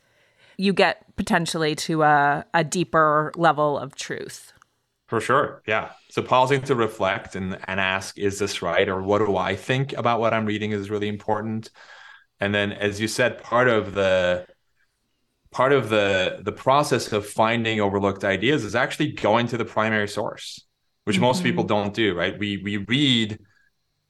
you 0.57 0.73
get 0.73 1.15
potentially 1.17 1.75
to 1.75 2.03
a, 2.05 2.47
a 2.55 2.65
deeper 2.65 3.33
level 3.37 3.79
of 3.79 3.95
truth. 3.95 4.55
For 5.07 5.21
sure. 5.21 5.63
Yeah. 5.67 5.91
So 6.09 6.23
pausing 6.23 6.63
to 6.63 6.75
reflect 6.75 7.37
and, 7.37 7.59
and 7.69 7.79
ask, 7.79 8.19
is 8.19 8.39
this 8.39 8.63
right? 8.63 8.89
Or 8.89 9.03
what 9.03 9.19
do 9.19 9.37
I 9.37 9.57
think 9.57 9.93
about 9.93 10.21
what 10.21 10.33
I'm 10.33 10.47
reading 10.47 10.73
is 10.73 10.89
really 10.89 11.09
important. 11.09 11.71
And 12.41 12.55
then, 12.55 12.73
as 12.73 12.99
you 12.99 13.09
said, 13.09 13.43
part 13.43 13.69
of 13.69 13.95
the 13.95 14.47
part 15.55 15.73
of 15.73 15.89
the 15.89 16.41
the 16.43 16.53
process 16.53 17.13
of 17.13 17.25
finding 17.25 17.81
overlooked 17.81 18.25
ideas 18.25 18.65
is 18.65 18.75
actually 18.75 19.13
going 19.13 19.47
to 19.47 19.57
the 19.57 19.65
primary 19.65 20.09
source, 20.09 20.61
which 21.05 21.17
mm-hmm. 21.17 21.27
most 21.27 21.43
people 21.43 21.65
don't 21.65 21.95
do, 21.95 22.15
right? 22.15 22.39
We 22.39 22.59
we 22.59 22.77
read 22.79 23.39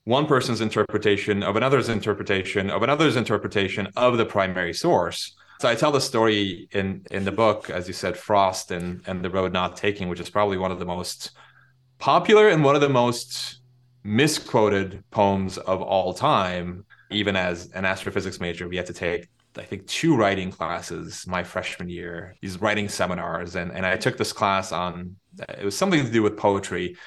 one 0.03 0.25
person's 0.25 0.59
interpretation 0.59 1.43
of 1.43 1.55
another's 1.55 1.87
interpretation 1.87 2.69
of 2.69 2.83
another's 2.83 3.15
interpretation 3.15 3.87
of 3.95 4.17
the 4.17 4.25
primary 4.25 4.73
source. 4.73 5.35
So 5.61 5.69
I 5.69 5.75
tell 5.75 5.91
the 5.91 6.01
story 6.01 6.67
in 6.71 7.05
in 7.11 7.23
the 7.23 7.31
book, 7.31 7.69
as 7.69 7.87
you 7.87 7.93
said, 7.93 8.17
Frost 8.17 8.71
and 8.71 9.01
and 9.07 9.23
the 9.23 9.29
road 9.29 9.53
not 9.53 9.77
taking, 9.77 10.09
which 10.09 10.19
is 10.19 10.29
probably 10.29 10.57
one 10.57 10.71
of 10.71 10.79
the 10.79 10.85
most 10.85 11.31
popular 11.99 12.49
and 12.49 12.63
one 12.63 12.75
of 12.75 12.81
the 12.81 12.89
most 12.89 13.61
misquoted 14.03 15.03
poems 15.11 15.57
of 15.59 15.81
all 15.81 16.13
time. 16.13 16.85
Even 17.11 17.35
as 17.35 17.71
an 17.73 17.85
astrophysics 17.85 18.39
major, 18.39 18.67
we 18.67 18.77
had 18.77 18.87
to 18.87 18.93
take 18.93 19.27
I 19.57 19.63
think 19.63 19.87
two 19.87 20.15
writing 20.15 20.51
classes 20.51 21.25
my 21.27 21.43
freshman 21.43 21.89
year, 21.89 22.35
these 22.41 22.59
writing 22.61 22.89
seminars, 22.89 23.55
and 23.55 23.71
and 23.71 23.85
I 23.85 23.97
took 23.97 24.17
this 24.17 24.33
class 24.33 24.71
on 24.71 25.15
it 25.49 25.65
was 25.65 25.77
something 25.77 26.05
to 26.05 26.11
do 26.11 26.23
with 26.23 26.37
poetry, 26.37 26.97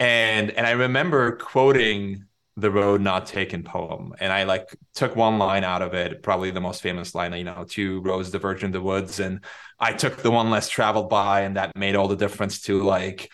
and 0.00 0.50
and 0.50 0.66
I 0.66 0.72
remember 0.72 1.36
quoting 1.36 2.24
the 2.56 2.70
road 2.70 3.02
not 3.02 3.26
taken 3.26 3.62
poem 3.62 4.14
and 4.18 4.32
i 4.32 4.44
like 4.44 4.74
took 4.94 5.14
one 5.14 5.38
line 5.38 5.62
out 5.62 5.82
of 5.82 5.92
it 5.92 6.22
probably 6.22 6.50
the 6.50 6.60
most 6.60 6.80
famous 6.80 7.14
line 7.14 7.32
you 7.34 7.44
know 7.44 7.64
two 7.68 8.00
roads 8.00 8.30
diverge 8.30 8.64
in 8.64 8.70
the 8.70 8.80
woods 8.80 9.20
and 9.20 9.44
i 9.78 9.92
took 9.92 10.16
the 10.22 10.30
one 10.30 10.50
less 10.50 10.68
traveled 10.68 11.10
by 11.10 11.42
and 11.42 11.56
that 11.56 11.76
made 11.76 11.94
all 11.94 12.08
the 12.08 12.16
difference 12.16 12.62
to 12.62 12.82
like 12.82 13.30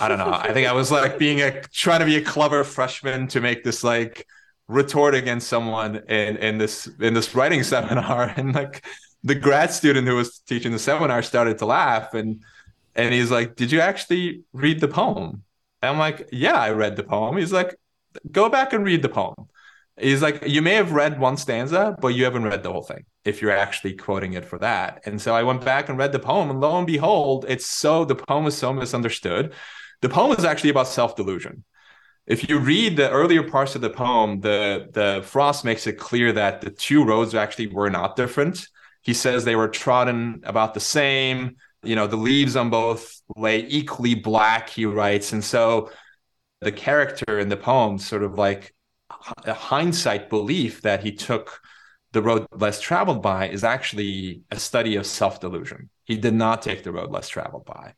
i 0.00 0.06
don't 0.06 0.18
know. 0.18 0.30
I 0.30 0.52
think 0.52 0.68
i 0.68 0.72
was 0.72 0.90
like 0.90 1.18
being 1.18 1.40
a 1.40 1.62
trying 1.62 2.00
to 2.00 2.06
be 2.06 2.16
a 2.16 2.22
clever 2.22 2.62
freshman 2.62 3.26
to 3.28 3.40
make 3.40 3.64
this 3.64 3.82
like 3.82 4.26
retort 4.68 5.14
against 5.14 5.48
someone 5.48 5.96
in 6.08 6.36
in 6.36 6.58
this 6.58 6.86
in 7.00 7.14
this 7.14 7.34
writing 7.34 7.62
seminar 7.74 8.32
and 8.36 8.54
like 8.54 8.84
the 9.24 9.34
grad 9.34 9.70
student 9.72 10.06
who 10.06 10.14
was 10.14 10.38
teaching 10.40 10.72
the 10.72 10.78
seminar 10.78 11.22
started 11.22 11.58
to 11.58 11.66
laugh 11.66 12.14
and 12.14 12.42
and 12.94 13.12
he's 13.12 13.30
like 13.30 13.56
did 13.56 13.72
you 13.72 13.80
actually 13.80 14.42
read 14.52 14.80
the 14.80 14.88
poem 14.88 15.42
and 15.82 15.90
i'm 15.90 15.98
like 15.98 16.28
yeah 16.30 16.60
i 16.60 16.70
read 16.70 16.96
the 16.96 17.02
poem 17.02 17.36
he's 17.36 17.52
like 17.52 17.74
go 18.30 18.48
back 18.48 18.72
and 18.72 18.84
read 18.84 19.02
the 19.02 19.08
poem. 19.08 19.48
He's 20.00 20.22
like, 20.22 20.46
you 20.46 20.62
may 20.62 20.74
have 20.74 20.92
read 20.92 21.18
one 21.18 21.36
stanza, 21.36 21.96
but 22.00 22.08
you 22.08 22.24
haven't 22.24 22.44
read 22.44 22.62
the 22.62 22.72
whole 22.72 22.82
thing 22.82 23.04
if 23.24 23.42
you're 23.42 23.50
actually 23.50 23.94
quoting 23.94 24.34
it 24.34 24.44
for 24.44 24.58
that. 24.60 25.02
And 25.04 25.20
so 25.20 25.34
I 25.34 25.42
went 25.42 25.64
back 25.64 25.88
and 25.88 25.98
read 25.98 26.12
the 26.12 26.20
poem, 26.20 26.50
and 26.50 26.60
lo 26.60 26.78
and 26.78 26.86
behold, 26.86 27.44
it's 27.48 27.66
so 27.66 28.04
the 28.04 28.14
poem 28.14 28.46
is 28.46 28.56
so 28.56 28.72
misunderstood. 28.72 29.52
The 30.00 30.08
poem 30.08 30.38
is 30.38 30.44
actually 30.44 30.70
about 30.70 30.86
self 30.86 31.16
delusion. 31.16 31.64
If 32.28 32.46
you 32.48 32.58
read 32.58 32.98
the 32.98 33.10
earlier 33.10 33.42
parts 33.42 33.74
of 33.74 33.80
the 33.80 33.88
poem, 33.88 34.40
the 34.40 34.88
the 34.92 35.22
Frost 35.24 35.64
makes 35.64 35.86
it 35.86 35.94
clear 35.94 36.30
that 36.34 36.60
the 36.60 36.70
two 36.70 37.02
roads 37.02 37.34
actually 37.34 37.68
were 37.68 37.88
not 37.88 38.16
different. 38.16 38.68
He 39.00 39.14
says 39.14 39.44
they 39.44 39.56
were 39.56 39.68
trodden 39.68 40.42
about 40.44 40.74
the 40.74 40.80
same. 40.80 41.56
You 41.82 41.96
know, 41.96 42.06
the 42.06 42.16
leaves 42.16 42.54
on 42.54 42.68
both 42.68 43.22
lay 43.34 43.60
equally 43.66 44.14
black. 44.14 44.68
He 44.68 44.84
writes, 44.84 45.32
and 45.32 45.42
so 45.42 45.90
the 46.60 46.72
character 46.72 47.38
in 47.38 47.48
the 47.48 47.56
poem 47.56 47.98
sort 47.98 48.22
of 48.22 48.34
like 48.34 48.74
a 49.46 49.54
hindsight 49.54 50.28
belief 50.28 50.82
that 50.82 51.02
he 51.02 51.12
took 51.12 51.60
the 52.12 52.20
road 52.20 52.46
less 52.52 52.80
traveled 52.80 53.22
by 53.22 53.48
is 53.48 53.64
actually 53.64 54.42
a 54.50 54.58
study 54.58 54.96
of 54.96 55.06
self-delusion. 55.06 55.88
He 56.04 56.18
did 56.18 56.34
not 56.34 56.60
take 56.60 56.82
the 56.82 56.92
road 56.92 57.10
less 57.10 57.28
traveled 57.28 57.64
by. 57.64 57.94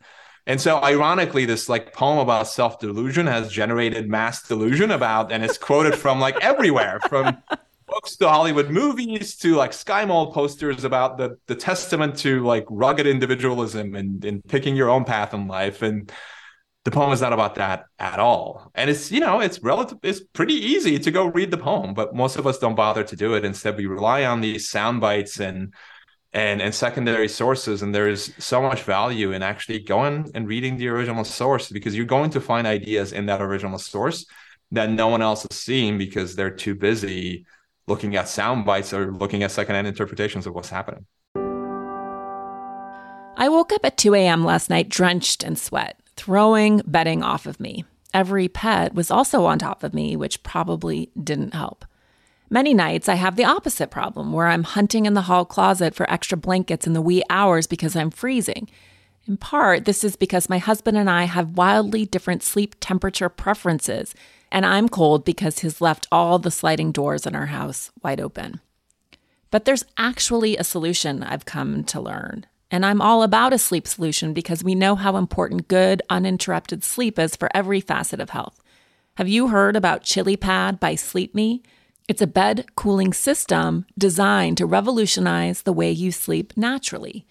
And 0.51 0.61
so 0.61 0.82
ironically, 0.82 1.44
this 1.44 1.68
like 1.68 1.92
poem 1.92 2.18
about 2.18 2.48
self-delusion 2.48 3.28
has 3.28 3.53
generated 3.53 4.09
mass 4.09 4.42
delusion 4.42 4.90
about, 4.90 5.30
and 5.30 5.44
it's 5.44 5.57
quoted 5.57 5.94
from 5.94 6.18
like 6.18 6.42
everywhere, 6.42 6.98
from 7.09 7.40
books 7.86 8.16
to 8.16 8.28
Hollywood 8.28 8.68
movies 8.68 9.36
to 9.36 9.55
like 9.55 9.72
sky 9.72 10.05
SkyMall 10.05 10.34
posters 10.34 10.82
about 10.82 11.18
the 11.18 11.38
the 11.46 11.55
testament 11.55 12.18
to 12.18 12.44
like 12.44 12.66
rugged 12.68 13.07
individualism 13.07 13.94
and, 13.94 14.24
and 14.24 14.44
picking 14.44 14.74
your 14.74 14.90
own 14.90 15.05
path 15.05 15.34
in 15.34 15.46
life. 15.46 15.82
And 15.82 16.11
the 16.84 16.90
poem 16.90 17.12
is 17.12 17.20
not 17.20 17.32
about 17.32 17.55
that 17.57 17.84
at 17.98 18.18
all 18.18 18.72
and 18.74 18.88
it's 18.88 19.12
you 19.12 19.20
know 19.20 19.40
it's 19.40 19.62
relative 19.62 19.98
it's 20.03 20.20
pretty 20.20 20.55
easy 20.55 20.98
to 20.98 21.11
go 21.11 21.26
read 21.26 21.51
the 21.51 21.59
poem 21.59 21.92
but 21.92 22.14
most 22.14 22.36
of 22.36 22.46
us 22.46 22.59
don't 22.59 22.74
bother 22.74 23.05
to 23.05 23.16
do 23.16 23.34
it 23.34 23.44
instead 23.44 23.76
we 23.76 23.84
rely 23.84 24.24
on 24.24 24.40
these 24.40 24.70
sound 24.70 24.98
bites 24.98 25.38
and 25.38 25.74
and 26.33 26.62
and 26.62 26.74
secondary 26.74 27.28
sources 27.28 27.83
and 27.83 27.95
there's 27.95 28.33
so 28.43 28.62
much 28.62 28.83
value 28.83 29.33
in 29.33 29.43
actually 29.43 29.81
going 29.81 30.31
and 30.35 30.47
reading 30.47 30.76
the 30.76 30.89
original 30.89 31.24
source 31.24 31.70
because 31.70 31.97
you're 31.97 32.07
going 32.07 32.31
to 32.31 32.41
find 32.41 32.66
ideas 32.66 33.12
in 33.12 33.26
that 33.26 33.43
original 33.43 33.78
source 33.78 34.26
that 34.70 34.91
no 34.91 35.09
one 35.09 35.22
else 35.22 35.45
is 35.51 35.57
seeing 35.57 35.99
because 35.99 36.37
they're 36.37 36.51
too 36.51 36.74
busy 36.74 37.45
looking 37.89 38.14
at 38.14 38.28
sound 38.28 38.64
bites 38.64 38.93
or 38.93 39.12
looking 39.12 39.43
at 39.43 39.51
secondhand 39.51 39.89
interpretations 39.89 40.47
of 40.47 40.55
what's 40.55 40.70
happening 40.70 41.05
I 43.37 43.49
woke 43.49 43.72
up 43.72 43.85
at 43.85 43.97
2 43.97 44.14
a.m. 44.14 44.45
last 44.45 44.68
night 44.70 44.89
drenched 44.89 45.43
in 45.43 45.57
sweat 45.57 46.01
throwing 46.20 46.83
bedding 46.87 47.22
off 47.22 47.47
of 47.47 47.59
me. 47.59 47.83
Every 48.12 48.47
pet 48.47 48.95
was 48.95 49.11
also 49.11 49.47
on 49.47 49.59
top 49.59 49.83
of 49.83 49.95
me, 49.95 50.16
which 50.16 50.43
probably 50.43 51.11
didn't 51.22 51.55
help. 51.55 51.87
Many 52.53 52.74
nights 52.74 53.09
I 53.09 53.14
have 53.14 53.36
the 53.36 53.44
opposite 53.44 53.92
problem 53.92 54.32
where 54.32 54.48
I'm 54.48 54.64
hunting 54.64 55.07
in 55.07 55.14
the 55.14 55.22
hall 55.22 55.44
closet 55.44 55.94
for 55.94 56.11
extra 56.11 56.36
blankets 56.36 56.84
in 56.84 56.94
the 56.94 57.01
wee 57.01 57.22
hours 57.30 57.68
because 57.68 57.94
I'm 57.94 58.11
freezing. 58.11 58.68
In 59.28 59.36
part, 59.36 59.84
this 59.84 60.03
is 60.03 60.16
because 60.16 60.48
my 60.48 60.59
husband 60.59 60.96
and 60.96 61.09
I 61.09 61.24
have 61.24 61.57
wildly 61.57 62.07
different 62.07 62.42
sleep 62.42 62.74
temperature 62.80 63.28
preferences, 63.28 64.16
and 64.51 64.66
I'm 64.66 64.88
cold 64.88 65.24
because 65.24 65.61
he's 65.61 65.80
left 65.80 66.09
all 66.11 66.40
the 66.40 66.51
sliding 66.51 66.90
doors 66.90 67.24
in 67.24 67.36
our 67.36 67.46
house 67.46 67.92
wide 68.03 68.20
open. 68.20 68.59
But 69.53 69.64
there's 69.64 69.84
actually 69.96 70.57
a 70.57 70.64
solution 70.64 71.22
I've 71.22 71.44
come 71.44 71.84
to 71.84 72.01
learn. 72.01 72.46
And 72.68 72.84
I'm 72.84 73.01
all 73.01 73.22
about 73.22 73.53
a 73.53 73.59
sleep 73.59 73.86
solution 73.86 74.32
because 74.32 74.64
we 74.64 74.74
know 74.74 74.96
how 74.96 75.16
important 75.16 75.68
good, 75.68 76.03
uninterrupted 76.11 76.82
sleep 76.82 77.16
is 77.16 77.36
for 77.36 77.48
every 77.55 77.80
facet 77.80 78.18
of 78.18 78.30
health. 78.30 78.61
Have 79.14 79.28
you 79.28 79.48
heard 79.48 79.76
about 79.76 80.03
ChiliPad 80.03 80.80
by 80.80 80.94
SleepMe? 80.94 81.62
It's 82.11 82.21
a 82.21 82.27
bed 82.27 82.67
cooling 82.75 83.13
system 83.13 83.87
designed 83.97 84.57
to 84.57 84.67
revolutionize 84.67 85.63
the 85.63 85.73
way 85.73 85.93
you 85.93 86.11
sleep 86.11 86.53
naturally. 86.57 87.25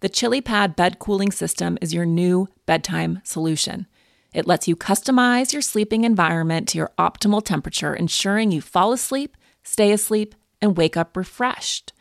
The 0.00 0.08
ChiliPad 0.08 0.76
bed 0.76 0.98
cooling 0.98 1.30
system 1.30 1.76
is 1.82 1.92
your 1.92 2.06
new 2.06 2.48
bedtime 2.64 3.20
solution. 3.22 3.86
It 4.32 4.46
lets 4.46 4.66
you 4.66 4.76
customize 4.76 5.52
your 5.52 5.60
sleeping 5.60 6.04
environment 6.04 6.68
to 6.70 6.78
your 6.78 6.90
optimal 6.98 7.44
temperature, 7.44 7.92
ensuring 7.92 8.50
you 8.50 8.62
fall 8.62 8.94
asleep, 8.94 9.36
stay 9.62 9.92
asleep, 9.92 10.34
and 10.58 10.74
wake 10.74 10.96
up 10.96 11.18
refreshed. 11.18 11.92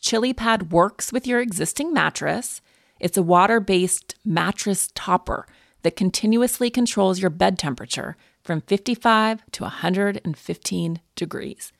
ChiliPad 0.00 0.70
works 0.70 1.12
with 1.12 1.26
your 1.26 1.40
existing 1.40 1.92
mattress. 1.92 2.60
It's 3.00 3.18
a 3.18 3.24
water 3.24 3.58
based 3.58 4.14
mattress 4.24 4.88
topper 4.94 5.48
that 5.82 5.96
continuously 5.96 6.70
controls 6.70 7.18
your 7.18 7.30
bed 7.30 7.58
temperature 7.58 8.16
from 8.42 8.60
55 8.62 9.42
to 9.52 9.62
115 9.62 11.00
degrees. 11.16 11.72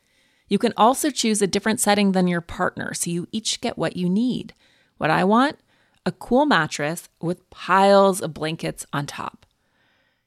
You 0.49 0.59
can 0.59 0.73
also 0.77 1.11
choose 1.11 1.41
a 1.43 1.47
different 1.47 1.81
setting 1.81 2.13
than 2.13 2.29
your 2.29 2.41
partner 2.41 2.95
so 2.95 3.11
you 3.11 3.27
each 3.33 3.61
get 3.61 3.79
what 3.79 3.97
you 3.97 4.09
need. 4.09 4.55
What 4.99 5.11
I 5.11 5.25
want? 5.25 5.57
A 6.05 6.13
cool 6.13 6.47
mattress 6.47 7.09
with 7.21 7.49
piles 7.51 8.21
of 8.21 8.35
blankets 8.35 8.85
on 8.93 9.07
top. 9.07 9.47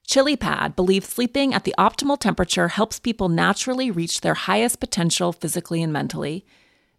ChiliPad 0.08 0.76
believes 0.76 1.08
sleeping 1.08 1.54
at 1.54 1.64
the 1.64 1.76
optimal 1.78 2.20
temperature 2.20 2.70
helps 2.70 3.00
people 3.00 3.30
naturally 3.30 3.90
reach 3.92 4.22
their 4.22 4.34
highest 4.36 4.80
potential 4.80 5.34
physically 5.34 5.82
and 5.82 5.92
mentally 5.92 6.46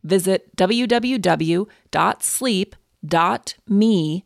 visit 0.03 0.57
www.sleep.me 0.57 1.65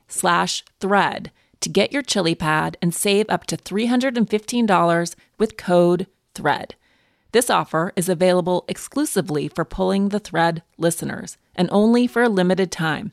slash 0.08 0.64
thread 0.80 1.30
to 1.60 1.68
get 1.68 1.92
your 1.92 2.02
ChiliPad 2.02 2.76
and 2.80 2.94
save 2.94 3.26
up 3.28 3.46
to 3.46 3.56
$315 3.56 5.14
with 5.38 5.56
code 5.56 6.06
THREAD. 6.34 6.74
This 7.32 7.50
offer 7.50 7.92
is 7.94 8.08
available 8.08 8.64
exclusively 8.68 9.48
for 9.48 9.64
Pulling 9.64 10.08
the 10.08 10.18
Thread 10.18 10.62
listeners 10.78 11.38
and 11.54 11.68
only 11.70 12.06
for 12.06 12.22
a 12.22 12.28
limited 12.28 12.72
time. 12.72 13.12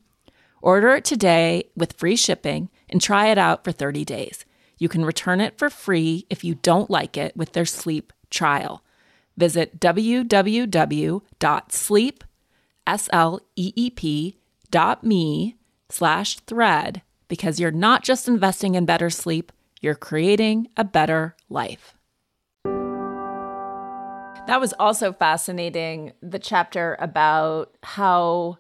Order 0.62 0.96
it 0.96 1.06
today 1.06 1.70
with 1.76 1.94
free 1.94 2.16
shipping 2.16 2.70
and 2.90 3.02
try 3.02 3.28
it 3.28 3.38
out 3.38 3.64
for 3.64 3.72
30 3.72 4.04
days. 4.06 4.46
You 4.80 4.90
can 4.90 5.06
return 5.06 5.40
it 5.42 5.58
for 5.58 5.70
free 5.70 6.26
if 6.30 6.44
you 6.44 6.56
don't 6.56 6.90
like 6.90 7.18
it 7.18 7.38
with 7.38 7.54
their 7.54 7.66
sleep 7.66 8.12
trial. 8.30 8.84
Visit 9.38 9.80
www.sleep.me 9.80 11.22
S-L-E-E-P 12.88 14.38
dot 14.72 15.04
me 15.04 15.56
slash 15.90 16.40
thread 16.40 17.02
because 17.28 17.60
you're 17.60 17.72
not 17.72 18.04
just 18.04 18.28
investing 18.28 18.76
in 18.76 18.86
better 18.86 19.10
sleep, 19.10 19.52
you're 19.82 19.96
creating 19.96 20.68
a 20.78 20.84
better 20.84 21.36
life. 21.50 21.96
That 24.48 24.62
was 24.62 24.74
also 24.80 25.12
fascinating, 25.12 26.14
the 26.22 26.40
chapter 26.40 26.96
about 27.00 27.76
how 27.84 28.58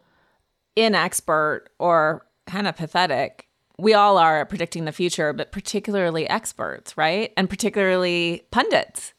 inexpert 0.77 1.67
or 1.79 2.25
kind 2.45 2.67
of 2.67 2.75
pathetic 2.75 3.47
we 3.79 3.93
all 3.93 4.17
are 4.17 4.41
at 4.41 4.49
predicting 4.49 4.85
the 4.85 4.91
future, 4.91 5.33
but 5.33 5.51
particularly 5.51 6.27
experts, 6.27 6.97
right? 6.97 7.31
And 7.37 7.49
particularly 7.49 8.47
pundits. 8.51 9.13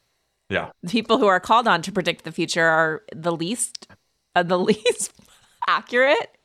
Yeah. 0.50 0.70
People 0.88 1.18
who 1.18 1.26
are 1.26 1.40
called 1.40 1.68
on 1.68 1.82
to 1.82 1.92
predict 1.92 2.24
the 2.24 2.32
future 2.32 2.64
are 2.64 3.02
the 3.14 3.32
least 3.32 3.86
uh, 4.34 4.42
the 4.42 4.58
least 4.58 5.12
accurate. 5.68 6.37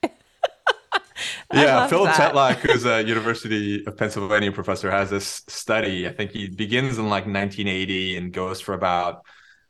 Yeah, 1.53 1.88
Philip 1.88 2.11
Tetlock, 2.11 2.57
who's 2.57 2.86
a 2.86 3.03
University 3.03 3.86
of 3.86 3.97
Pennsylvania 3.97 4.51
professor, 4.51 4.89
has 4.89 5.09
this 5.09 5.43
study. 5.47 6.07
I 6.07 6.14
think 6.14 6.32
he 6.32 6.49
begins 6.49 6.97
in 6.97 7.05
like 7.05 7.26
1980 7.26 8.18
and 8.18 8.34
goes 8.34 8.61
for 8.61 8.74
about 8.74 9.24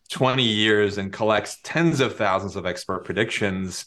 20 0.10 0.44
years 0.44 0.98
and 0.98 1.12
collects 1.12 1.60
tens 1.64 2.00
of 2.00 2.16
thousands 2.16 2.56
of 2.56 2.66
expert 2.66 3.06
predictions 3.06 3.86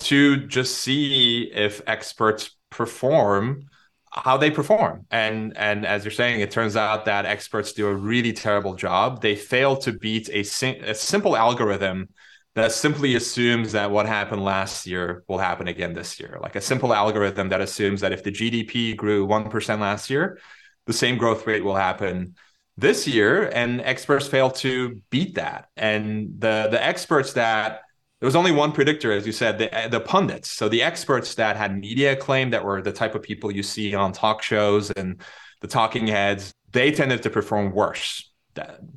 to 0.00 0.46
just 0.46 0.78
see 0.78 1.50
if 1.54 1.80
experts 1.86 2.56
perform 2.70 3.68
how 4.10 4.36
they 4.36 4.50
perform. 4.50 5.06
And 5.10 5.56
and 5.56 5.84
as 5.84 6.04
you're 6.04 6.12
saying 6.12 6.40
it 6.40 6.50
turns 6.50 6.76
out 6.76 7.06
that 7.06 7.26
experts 7.26 7.72
do 7.72 7.88
a 7.88 7.94
really 7.94 8.32
terrible 8.32 8.74
job. 8.74 9.20
They 9.20 9.34
fail 9.34 9.76
to 9.78 9.92
beat 9.92 10.28
a, 10.28 10.40
a 10.40 10.94
simple 10.94 11.36
algorithm 11.36 12.08
that 12.54 12.72
simply 12.72 13.16
assumes 13.16 13.72
that 13.72 13.90
what 13.90 14.06
happened 14.06 14.44
last 14.44 14.86
year 14.86 15.24
will 15.26 15.38
happen 15.38 15.66
again 15.66 15.92
this 15.92 16.20
year. 16.20 16.38
Like 16.40 16.54
a 16.54 16.60
simple 16.60 16.94
algorithm 16.94 17.48
that 17.48 17.60
assumes 17.60 18.00
that 18.00 18.12
if 18.12 18.22
the 18.22 18.30
GDP 18.30 18.96
grew 18.96 19.26
1% 19.26 19.80
last 19.80 20.08
year, 20.08 20.38
the 20.86 20.92
same 20.92 21.18
growth 21.18 21.46
rate 21.46 21.64
will 21.64 21.74
happen 21.74 22.36
this 22.76 23.08
year. 23.08 23.50
And 23.52 23.80
experts 23.80 24.28
fail 24.28 24.50
to 24.52 25.00
beat 25.10 25.34
that. 25.34 25.68
And 25.76 26.36
the, 26.38 26.68
the 26.70 26.82
experts 26.82 27.32
that 27.32 27.82
there 28.20 28.26
was 28.26 28.36
only 28.36 28.52
one 28.52 28.70
predictor, 28.70 29.10
as 29.10 29.26
you 29.26 29.32
said, 29.32 29.58
the, 29.58 29.88
the 29.90 30.00
pundits. 30.00 30.50
So 30.50 30.68
the 30.68 30.82
experts 30.82 31.34
that 31.34 31.56
had 31.56 31.76
media 31.76 32.12
acclaim, 32.12 32.50
that 32.50 32.64
were 32.64 32.80
the 32.80 32.92
type 32.92 33.16
of 33.16 33.22
people 33.22 33.50
you 33.50 33.64
see 33.64 33.94
on 33.94 34.12
talk 34.12 34.42
shows 34.42 34.92
and 34.92 35.20
the 35.60 35.66
talking 35.66 36.06
heads, 36.06 36.52
they 36.70 36.92
tended 36.92 37.24
to 37.24 37.30
perform 37.30 37.72
worse 37.72 38.30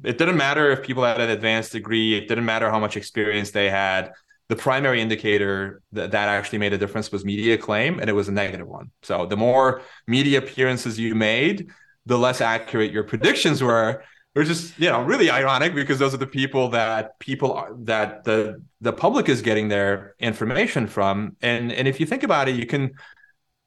it 0.03 0.18
didn't 0.18 0.38
matter 0.38 0.72
if 0.72 0.84
people 0.84 1.03
had 1.03 1.20
an 1.20 1.30
advanced 1.30 1.72
degree 1.72 2.16
it 2.16 2.28
didn't 2.28 2.45
matter 2.45 2.70
how 2.70 2.80
much 2.80 2.95
experience 2.95 3.51
they 3.51 3.70
had 3.70 4.12
the 4.49 4.55
primary 4.55 5.01
indicator 5.01 5.82
that, 5.91 6.12
that 6.12 6.30
actually 6.30 6.60
made 6.60 6.74
a 6.74 6.78
difference 6.78 7.12
was 7.12 7.26
media 7.26 7.58
claim, 7.58 7.99
and 7.99 8.10
it 8.10 8.14
was 8.14 8.28
a 8.28 8.32
negative 8.32 8.68
one. 8.68 8.91
So 9.03 9.26
the 9.26 9.36
more 9.36 9.82
media 10.08 10.39
appearances 10.39 10.97
you 10.97 11.16
made 11.16 11.70
the 12.05 12.18
less 12.18 12.39
accurate 12.39 12.91
your 12.91 13.03
predictions 13.03 13.62
were 13.62 14.03
which 14.34 14.49
is 14.49 14.78
you 14.78 14.88
know 14.88 15.01
really 15.01 15.32
ironic 15.32 15.74
because 15.74 15.97
those 15.97 16.14
are 16.14 16.18
the 16.18 16.28
people 16.28 16.70
that 16.70 17.18
people 17.18 17.53
are, 17.53 17.72
that 17.80 18.24
the 18.24 18.64
the 18.82 18.93
public 18.93 19.28
is 19.28 19.41
getting 19.41 19.68
their 19.68 20.14
information 20.20 20.86
from. 20.86 21.36
And 21.41 21.72
and 21.72 21.88
if 21.88 21.99
you 21.99 22.05
think 22.05 22.22
about 22.22 22.47
it 22.47 22.55
you 22.55 22.68
can 22.68 22.91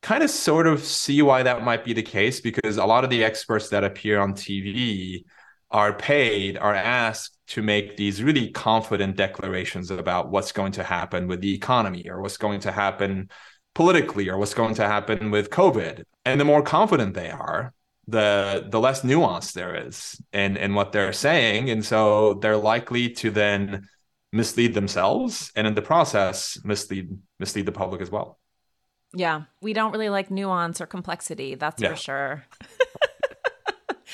kind 0.00 0.22
of 0.22 0.30
sort 0.30 0.68
of 0.68 0.82
see 0.84 1.22
why 1.22 1.42
that 1.42 1.64
might 1.64 1.84
be 1.84 1.92
the 1.92 2.02
case 2.02 2.40
because 2.40 2.76
a 2.76 2.86
lot 2.86 3.02
of 3.02 3.10
the 3.10 3.24
experts 3.24 3.68
that 3.70 3.82
appear 3.82 4.20
on 4.20 4.32
TV 4.32 5.24
are 5.70 5.92
paid 5.92 6.58
are 6.58 6.74
asked 6.74 7.36
to 7.46 7.62
make 7.62 7.96
these 7.96 8.22
really 8.22 8.50
confident 8.50 9.16
declarations 9.16 9.90
about 9.90 10.30
what's 10.30 10.52
going 10.52 10.72
to 10.72 10.82
happen 10.82 11.28
with 11.28 11.40
the 11.40 11.54
economy 11.54 12.08
or 12.08 12.20
what's 12.20 12.36
going 12.36 12.60
to 12.60 12.72
happen 12.72 13.28
politically 13.74 14.28
or 14.28 14.36
what's 14.36 14.54
going 14.54 14.74
to 14.74 14.86
happen 14.86 15.30
with 15.30 15.50
covid. 15.50 16.04
And 16.24 16.40
the 16.40 16.44
more 16.44 16.62
confident 16.62 17.14
they 17.14 17.30
are 17.30 17.72
the 18.08 18.66
the 18.68 18.80
less 18.80 19.04
nuance 19.04 19.52
there 19.52 19.86
is 19.86 20.20
in 20.32 20.56
in 20.56 20.74
what 20.74 20.92
they're 20.92 21.12
saying. 21.12 21.70
And 21.70 21.84
so 21.84 22.34
they're 22.34 22.56
likely 22.56 23.10
to 23.10 23.30
then 23.30 23.88
mislead 24.32 24.74
themselves 24.74 25.50
and 25.56 25.66
in 25.66 25.74
the 25.74 25.82
process 25.82 26.58
mislead 26.64 27.16
mislead 27.38 27.66
the 27.66 27.72
public 27.72 28.00
as 28.00 28.10
well. 28.10 28.38
Yeah 29.12 29.42
we 29.60 29.72
don't 29.72 29.92
really 29.92 30.08
like 30.08 30.30
nuance 30.30 30.80
or 30.80 30.86
complexity 30.86 31.54
that's 31.56 31.82
yeah. 31.82 31.90
for 31.90 31.96
sure 31.96 32.44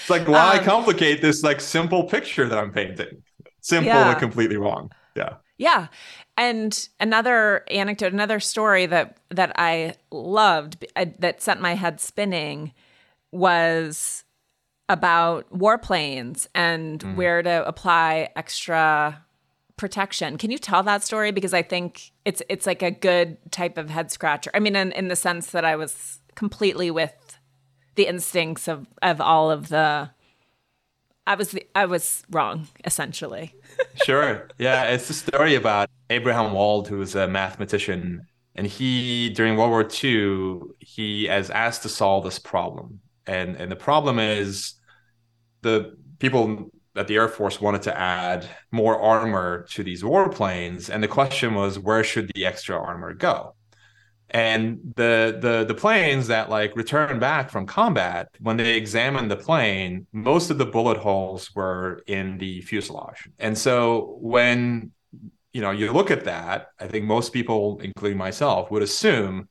It's 0.01 0.11
like 0.11 0.28
why 0.28 0.59
um, 0.59 0.64
complicate 0.64 1.22
this 1.22 1.42
like 1.42 1.61
simple 1.61 2.05
picture 2.05 2.49
that 2.49 2.59
I'm 2.59 2.72
painting? 2.72 3.22
Simple 3.61 3.88
yeah. 3.88 4.11
and 4.11 4.18
completely 4.18 4.57
wrong. 4.57 4.90
Yeah. 5.14 5.34
Yeah. 5.59 5.88
And 6.36 6.88
another 7.01 7.64
anecdote, 7.70 8.12
another 8.12 8.40
story 8.40 8.86
that 8.86 9.16
that 9.30 9.53
I 9.57 9.94
loved 10.11 10.86
uh, 10.94 11.07
that 11.18 11.42
sent 11.42 11.61
my 11.61 11.74
head 11.74 12.01
spinning 12.01 12.72
was 13.32 14.24
about 14.88 15.51
warplanes 15.51 16.47
and 16.55 17.01
mm. 17.01 17.16
where 17.16 17.42
to 17.42 17.66
apply 17.66 18.28
extra 18.36 19.24
protection. 19.76 20.38
Can 20.38 20.51
you 20.51 20.59
tell 20.59 20.82
that 20.82 21.03
story 21.03 21.32
because 21.32 21.53
I 21.53 21.62
think 21.62 22.12
it's 22.24 22.42
it's 22.49 22.66
like 22.66 22.82
a 22.82 22.90
good 22.90 23.38
type 23.51 23.78
of 23.78 23.90
head 23.90 24.11
scratcher. 24.11 24.51
I 24.55 24.61
mean 24.61 24.76
in, 24.76 24.92
in 24.92 25.09
the 25.09 25.16
sense 25.16 25.51
that 25.51 25.64
I 25.64 25.76
was 25.76 26.18
completely 26.34 26.90
with 26.90 27.26
the 27.97 28.07
instincts 28.07 28.68
of 28.68 28.86
of 29.03 29.20
all 29.20 29.51
of 29.51 29.68
the 29.68 30.11
I 31.26 31.34
was 31.34 31.51
the, 31.51 31.66
I 31.74 31.86
was 31.86 32.22
wrong 32.30 32.68
essentially. 32.84 33.55
sure. 34.05 34.49
Yeah, 34.59 34.84
it's 34.84 35.11
a 35.11 35.14
story 35.14 35.57
about 35.57 35.90
Abraham 36.09 36.53
Wald 36.53 36.86
who 36.86 36.99
was 36.99 37.16
a 37.16 37.26
mathematician 37.26 38.26
and 38.55 38.66
he 38.66 39.30
during 39.30 39.57
World 39.57 39.70
War 39.70 39.88
II 40.05 40.61
he 40.78 41.26
is 41.26 41.51
asked 41.51 41.82
to 41.82 41.88
solve 41.88 42.24
this 42.24 42.38
problem. 42.38 43.01
And 43.26 43.57
and 43.57 43.72
the 43.72 43.76
problem 43.76 44.18
is 44.20 44.74
the 45.62 45.97
people 46.20 46.70
that 46.94 47.09
the 47.09 47.16
Air 47.16 47.28
Force 47.28 47.61
wanted 47.61 47.82
to 47.82 47.99
add 47.99 48.47
more 48.70 48.99
armor 49.01 49.66
to 49.70 49.82
these 49.82 50.03
warplanes 50.03 50.88
and 50.88 51.03
the 51.03 51.09
question 51.09 51.55
was 51.55 51.78
where 51.78 52.05
should 52.05 52.30
the 52.34 52.47
extra 52.47 52.78
armor 52.78 53.14
go? 53.14 53.55
And 54.31 54.93
the 54.97 55.39
the 55.41 55.64
the 55.66 55.74
planes 55.74 56.27
that 56.27 56.51
like 56.51 56.74
return 56.77 57.18
back 57.18 57.49
from 57.49 57.64
combat 57.66 58.29
when 58.41 58.57
they 58.57 58.77
examined 58.77 59.31
the 59.31 59.37
plane 59.37 60.07
most 60.12 60.51
of 60.51 60.59
the 60.59 60.66
bullet 60.66 60.97
holes 60.97 61.55
were 61.55 62.03
in 62.07 62.39
the 62.39 62.61
fuselage. 62.62 63.29
And 63.39 63.57
so 63.57 64.16
when 64.20 64.91
you 65.53 65.62
know 65.62 65.70
you 65.70 65.91
look 65.91 66.11
at 66.11 66.24
that 66.24 66.68
i 66.81 66.87
think 66.87 67.07
most 67.07 67.33
people 67.33 67.81
including 67.83 68.18
myself 68.18 68.70
would 68.70 68.83
assume 68.83 69.49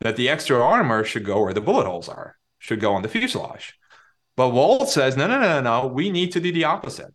that 0.00 0.16
the 0.16 0.28
extra 0.28 0.62
armor 0.62 1.02
should 1.02 1.24
go 1.24 1.40
where 1.42 1.54
the 1.54 1.60
bullet 1.60 1.86
holes 1.86 2.08
are 2.08 2.36
should 2.58 2.80
go 2.80 2.94
on 2.94 3.02
the 3.02 3.08
fuselage. 3.08 3.74
But 4.36 4.50
Wald 4.50 4.88
says 4.88 5.16
no 5.16 5.26
no 5.26 5.40
no 5.40 5.60
no 5.60 5.60
no. 5.60 5.86
We 5.86 6.10
need 6.10 6.32
to 6.32 6.40
do 6.40 6.52
the 6.52 6.64
opposite. 6.64 7.14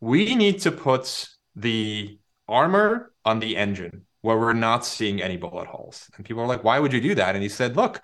We 0.00 0.34
need 0.34 0.60
to 0.60 0.70
put 0.70 1.28
the 1.56 2.18
armor 2.48 3.12
on 3.24 3.40
the 3.40 3.56
engine 3.56 4.06
where 4.22 4.38
we're 4.38 4.52
not 4.52 4.84
seeing 4.84 5.22
any 5.22 5.36
bullet 5.36 5.66
holes. 5.66 6.10
And 6.16 6.24
people 6.24 6.42
are 6.42 6.46
like, 6.46 6.64
why 6.64 6.78
would 6.78 6.92
you 6.92 7.00
do 7.00 7.14
that? 7.14 7.34
And 7.34 7.42
he 7.42 7.48
said, 7.48 7.76
look, 7.76 8.02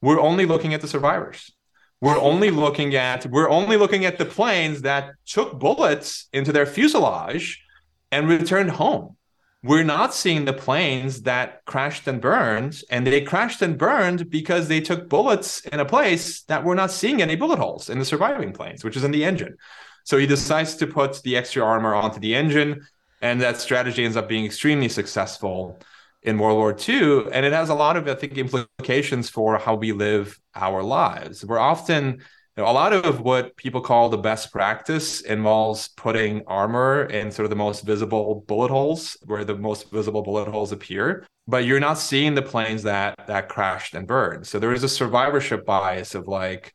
we're 0.00 0.20
only 0.20 0.46
looking 0.46 0.74
at 0.74 0.80
the 0.80 0.88
survivors. 0.88 1.52
We're 2.00 2.18
only 2.18 2.50
looking 2.50 2.94
at 2.96 3.24
we're 3.26 3.48
only 3.48 3.76
looking 3.76 4.04
at 4.04 4.18
the 4.18 4.26
planes 4.26 4.82
that 4.82 5.14
took 5.24 5.58
bullets 5.58 6.28
into 6.32 6.52
their 6.52 6.66
fuselage 6.66 7.64
and 8.12 8.28
returned 8.28 8.72
home. 8.72 9.16
We're 9.62 9.84
not 9.84 10.12
seeing 10.12 10.44
the 10.44 10.52
planes 10.52 11.22
that 11.22 11.64
crashed 11.64 12.06
and 12.06 12.20
burned, 12.20 12.82
and 12.90 13.06
they 13.06 13.22
crashed 13.22 13.62
and 13.62 13.78
burned 13.78 14.28
because 14.28 14.68
they 14.68 14.82
took 14.82 15.08
bullets 15.08 15.62
in 15.62 15.80
a 15.80 15.86
place 15.86 16.42
that 16.42 16.62
we're 16.62 16.74
not 16.74 16.90
seeing 16.90 17.22
any 17.22 17.34
bullet 17.34 17.58
holes 17.58 17.88
in 17.88 17.98
the 17.98 18.04
surviving 18.04 18.52
planes, 18.52 18.84
which 18.84 18.94
is 18.94 19.04
in 19.04 19.10
the 19.10 19.24
engine. 19.24 19.56
So 20.04 20.18
he 20.18 20.26
decides 20.26 20.76
to 20.76 20.86
put 20.86 21.22
the 21.22 21.38
extra 21.38 21.64
armor 21.64 21.94
onto 21.94 22.20
the 22.20 22.34
engine 22.34 22.86
and 23.24 23.40
that 23.40 23.58
strategy 23.58 24.04
ends 24.04 24.18
up 24.18 24.28
being 24.28 24.44
extremely 24.44 24.90
successful 24.90 25.80
in 26.22 26.38
World 26.38 26.58
War 26.58 26.76
II. 26.76 27.32
And 27.32 27.46
it 27.46 27.54
has 27.54 27.70
a 27.70 27.74
lot 27.74 27.96
of, 27.96 28.06
I 28.06 28.14
think, 28.14 28.36
implications 28.36 29.30
for 29.30 29.56
how 29.56 29.76
we 29.76 29.92
live 29.92 30.38
our 30.54 30.82
lives. 30.82 31.42
We're 31.42 31.58
often, 31.58 32.04
you 32.04 32.62
know, 32.62 32.66
a 32.66 32.72
lot 32.72 32.92
of 32.92 33.20
what 33.20 33.56
people 33.56 33.80
call 33.80 34.10
the 34.10 34.18
best 34.18 34.52
practice 34.52 35.22
involves 35.22 35.88
putting 35.88 36.42
armor 36.46 37.04
in 37.06 37.30
sort 37.30 37.46
of 37.46 37.50
the 37.50 37.56
most 37.56 37.86
visible 37.86 38.44
bullet 38.46 38.70
holes 38.70 39.16
where 39.24 39.42
the 39.42 39.56
most 39.56 39.90
visible 39.90 40.22
bullet 40.22 40.46
holes 40.48 40.70
appear. 40.70 41.26
But 41.46 41.64
you're 41.64 41.80
not 41.80 41.96
seeing 41.96 42.34
the 42.34 42.42
planes 42.42 42.82
that 42.82 43.26
that 43.26 43.48
crashed 43.48 43.94
and 43.94 44.06
burned. 44.06 44.46
So 44.46 44.58
there 44.58 44.74
is 44.74 44.84
a 44.84 44.88
survivorship 44.88 45.64
bias 45.64 46.14
of 46.14 46.28
like, 46.28 46.74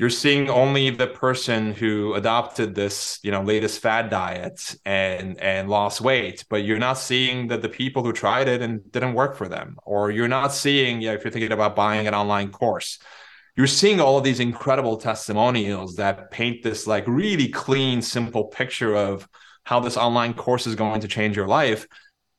you're 0.00 0.08
seeing 0.08 0.48
only 0.48 0.88
the 0.88 1.06
person 1.06 1.74
who 1.74 2.14
adopted 2.14 2.74
this 2.74 3.18
you 3.22 3.30
know 3.30 3.42
latest 3.42 3.82
fad 3.82 4.08
diet 4.08 4.74
and 4.86 5.38
and 5.38 5.68
lost 5.68 6.00
weight 6.00 6.42
but 6.48 6.64
you're 6.64 6.78
not 6.78 6.94
seeing 6.94 7.48
that 7.48 7.60
the 7.60 7.68
people 7.68 8.02
who 8.02 8.10
tried 8.10 8.48
it 8.48 8.62
and 8.62 8.90
didn't 8.90 9.12
work 9.12 9.36
for 9.36 9.46
them 9.46 9.76
or 9.84 10.10
you're 10.10 10.26
not 10.26 10.54
seeing 10.54 11.02
yeah, 11.02 11.12
if 11.12 11.22
you're 11.22 11.30
thinking 11.30 11.52
about 11.52 11.76
buying 11.76 12.06
an 12.06 12.14
online 12.14 12.50
course 12.50 12.98
you're 13.56 13.66
seeing 13.66 14.00
all 14.00 14.16
of 14.16 14.24
these 14.24 14.40
incredible 14.40 14.96
testimonials 14.96 15.96
that 15.96 16.30
paint 16.30 16.62
this 16.62 16.86
like 16.86 17.06
really 17.06 17.48
clean 17.48 18.00
simple 18.00 18.44
picture 18.44 18.96
of 18.96 19.28
how 19.64 19.80
this 19.80 19.98
online 19.98 20.32
course 20.32 20.66
is 20.66 20.74
going 20.74 21.02
to 21.02 21.08
change 21.08 21.36
your 21.36 21.46
life 21.46 21.86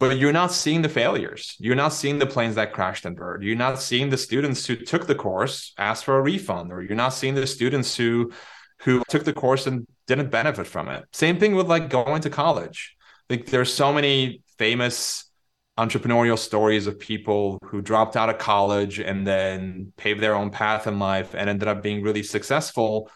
but 0.02 0.18
you're 0.18 0.34
not 0.34 0.52
seeing 0.52 0.82
the 0.82 0.90
failures. 0.90 1.56
You're 1.60 1.76
not 1.76 1.94
seeing 1.94 2.18
the 2.18 2.26
planes 2.26 2.56
that 2.56 2.74
crashed 2.74 3.06
and 3.06 3.16
burned. 3.16 3.44
You're 3.44 3.56
not 3.56 3.80
seeing 3.80 4.10
the 4.10 4.18
students 4.18 4.66
who 4.66 4.76
took 4.76 5.06
the 5.06 5.14
course 5.14 5.76
ask 5.78 6.04
for 6.04 6.18
a 6.18 6.22
refund, 6.22 6.74
or 6.74 6.82
you're 6.82 6.96
not 6.96 7.14
seeing 7.14 7.36
the 7.36 7.46
students 7.46 7.96
who 7.96 8.32
who 8.80 9.04
took 9.10 9.26
the 9.26 9.32
course 9.32 9.68
and 9.68 9.86
didn't 10.08 10.32
benefit 10.32 10.66
from 10.66 10.90
it. 10.90 11.06
Same 11.14 11.38
thing 11.38 11.54
with 11.54 11.68
like 11.68 11.92
going 11.92 12.20
to 12.24 12.32
college. 12.32 12.96
Like 13.30 13.46
there's 13.46 13.72
so 13.72 13.94
many 13.94 14.42
famous 14.58 15.30
entrepreneurial 15.78 16.40
stories 16.40 16.88
of 16.88 16.98
people 16.98 17.60
who 17.66 17.80
dropped 17.80 18.16
out 18.16 18.30
of 18.30 18.40
college 18.40 18.98
and 19.00 19.28
then 19.28 19.94
paved 19.98 20.20
their 20.20 20.34
own 20.34 20.50
path 20.50 20.88
in 20.88 20.98
life 20.98 21.36
and 21.36 21.48
ended 21.48 21.68
up 21.68 21.84
being 21.84 22.02
really 22.02 22.24
successful. 22.24 23.08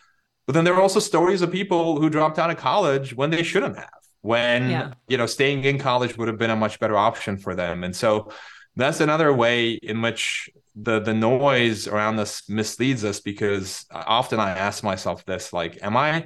But 0.46 0.54
then 0.54 0.66
there 0.66 0.76
are 0.76 0.82
also 0.82 1.00
stories 1.00 1.42
of 1.42 1.52
people 1.52 2.00
who 2.00 2.12
dropped 2.12 2.38
out 2.38 2.52
of 2.52 2.58
college 2.58 3.16
when 3.16 3.32
they 3.32 3.42
shouldn't 3.42 3.76
have 3.76 4.05
when 4.26 4.72
yeah. 4.72 4.92
you 5.08 5.18
know 5.18 5.28
staying 5.28 5.64
in 5.66 5.78
college 5.78 6.18
would 6.18 6.28
have 6.28 6.40
been 6.40 6.50
a 6.50 6.56
much 6.56 6.80
better 6.80 6.98
option 6.98 7.38
for 7.38 7.54
them. 7.54 7.84
And 7.84 7.96
so 7.96 8.32
that's 8.76 9.00
another 9.00 9.32
way 9.32 9.74
in 9.74 10.02
which 10.02 10.50
the 10.76 11.00
the 11.00 11.14
noise 11.14 11.88
around 11.88 12.18
us 12.20 12.50
misleads 12.50 13.06
us 13.06 13.20
because 13.20 13.86
often 13.92 14.40
I 14.40 14.50
ask 14.50 14.84
myself 14.84 15.24
this 15.26 15.54
like 15.54 15.78
am 15.84 15.96
I 15.96 16.26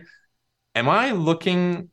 am 0.76 0.88
I 0.88 1.12
looking 1.12 1.90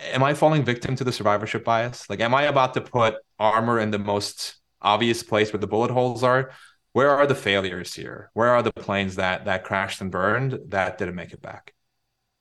am 0.00 0.22
I 0.22 0.32
falling 0.32 0.64
victim 0.64 0.96
to 0.96 1.04
the 1.04 1.12
survivorship 1.12 1.66
bias? 1.66 2.08
Like 2.08 2.20
am 2.20 2.34
I 2.34 2.44
about 2.44 2.72
to 2.74 2.80
put 2.80 3.16
armor 3.38 3.78
in 3.78 3.90
the 3.90 3.98
most 3.98 4.56
obvious 4.80 5.22
place 5.22 5.52
where 5.52 5.60
the 5.60 5.66
bullet 5.66 5.90
holes 5.90 6.22
are? 6.22 6.50
Where 6.92 7.10
are 7.10 7.26
the 7.26 7.34
failures 7.34 7.92
here? 7.92 8.30
Where 8.32 8.54
are 8.54 8.62
the 8.62 8.72
planes 8.72 9.16
that 9.16 9.44
that 9.44 9.64
crashed 9.64 10.00
and 10.00 10.10
burned 10.10 10.58
that 10.68 10.96
didn't 10.96 11.14
make 11.14 11.34
it 11.34 11.42
back? 11.42 11.74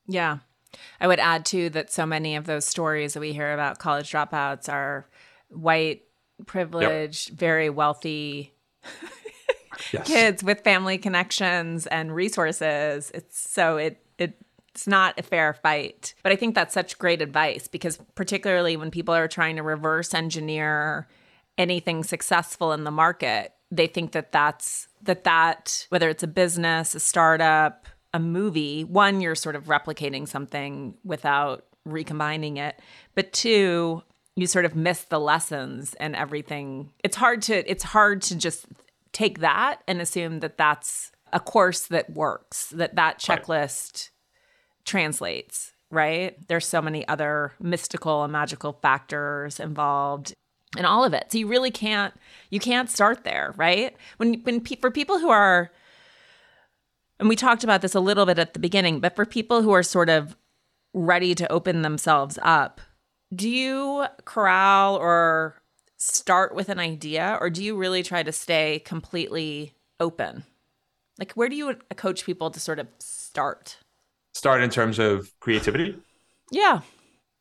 Yeah 0.07 0.37
I 0.99 1.07
would 1.07 1.19
add 1.19 1.45
too 1.45 1.69
that 1.71 1.91
so 1.91 2.05
many 2.05 2.36
of 2.36 2.45
those 2.45 2.65
stories 2.65 3.13
that 3.13 3.19
we 3.19 3.34
hear 3.34 3.53
about 3.53 3.80
college 3.80 4.11
dropouts 4.11 4.71
are 4.71 5.07
white 5.49 6.03
privileged, 6.45 7.30
yep. 7.30 7.39
very 7.39 7.69
wealthy 7.69 8.53
yes. 9.91 10.07
kids 10.07 10.43
with 10.43 10.61
family 10.61 10.97
connections 10.97 11.88
and 11.88 12.13
resources. 12.13 13.11
It's 13.13 13.49
so 13.49 13.78
it 13.78 14.03
it 14.17 14.38
it's 14.73 14.88
not 14.88 15.19
a 15.19 15.23
fair 15.23 15.53
fight. 15.53 16.13
But 16.23 16.32
I 16.32 16.36
think 16.36 16.55
that's 16.55 16.73
such 16.73 16.97
great 16.97 17.21
advice 17.21 17.67
because 17.67 17.99
particularly 18.15 18.78
when 18.78 18.91
people 18.91 19.13
are 19.13 19.28
trying 19.28 19.55
to 19.55 19.63
reverse 19.63 20.13
engineer 20.13 21.07
anything 21.57 22.03
successful 22.03 22.73
in 22.73 22.84
the 22.84 22.91
market, 22.91 23.53
they 23.71 23.88
think 23.88 24.11
that 24.11 24.32
that's 24.32 24.88
that 25.01 25.23
that 25.23 25.86
whether 25.89 26.09
it's 26.09 26.23
a 26.23 26.28
business, 26.28 26.95
a 26.95 26.99
startup, 26.99 27.88
a 28.16 28.20
movie, 28.20 28.86
one 28.86 29.20
you're 29.20 29.36
sort 29.36 29.57
of 29.57 29.66
replicating 29.66 30.26
something 30.26 30.95
without 31.03 31.66
recombining 31.84 32.55
it, 32.55 32.80
but 33.13 33.34
two, 33.34 34.01
you 34.38 34.47
sort 34.47 34.63
of 34.63 34.74
miss 34.74 35.03
the 35.03 35.20
lessons 35.20 35.95
and 35.95 36.16
everything. 36.16 36.91
It's 37.03 37.18
hard 37.18 37.41
to 37.43 37.70
it's 37.70 37.84
hard 37.84 38.22
to 38.24 38.36
just 38.36 38.68
take 39.11 39.39
that 39.39 39.82
and 39.86 40.01
assume 40.01 40.39
that 40.39 40.57
that's 40.57 41.11
a 41.34 41.41
course 41.41 41.88
that 41.88 42.09
works, 42.11 42.68
that 42.68 42.95
that 42.95 43.20
checklist 43.20 43.93
right. 43.93 44.09
translates, 44.86 45.74
right? 45.91 46.38
There's 46.47 46.66
so 46.66 46.82
many 46.82 47.05
other 47.09 47.51
mystical 47.59 48.24
and 48.24 48.32
magical 48.32 48.80
factors 48.82 49.59
involved 49.59 50.34
in 50.78 50.86
all 50.86 51.03
of 51.03 51.13
it. 51.13 51.34
So 51.34 51.38
you 51.38 51.47
really 51.47 51.72
can't 51.72 52.13
you 52.49 52.61
can't 52.61 52.89
start 52.89 53.26
there, 53.26 53.53
right? 53.57 53.93
When 54.16 54.36
when 54.43 54.61
pe- 54.61 54.78
for 54.78 54.89
people 54.89 55.20
who 55.20 55.32
are 55.32 55.72
and 57.20 57.30
we 57.30 57.36
talked 57.36 57.63
about 57.63 57.82
this 57.82 57.95
a 57.95 57.99
little 57.99 58.26
bit 58.26 58.39
at 58.39 58.53
the 58.53 58.59
beginning, 58.59 58.99
but 58.99 59.16
for 59.16 59.26
people 59.26 59.61
who 59.61 59.72
are 59.72 59.84
sort 59.84 60.09
of 60.09 60.36
ready 60.93 61.36
to 61.36 61.51
open 61.51 61.82
themselves 61.82 62.39
up 62.41 62.80
do 63.34 63.49
you 63.49 64.05
corral 64.26 64.95
or 64.95 65.61
start 65.97 66.53
with 66.55 66.70
an 66.70 66.80
idea 66.80 67.38
or 67.41 67.49
do 67.49 67.63
you 67.63 67.76
really 67.76 68.03
try 68.03 68.24
to 68.24 68.32
stay 68.32 68.80
completely 68.80 69.74
open? 69.99 70.43
Like 71.18 71.34
where 71.34 71.49
do 71.49 71.55
you 71.55 71.76
coach 71.95 72.26
people 72.26 72.51
to 72.51 72.59
sort 72.59 72.80
of 72.80 72.88
start? 72.99 73.78
Start 74.34 74.61
in 74.61 74.70
terms 74.70 74.99
of 74.99 75.32
creativity? 75.39 75.97
Yeah. 76.51 76.82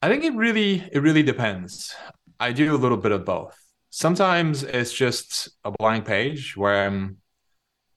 I 0.00 0.08
think 0.08 0.24
it 0.24 0.34
really 0.34 0.88
it 0.92 1.00
really 1.00 1.22
depends. 1.22 1.94
I 2.38 2.52
do 2.52 2.74
a 2.74 2.78
little 2.78 2.98
bit 2.98 3.12
of 3.12 3.24
both. 3.24 3.56
Sometimes 3.90 4.62
it's 4.62 4.92
just 4.92 5.48
a 5.64 5.70
blank 5.70 6.04
page 6.04 6.56
where 6.56 6.86
I'm 6.86 7.18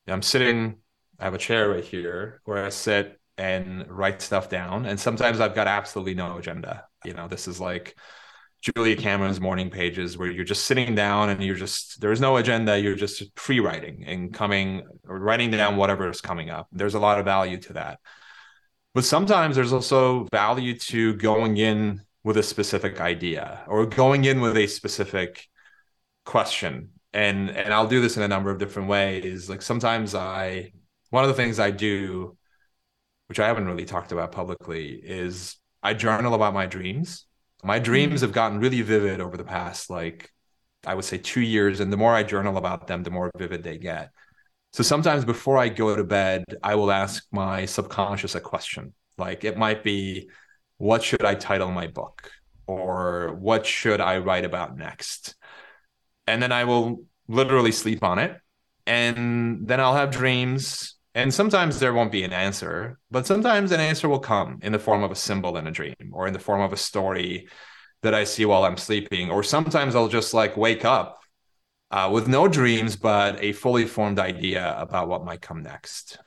I'm 0.07 0.21
sitting 0.21 0.77
I 1.19 1.25
have 1.25 1.33
a 1.33 1.39
chair 1.39 1.69
right 1.69 1.83
here 1.83 2.41
where 2.45 2.65
I 2.65 2.69
sit 2.69 3.19
and 3.37 3.87
write 3.89 4.21
stuff 4.21 4.49
down. 4.49 4.85
And 4.85 4.99
sometimes 4.99 5.39
I've 5.39 5.55
got 5.55 5.67
absolutely 5.67 6.15
no 6.15 6.37
agenda. 6.37 6.85
You 7.05 7.13
know 7.13 7.27
this 7.27 7.47
is 7.47 7.59
like 7.59 7.95
julia 8.61 8.95
cameron's 8.95 9.39
morning 9.39 9.69
pages 9.69 10.17
where 10.17 10.31
you're 10.31 10.43
just 10.43 10.65
sitting 10.65 10.95
down 10.95 11.29
and 11.29 11.43
you're 11.43 11.55
just 11.55 12.01
there's 12.01 12.19
no 12.19 12.37
agenda. 12.37 12.79
You're 12.79 12.95
just 12.95 13.23
free 13.37 13.59
writing 13.59 14.03
and 14.05 14.33
coming 14.33 14.83
or 15.07 15.19
writing 15.19 15.51
down 15.51 15.77
whatever 15.77 16.09
is 16.09 16.21
coming 16.21 16.49
up. 16.49 16.67
There's 16.71 16.95
a 16.95 16.99
lot 16.99 17.19
of 17.19 17.25
value 17.25 17.57
to 17.61 17.73
that. 17.73 17.99
But 18.93 19.05
sometimes 19.05 19.55
there's 19.55 19.73
also 19.73 20.27
value 20.31 20.77
to 20.79 21.13
going 21.15 21.57
in 21.57 22.01
with 22.23 22.37
a 22.37 22.43
specific 22.43 22.99
idea 22.99 23.63
or 23.67 23.85
going 23.85 24.25
in 24.25 24.41
with 24.41 24.57
a 24.57 24.67
specific 24.67 25.47
question. 26.25 26.89
And 27.13 27.51
and 27.51 27.73
I'll 27.73 27.87
do 27.87 28.01
this 28.01 28.17
in 28.17 28.23
a 28.23 28.27
number 28.27 28.49
of 28.49 28.57
different 28.57 28.89
ways. 28.89 29.49
Like 29.49 29.61
sometimes 29.61 30.15
I 30.15 30.71
one 31.09 31.23
of 31.23 31.29
the 31.29 31.35
things 31.35 31.59
I 31.59 31.71
do 31.71 32.37
which 33.27 33.39
I 33.39 33.47
haven't 33.47 33.67
really 33.67 33.85
talked 33.85 34.11
about 34.11 34.31
publicly 34.31 34.93
is 34.93 35.57
I 35.83 35.93
journal 35.93 36.33
about 36.33 36.53
my 36.53 36.65
dreams. 36.65 37.25
My 37.63 37.79
dreams 37.79 38.15
mm-hmm. 38.15 38.25
have 38.25 38.31
gotten 38.31 38.59
really 38.59 38.81
vivid 38.81 39.19
over 39.19 39.37
the 39.37 39.43
past, 39.43 39.89
like, 39.89 40.31
I 40.85 40.95
would 40.95 41.05
say 41.05 41.17
two 41.17 41.41
years. 41.41 41.79
And 41.79 41.91
the 41.91 41.97
more 41.97 42.13
I 42.13 42.23
journal 42.23 42.57
about 42.57 42.87
them, 42.87 43.03
the 43.03 43.09
more 43.09 43.31
vivid 43.37 43.63
they 43.63 43.77
get. 43.77 44.11
So 44.73 44.83
sometimes 44.83 45.25
before 45.25 45.57
I 45.57 45.69
go 45.69 45.95
to 45.95 46.03
bed, 46.03 46.45
I 46.63 46.75
will 46.75 46.91
ask 46.91 47.25
my 47.31 47.65
subconscious 47.65 48.35
a 48.35 48.41
question. 48.41 48.93
Like, 49.17 49.43
it 49.43 49.57
might 49.57 49.83
be, 49.83 50.29
what 50.77 51.03
should 51.03 51.25
I 51.25 51.35
title 51.35 51.71
my 51.71 51.87
book? 51.87 52.31
Or 52.67 53.35
what 53.39 53.65
should 53.65 53.99
I 53.99 54.19
write 54.19 54.45
about 54.45 54.77
next? 54.77 55.35
And 56.27 56.41
then 56.41 56.51
I 56.51 56.65
will 56.65 57.03
literally 57.27 57.71
sleep 57.71 58.03
on 58.03 58.19
it. 58.19 58.39
And 58.85 59.67
then 59.67 59.79
I'll 59.81 59.95
have 59.95 60.11
dreams 60.11 60.96
and 61.17 61.33
sometimes 61.33 61.79
there 61.79 61.95
won't 61.95 62.11
be 62.11 62.21
an 62.23 62.31
answer, 62.31 62.99
but 63.09 63.25
sometimes 63.25 63.71
an 63.71 63.79
answer 63.79 64.07
will 64.07 64.19
come 64.19 64.59
in 64.61 64.71
the 64.71 64.77
form 64.77 65.01
of 65.01 65.09
a 65.09 65.15
symbol 65.15 65.57
in 65.57 65.65
a 65.65 65.71
dream 65.71 65.95
or 66.13 66.27
in 66.27 66.33
the 66.33 66.39
form 66.39 66.61
of 66.61 66.71
a 66.71 66.77
story 66.77 67.47
that 68.03 68.13
I 68.13 68.23
see 68.23 68.45
while 68.45 68.63
I'm 68.63 68.77
sleeping. 68.77 69.31
Or 69.31 69.41
sometimes 69.41 69.95
I'll 69.95 70.09
just 70.09 70.35
like 70.35 70.55
wake 70.55 70.85
up 70.85 71.19
uh, 71.89 72.11
with 72.13 72.27
no 72.27 72.47
dreams, 72.47 72.95
but 72.95 73.43
a 73.43 73.53
fully 73.53 73.87
formed 73.87 74.19
idea 74.19 74.75
about 74.77 75.07
what 75.07 75.25
might 75.25 75.41
come 75.41 75.63
next. 75.63 76.19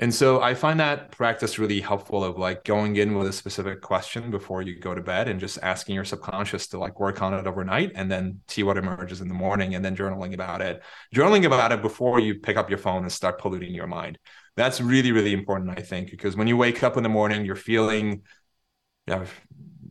And 0.00 0.12
so 0.12 0.42
I 0.42 0.54
find 0.54 0.80
that 0.80 1.12
practice 1.12 1.56
really 1.58 1.80
helpful 1.80 2.24
of 2.24 2.36
like 2.36 2.64
going 2.64 2.96
in 2.96 3.16
with 3.16 3.28
a 3.28 3.32
specific 3.32 3.80
question 3.80 4.30
before 4.30 4.60
you 4.60 4.78
go 4.80 4.92
to 4.92 5.00
bed 5.00 5.28
and 5.28 5.38
just 5.38 5.58
asking 5.62 5.94
your 5.94 6.04
subconscious 6.04 6.66
to 6.68 6.78
like 6.78 6.98
work 6.98 7.22
on 7.22 7.32
it 7.32 7.46
overnight 7.46 7.92
and 7.94 8.10
then 8.10 8.40
see 8.48 8.64
what 8.64 8.76
emerges 8.76 9.20
in 9.20 9.28
the 9.28 9.34
morning 9.34 9.76
and 9.76 9.84
then 9.84 9.96
journaling 9.96 10.34
about 10.34 10.60
it. 10.60 10.82
Journaling 11.14 11.44
about 11.44 11.70
it 11.70 11.80
before 11.80 12.18
you 12.18 12.34
pick 12.40 12.56
up 12.56 12.68
your 12.68 12.78
phone 12.78 13.02
and 13.02 13.12
start 13.12 13.38
polluting 13.38 13.72
your 13.72 13.86
mind. 13.86 14.18
That's 14.56 14.80
really, 14.80 15.12
really 15.12 15.32
important, 15.32 15.78
I 15.78 15.82
think, 15.82 16.10
because 16.10 16.36
when 16.36 16.48
you 16.48 16.56
wake 16.56 16.82
up 16.82 16.96
in 16.96 17.04
the 17.04 17.08
morning, 17.08 17.44
you're 17.44 17.54
feeling, 17.54 18.22
you 19.06 19.14
know, 19.14 19.24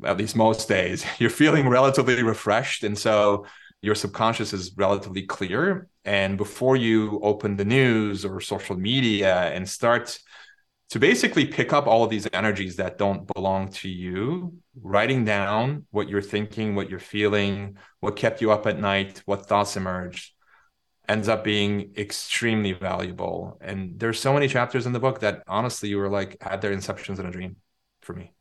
at 0.03 0.17
least 0.17 0.35
most 0.35 0.67
days, 0.67 1.05
you're 1.17 1.29
feeling 1.29 1.69
relatively 1.69 2.23
refreshed. 2.23 2.83
And 2.83 2.97
so 2.97 3.45
your 3.83 3.95
subconscious 3.95 4.53
is 4.53 4.71
relatively 4.77 5.23
clear. 5.23 5.89
And 6.05 6.37
before 6.37 6.77
you 6.77 7.19
open 7.21 7.57
the 7.57 7.65
news 7.65 8.23
or 8.23 8.39
social 8.39 8.77
media 8.77 9.51
and 9.53 9.67
start 9.67 10.17
to 10.91 10.99
basically 10.99 11.45
pick 11.45 11.73
up 11.73 11.85
all 11.85 12.03
of 12.05 12.09
these 12.09 12.25
energies 12.31 12.77
that 12.77 12.97
don't 12.97 13.27
belong 13.33 13.67
to 13.71 13.89
you, 13.89 14.53
writing 14.81 15.25
down 15.25 15.85
what 15.91 16.07
you're 16.07 16.21
thinking, 16.21 16.75
what 16.75 16.89
you're 16.89 16.97
feeling, 16.97 17.77
what 17.99 18.15
kept 18.15 18.41
you 18.41 18.51
up 18.51 18.65
at 18.67 18.79
night, 18.79 19.21
what 19.25 19.47
thoughts 19.47 19.75
emerged, 19.75 20.31
ends 21.09 21.27
up 21.27 21.43
being 21.43 21.91
extremely 21.97 22.71
valuable. 22.71 23.57
And 23.59 23.99
there's 23.99 24.19
so 24.19 24.33
many 24.33 24.47
chapters 24.47 24.85
in 24.85 24.93
the 24.93 24.99
book 24.99 25.19
that 25.19 25.43
honestly 25.45 25.89
you 25.89 25.97
were 25.97 26.09
like 26.09 26.41
had 26.41 26.61
their 26.61 26.71
inceptions 26.73 27.19
in 27.19 27.25
a 27.25 27.31
dream 27.31 27.57
for 28.01 28.13
me. 28.13 28.31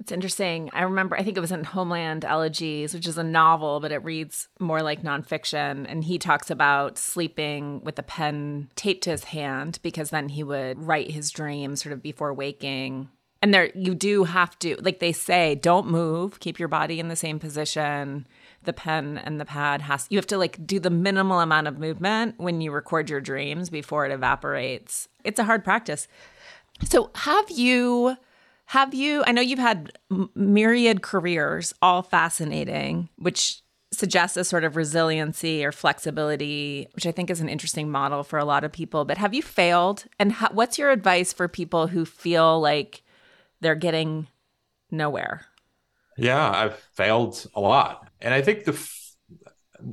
It's 0.00 0.12
interesting. 0.12 0.70
I 0.72 0.82
remember, 0.82 1.14
I 1.14 1.22
think 1.22 1.36
it 1.36 1.42
was 1.42 1.52
in 1.52 1.62
Homeland 1.62 2.24
Elegies, 2.24 2.94
which 2.94 3.06
is 3.06 3.18
a 3.18 3.22
novel, 3.22 3.80
but 3.80 3.92
it 3.92 4.02
reads 4.02 4.48
more 4.58 4.82
like 4.82 5.02
nonfiction. 5.02 5.84
And 5.86 6.02
he 6.02 6.18
talks 6.18 6.50
about 6.50 6.96
sleeping 6.96 7.82
with 7.84 7.98
a 7.98 8.02
pen 8.02 8.70
taped 8.76 9.04
to 9.04 9.10
his 9.10 9.24
hand 9.24 9.78
because 9.82 10.08
then 10.08 10.30
he 10.30 10.42
would 10.42 10.82
write 10.82 11.10
his 11.10 11.30
dreams 11.30 11.82
sort 11.82 11.92
of 11.92 12.02
before 12.02 12.32
waking. 12.32 13.10
And 13.42 13.52
there, 13.52 13.70
you 13.74 13.94
do 13.94 14.24
have 14.24 14.58
to, 14.60 14.76
like 14.80 15.00
they 15.00 15.12
say, 15.12 15.54
don't 15.54 15.86
move, 15.86 16.40
keep 16.40 16.58
your 16.58 16.68
body 16.68 16.98
in 16.98 17.08
the 17.08 17.16
same 17.16 17.38
position. 17.38 18.26
The 18.64 18.72
pen 18.72 19.18
and 19.18 19.38
the 19.38 19.44
pad 19.44 19.82
has, 19.82 20.06
you 20.08 20.16
have 20.16 20.26
to 20.28 20.38
like 20.38 20.66
do 20.66 20.80
the 20.80 20.90
minimal 20.90 21.40
amount 21.40 21.66
of 21.66 21.78
movement 21.78 22.36
when 22.38 22.62
you 22.62 22.72
record 22.72 23.10
your 23.10 23.20
dreams 23.20 23.68
before 23.68 24.06
it 24.06 24.12
evaporates. 24.12 25.08
It's 25.24 25.38
a 25.38 25.44
hard 25.44 25.62
practice. 25.62 26.08
So, 26.84 27.10
have 27.14 27.50
you 27.50 28.16
have 28.70 28.94
you, 28.94 29.24
I 29.26 29.32
know 29.32 29.40
you've 29.40 29.58
had 29.58 29.98
myriad 30.36 31.02
careers, 31.02 31.74
all 31.82 32.02
fascinating, 32.02 33.08
which 33.16 33.62
suggests 33.92 34.36
a 34.36 34.44
sort 34.44 34.62
of 34.62 34.76
resiliency 34.76 35.64
or 35.64 35.72
flexibility, 35.72 36.86
which 36.92 37.04
I 37.04 37.10
think 37.10 37.30
is 37.30 37.40
an 37.40 37.48
interesting 37.48 37.90
model 37.90 38.22
for 38.22 38.38
a 38.38 38.44
lot 38.44 38.62
of 38.62 38.70
people. 38.70 39.04
But 39.04 39.18
have 39.18 39.34
you 39.34 39.42
failed? 39.42 40.04
And 40.20 40.32
what's 40.52 40.78
your 40.78 40.92
advice 40.92 41.32
for 41.32 41.48
people 41.48 41.88
who 41.88 42.04
feel 42.04 42.60
like 42.60 43.02
they're 43.60 43.74
getting 43.74 44.28
nowhere? 44.88 45.46
Yeah, 46.16 46.48
I've 46.48 46.76
failed 46.94 47.44
a 47.56 47.60
lot. 47.60 48.08
And 48.20 48.32
I 48.32 48.40
think 48.40 48.66
the 48.66 48.74
f- 48.74 49.16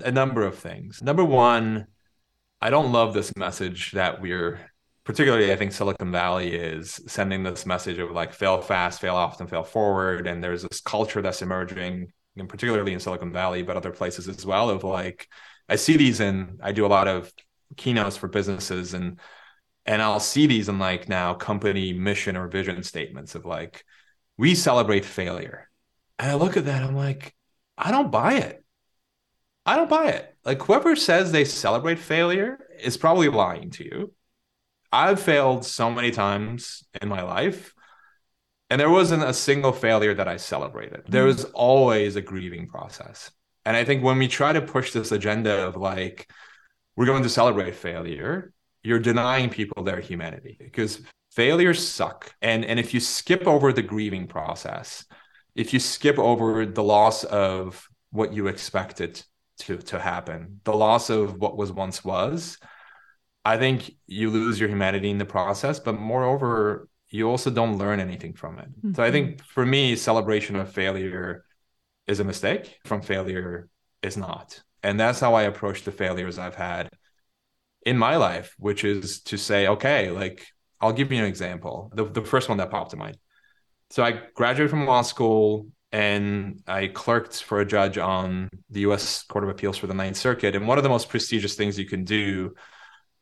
a 0.02 0.12
number 0.12 0.44
of 0.44 0.60
things. 0.60 1.02
Number 1.02 1.26
one, 1.26 1.88
I 2.62 2.70
don't 2.70 2.92
love 2.92 3.16
this 3.16 3.36
message 3.36 3.94
that 3.94 4.22
we're 4.22 4.67
particularly 5.08 5.54
I 5.54 5.56
think 5.56 5.72
Silicon 5.72 6.12
Valley 6.12 6.54
is 6.54 7.00
sending 7.08 7.42
this 7.42 7.66
message 7.66 7.98
of 7.98 8.12
like 8.12 8.34
fail 8.34 8.60
fast, 8.62 9.00
fail 9.00 9.16
often, 9.16 9.48
fail 9.48 9.64
forward. 9.64 10.28
And 10.28 10.44
there's 10.44 10.64
this 10.64 10.82
culture 10.82 11.22
that's 11.22 11.42
emerging, 11.42 12.12
and 12.36 12.50
particularly 12.50 12.92
in 12.92 13.00
Silicon 13.00 13.32
Valley, 13.32 13.64
but 13.64 13.78
other 13.78 13.92
places 13.92 14.28
as 14.28 14.46
well, 14.46 14.70
of 14.70 14.84
like 14.84 15.30
I 15.70 15.78
see 15.78 15.96
these 15.96 16.20
in 16.20 16.60
I 16.62 16.74
do 16.74 16.86
a 16.86 16.88
lot 16.88 17.08
of 17.08 17.32
keynotes 17.78 18.18
for 18.18 18.28
businesses 18.28 18.94
and 18.94 19.18
and 19.86 20.02
I'll 20.02 20.20
see 20.20 20.46
these 20.46 20.68
in 20.68 20.78
like 20.78 21.08
now 21.08 21.34
company 21.36 21.94
mission 21.94 22.36
or 22.36 22.50
vision 22.50 22.84
statements 22.84 23.34
of 23.34 23.46
like 23.46 23.86
we 24.36 24.56
celebrate 24.56 25.06
failure. 25.06 25.70
And 26.20 26.30
I 26.30 26.36
look 26.36 26.58
at 26.58 26.66
that 26.66 26.84
I'm 26.84 26.98
like 26.98 27.34
I 27.78 27.92
don't 27.92 28.12
buy 28.12 28.34
it. 28.40 28.62
I 29.66 29.78
don't 29.78 29.90
buy 29.90 30.10
it. 30.10 30.36
Like 30.44 30.62
whoever 30.64 30.98
says 30.98 31.32
they 31.32 31.46
celebrate 31.46 32.00
failure 32.00 32.60
is 32.78 32.98
probably 32.98 33.30
lying 33.30 33.70
to 33.72 33.86
you. 33.86 34.14
I've 34.92 35.22
failed 35.22 35.66
so 35.66 35.90
many 35.92 36.12
times 36.12 36.84
in 37.02 37.10
my 37.10 37.22
life 37.22 37.74
and 38.70 38.80
there 38.80 38.90
wasn't 38.90 39.24
a 39.24 39.34
single 39.34 39.72
failure 39.72 40.14
that 40.14 40.28
I 40.28 40.38
celebrated. 40.38 41.04
There 41.08 41.24
mm. 41.24 41.28
was 41.28 41.46
always 41.46 42.16
a 42.16 42.22
grieving 42.22 42.68
process. 42.68 43.32
And 43.66 43.78
I 43.78 43.84
think 43.84 44.04
when 44.04 44.18
we 44.18 44.28
try 44.28 44.54
to 44.54 44.62
push 44.62 44.92
this 44.92 45.12
agenda 45.12 45.66
of 45.66 45.78
like, 45.78 46.30
we're 46.96 47.06
going 47.06 47.24
to 47.24 47.30
celebrate 47.30 47.76
failure, 47.76 48.54
you're 48.84 49.00
denying 49.00 49.50
people 49.50 49.84
their 49.84 50.00
humanity 50.00 50.58
because 50.60 51.02
failures 51.32 51.86
suck. 51.86 52.34
And, 52.42 52.66
and 52.66 52.80
if 52.80 52.94
you 52.94 53.00
skip 53.00 53.48
over 53.48 53.72
the 53.72 53.82
grieving 53.82 54.28
process, 54.28 55.06
if 55.56 55.74
you 55.74 55.80
skip 55.80 56.18
over 56.18 56.66
the 56.66 56.84
loss 56.84 57.24
of 57.24 57.88
what 58.12 58.34
you 58.34 58.48
expected 58.48 59.22
to, 59.60 59.78
to 59.78 60.00
happen, 60.00 60.60
the 60.64 60.76
loss 60.76 61.10
of 61.10 61.36
what 61.36 61.58
was 61.58 61.72
once 61.72 62.04
was, 62.04 62.58
I 63.48 63.58
think 63.58 63.94
you 64.08 64.30
lose 64.30 64.60
your 64.60 64.68
humanity 64.68 65.10
in 65.10 65.20
the 65.20 65.26
process. 65.26 65.80
But 65.80 65.94
moreover, 65.94 66.90
you 67.08 67.30
also 67.30 67.50
don't 67.50 67.78
learn 67.78 68.02
anything 68.02 68.34
from 68.34 68.60
it. 68.60 68.70
Mm-hmm. 68.70 68.94
So 68.96 69.04
I 69.04 69.10
think 69.10 69.38
mm-hmm. 69.38 69.46
for 69.46 69.66
me, 69.66 69.96
celebration 69.96 70.58
of 70.58 70.70
failure 70.70 71.46
is 72.08 72.20
a 72.20 72.26
mistake. 72.26 72.78
From 72.84 73.02
failure 73.02 73.70
is 74.04 74.18
not. 74.18 74.62
And 74.84 75.00
that's 75.00 75.22
how 75.22 75.34
I 75.34 75.44
approach 75.44 75.84
the 75.84 75.94
failures 75.94 76.38
I've 76.38 76.56
had 76.56 76.90
in 77.86 77.98
my 77.98 78.18
life, 78.18 78.54
which 78.60 78.84
is 78.84 79.22
to 79.22 79.38
say, 79.38 79.68
okay, 79.68 80.12
like 80.12 80.46
I'll 80.82 80.92
give 80.92 81.10
you 81.14 81.20
an 81.20 81.26
example. 81.26 81.90
The, 81.96 82.04
the 82.04 82.26
first 82.26 82.50
one 82.50 82.58
that 82.58 82.70
popped 82.70 82.92
to 82.92 82.98
mind. 82.98 83.18
So 83.92 84.04
I 84.04 84.20
graduated 84.36 84.72
from 84.72 84.86
law 84.86 85.04
school 85.04 85.68
and 85.94 86.62
I 86.68 86.88
clerked 86.88 87.42
for 87.44 87.62
a 87.62 87.66
judge 87.66 87.98
on 87.98 88.50
the 88.70 88.82
US 88.82 89.24
Court 89.24 89.46
of 89.46 89.50
Appeals 89.50 89.78
for 89.78 89.88
the 89.88 89.94
Ninth 89.94 90.18
Circuit. 90.18 90.54
And 90.54 90.68
one 90.68 90.78
of 90.78 90.84
the 90.84 90.90
most 90.90 91.08
prestigious 91.08 91.56
things 91.56 91.80
you 91.80 91.86
can 91.86 92.04
do 92.04 92.54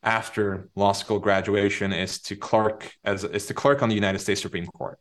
after 0.06 0.70
law 0.76 0.92
school 0.92 1.18
graduation 1.18 1.92
is 1.92 2.20
to 2.20 2.36
clerk 2.36 2.92
as 3.04 3.24
is 3.24 3.46
to 3.46 3.54
clerk 3.54 3.82
on 3.82 3.88
the 3.88 3.94
United 3.94 4.20
States 4.20 4.40
Supreme 4.40 4.66
Court. 4.66 4.98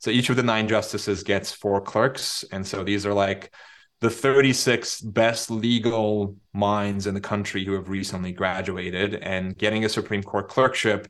So 0.00 0.10
each 0.10 0.30
of 0.30 0.36
the 0.36 0.42
nine 0.42 0.66
justices 0.66 1.22
gets 1.22 1.52
four 1.52 1.80
clerks, 1.82 2.42
and 2.50 2.66
so 2.66 2.82
these 2.82 3.04
are 3.04 3.12
like 3.12 3.54
the 4.00 4.08
36 4.08 5.02
best 5.02 5.50
legal 5.50 6.36
minds 6.54 7.06
in 7.06 7.12
the 7.12 7.20
country 7.20 7.66
who 7.66 7.74
have 7.74 7.90
recently 7.90 8.32
graduated, 8.32 9.14
and 9.14 9.56
getting 9.56 9.84
a 9.84 9.90
Supreme 9.90 10.22
Court 10.22 10.48
clerkship 10.48 11.06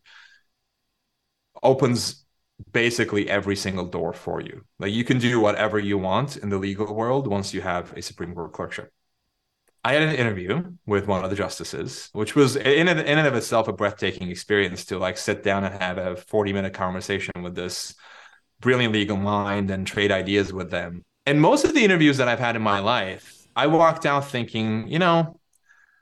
opens 1.63 2.25
basically 2.73 3.31
every 3.31 3.57
single 3.57 3.87
door 3.87 4.13
for 4.13 4.41
you. 4.41 4.65
Like 4.81 4.93
you 4.93 5.05
can 5.05 5.19
do 5.19 5.41
whatever 5.41 5.79
you 5.79 5.97
want 5.97 6.37
in 6.37 6.49
the 6.49 6.59
legal 6.59 6.93
world 6.93 7.29
once 7.29 7.55
you 7.55 7.61
have 7.61 7.97
a 7.97 8.03
Supreme 8.03 8.35
Court 8.35 8.53
clerkship. 8.53 8.93
I 9.83 9.95
had 9.95 10.03
an 10.03 10.15
interview 10.15 10.73
with 10.85 11.07
one 11.07 11.25
of 11.25 11.31
the 11.31 11.37
justices, 11.37 12.11
which 12.13 12.35
was 12.37 12.57
in 12.57 12.89
and, 12.89 13.01
in 13.01 13.19
and 13.19 13.27
of 13.27 13.35
itself 13.35 13.67
a 13.67 13.73
breathtaking 13.73 14.29
experience 14.29 14.85
to 14.87 14.99
like 14.99 15.17
sit 15.17 15.43
down 15.43 15.65
and 15.65 15.81
have 15.83 15.97
a 15.97 16.17
40 16.17 16.53
minute 16.53 16.75
conversation 16.75 17.43
with 17.43 17.55
this 17.55 17.95
brilliant 18.61 18.93
legal 18.93 19.17
mind 19.17 19.71
and 19.71 19.87
trade 19.87 20.13
ideas 20.13 20.53
with 20.53 20.71
them. 20.71 21.03
And 21.25 21.41
most 21.41 21.65
of 21.65 21.73
the 21.73 21.83
interviews 21.83 22.19
that 22.19 22.29
I've 22.29 22.39
had 22.39 22.57
in 22.57 22.63
my 22.63 22.81
life, 22.81 23.47
I 23.57 23.69
walked 23.69 24.05
out 24.05 24.29
thinking, 24.29 24.87
you 24.89 24.99
know, 24.99 25.41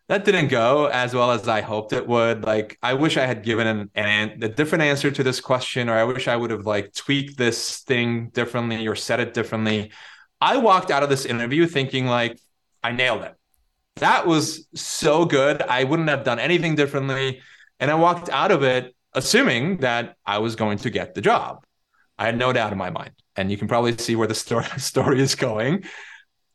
that 0.08 0.24
didn't 0.24 0.48
go 0.48 0.86
as 0.86 1.14
well 1.14 1.30
as 1.30 1.46
I 1.46 1.60
hoped 1.60 1.92
it 1.92 2.08
would. 2.08 2.42
Like, 2.42 2.78
I 2.82 2.94
wish 2.94 3.16
I 3.16 3.26
had 3.26 3.44
given 3.44 3.66
an, 3.66 3.90
an, 3.94 4.42
a 4.42 4.48
different 4.48 4.82
answer 4.82 5.10
to 5.10 5.22
this 5.22 5.40
question, 5.40 5.88
or 5.88 5.94
I 5.94 6.04
wish 6.04 6.26
I 6.26 6.34
would 6.34 6.50
have 6.50 6.66
like 6.66 6.94
tweaked 6.94 7.36
this 7.36 7.80
thing 7.80 8.30
differently 8.30 8.88
or 8.88 8.96
said 8.96 9.20
it 9.20 9.34
differently. 9.34 9.92
I 10.40 10.56
walked 10.56 10.90
out 10.90 11.02
of 11.02 11.10
this 11.10 11.26
interview 11.26 11.66
thinking 11.66 12.06
like 12.06 12.40
I 12.82 12.92
nailed 12.92 13.22
it 13.22 13.37
that 14.00 14.26
was 14.26 14.66
so 14.74 15.24
good. 15.24 15.62
I 15.62 15.84
wouldn't 15.84 16.08
have 16.08 16.24
done 16.24 16.38
anything 16.38 16.74
differently. 16.74 17.40
And 17.80 17.90
I 17.90 17.94
walked 17.94 18.28
out 18.28 18.50
of 18.50 18.62
it 18.62 18.94
assuming 19.14 19.78
that 19.78 20.16
I 20.26 20.38
was 20.38 20.56
going 20.56 20.78
to 20.78 20.90
get 20.90 21.14
the 21.14 21.20
job. 21.20 21.64
I 22.18 22.26
had 22.26 22.36
no 22.36 22.52
doubt 22.52 22.72
in 22.72 22.78
my 22.78 22.90
mind. 22.90 23.12
And 23.36 23.50
you 23.50 23.56
can 23.56 23.68
probably 23.68 23.96
see 23.96 24.16
where 24.16 24.26
the 24.26 24.34
story, 24.78 25.20
is 25.20 25.34
going. 25.34 25.84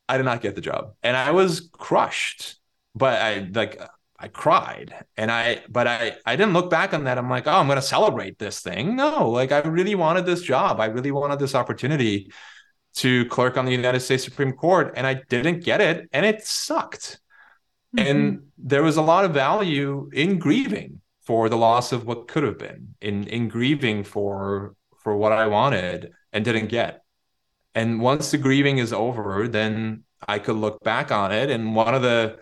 I 0.09 0.17
did 0.17 0.23
not 0.23 0.41
get 0.41 0.55
the 0.55 0.61
job. 0.61 0.93
And 1.01 1.15
I 1.15 1.31
was 1.31 1.69
crushed. 1.71 2.57
But 2.95 3.19
I 3.21 3.49
like 3.51 3.81
I 4.19 4.27
cried 4.27 4.93
and 5.17 5.29
I 5.29 5.63
but 5.67 5.87
I 5.87 6.15
I 6.25 6.35
didn't 6.35 6.53
look 6.53 6.69
back 6.69 6.93
on 6.93 7.05
that. 7.05 7.17
I'm 7.17 7.29
like, 7.29 7.47
oh, 7.47 7.53
I'm 7.53 7.67
gonna 7.67 7.81
celebrate 7.81 8.37
this 8.37 8.61
thing. 8.61 8.95
No, 8.95 9.29
like 9.29 9.51
I 9.51 9.59
really 9.59 9.95
wanted 9.95 10.25
this 10.25 10.41
job. 10.43 10.79
I 10.79 10.85
really 10.85 11.11
wanted 11.11 11.39
this 11.39 11.55
opportunity 11.55 12.31
to 12.95 13.25
clerk 13.25 13.57
on 13.57 13.65
the 13.65 13.71
United 13.71 14.01
States 14.01 14.23
Supreme 14.23 14.53
Court 14.53 14.93
and 14.95 15.07
I 15.07 15.15
didn't 15.15 15.63
get 15.63 15.81
it 15.81 16.07
and 16.13 16.25
it 16.25 16.45
sucked. 16.45 17.19
Mm-hmm. 17.95 18.07
And 18.07 18.43
there 18.57 18.83
was 18.83 18.97
a 18.97 19.01
lot 19.01 19.25
of 19.25 19.33
value 19.33 20.09
in 20.13 20.39
grieving 20.39 21.01
for 21.21 21.47
the 21.49 21.57
loss 21.57 21.91
of 21.91 22.05
what 22.05 22.27
could 22.27 22.43
have 22.43 22.57
been, 22.57 22.95
in 23.01 23.25
in 23.27 23.47
grieving 23.47 24.03
for 24.03 24.75
for 25.03 25.15
what 25.15 25.31
I 25.31 25.47
wanted 25.47 26.11
and 26.31 26.43
didn't 26.43 26.67
get. 26.67 27.03
And 27.75 28.01
once 28.01 28.31
the 28.31 28.37
grieving 28.37 28.77
is 28.77 28.93
over, 28.93 29.47
then 29.47 30.03
I 30.27 30.39
could 30.39 30.55
look 30.55 30.83
back 30.83 31.11
on 31.11 31.31
it. 31.31 31.49
And 31.49 31.75
one 31.75 31.93
of 31.93 32.01
the 32.01 32.39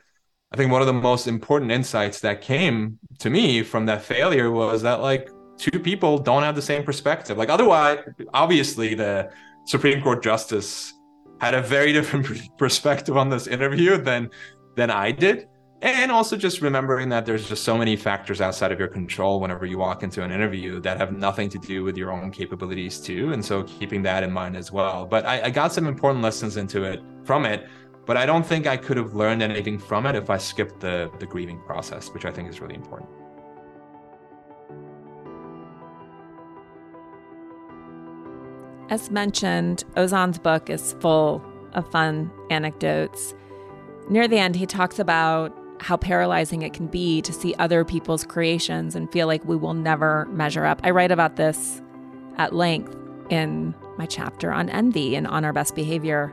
I 0.52 0.58
think 0.58 0.72
one 0.72 0.82
of 0.82 0.88
the 0.88 0.94
most 0.94 1.28
important 1.28 1.72
insights 1.72 2.20
that 2.22 2.42
came 2.42 3.00
to 3.20 3.30
me 3.30 3.64
from 3.64 3.86
that 3.86 4.02
failure 4.02 4.52
was 4.52 4.82
that 4.82 5.02
like 5.02 5.30
two 5.58 5.80
people 5.80 6.18
don't 6.18 6.44
have 6.44 6.56
the 6.56 6.62
same 6.62 6.84
perspective. 6.84 7.38
Like 7.38 7.50
otherwise, 7.50 8.00
obviously 8.34 8.94
the 8.94 9.32
Supreme 9.66 10.02
Court 10.02 10.22
justice 10.24 10.94
had 11.40 11.54
a 11.54 11.62
very 11.62 11.94
different 11.98 12.58
perspective 12.58 13.16
on 13.16 13.30
this 13.30 13.48
interview 13.48 13.98
than 13.98 14.30
than 14.76 14.90
I 14.90 15.12
did. 15.12 15.48
And 15.82 16.12
also 16.12 16.38
just 16.38 16.62
remembering 16.62 17.10
that 17.10 17.26
there's 17.26 17.50
just 17.50 17.64
so 17.64 17.76
many 17.76 17.96
factors 17.96 18.40
outside 18.40 18.72
of 18.72 18.78
your 18.78 18.88
control 18.88 19.40
whenever 19.40 19.66
you 19.66 19.80
walk 19.80 20.04
into 20.04 20.22
an 20.22 20.32
interview 20.32 20.80
that 20.82 20.98
have 21.00 21.12
nothing 21.12 21.50
to 21.50 21.58
do 21.58 21.84
with 21.84 21.98
your 21.98 22.12
own 22.12 22.30
capabilities 22.30 23.00
too. 23.00 23.34
And 23.34 23.44
so 23.44 23.64
keeping 23.64 24.04
that 24.04 24.22
in 24.22 24.32
mind 24.32 24.56
as 24.56 24.72
well. 24.72 25.08
But 25.08 25.26
I, 25.26 25.46
I 25.46 25.50
got 25.50 25.74
some 25.74 25.88
important 25.88 26.24
lessons 26.24 26.58
into 26.58 26.84
it 26.84 27.02
from 27.24 27.46
it. 27.46 27.68
But 28.06 28.16
I 28.18 28.28
don't 28.28 28.46
think 28.46 28.68
I 28.68 28.78
could 28.78 28.98
have 28.98 29.16
learned 29.16 29.42
anything 29.42 29.80
from 29.80 30.06
it 30.06 30.16
if 30.16 30.30
I 30.30 30.38
skipped 30.38 30.82
the 30.82 31.12
the 31.20 31.26
grieving 31.26 31.60
process, 31.62 32.10
which 32.10 32.26
I 32.26 32.32
think 32.32 32.50
is 32.50 32.60
really 32.60 32.76
important. 32.76 33.10
As 38.90 39.10
mentioned, 39.10 39.84
Ozan's 39.96 40.38
book 40.38 40.70
is 40.70 40.94
full 41.00 41.42
of 41.74 41.90
fun 41.92 42.30
anecdotes. 42.50 43.34
Near 44.12 44.28
the 44.28 44.38
end, 44.38 44.58
he 44.58 44.66
talks 44.66 45.00
about 45.00 45.58
how 45.80 45.96
paralyzing 45.96 46.64
it 46.64 46.74
can 46.74 46.88
be 46.88 47.22
to 47.22 47.32
see 47.32 47.56
other 47.56 47.86
people's 47.86 48.26
creations 48.26 48.94
and 48.94 49.10
feel 49.10 49.26
like 49.26 49.44
we 49.46 49.56
will 49.56 49.74
never 49.74 50.26
measure 50.26 50.66
up. 50.66 50.82
I 50.84 50.90
write 50.90 51.12
about 51.12 51.38
this 51.38 51.82
at 52.36 52.54
length 52.54 52.94
in 53.30 53.74
my 53.98 54.06
chapter 54.06 54.52
on 54.52 54.70
envy 54.70 55.16
and 55.16 55.26
on 55.26 55.46
our 55.46 55.54
best 55.54 55.76
behavior. 55.76 56.30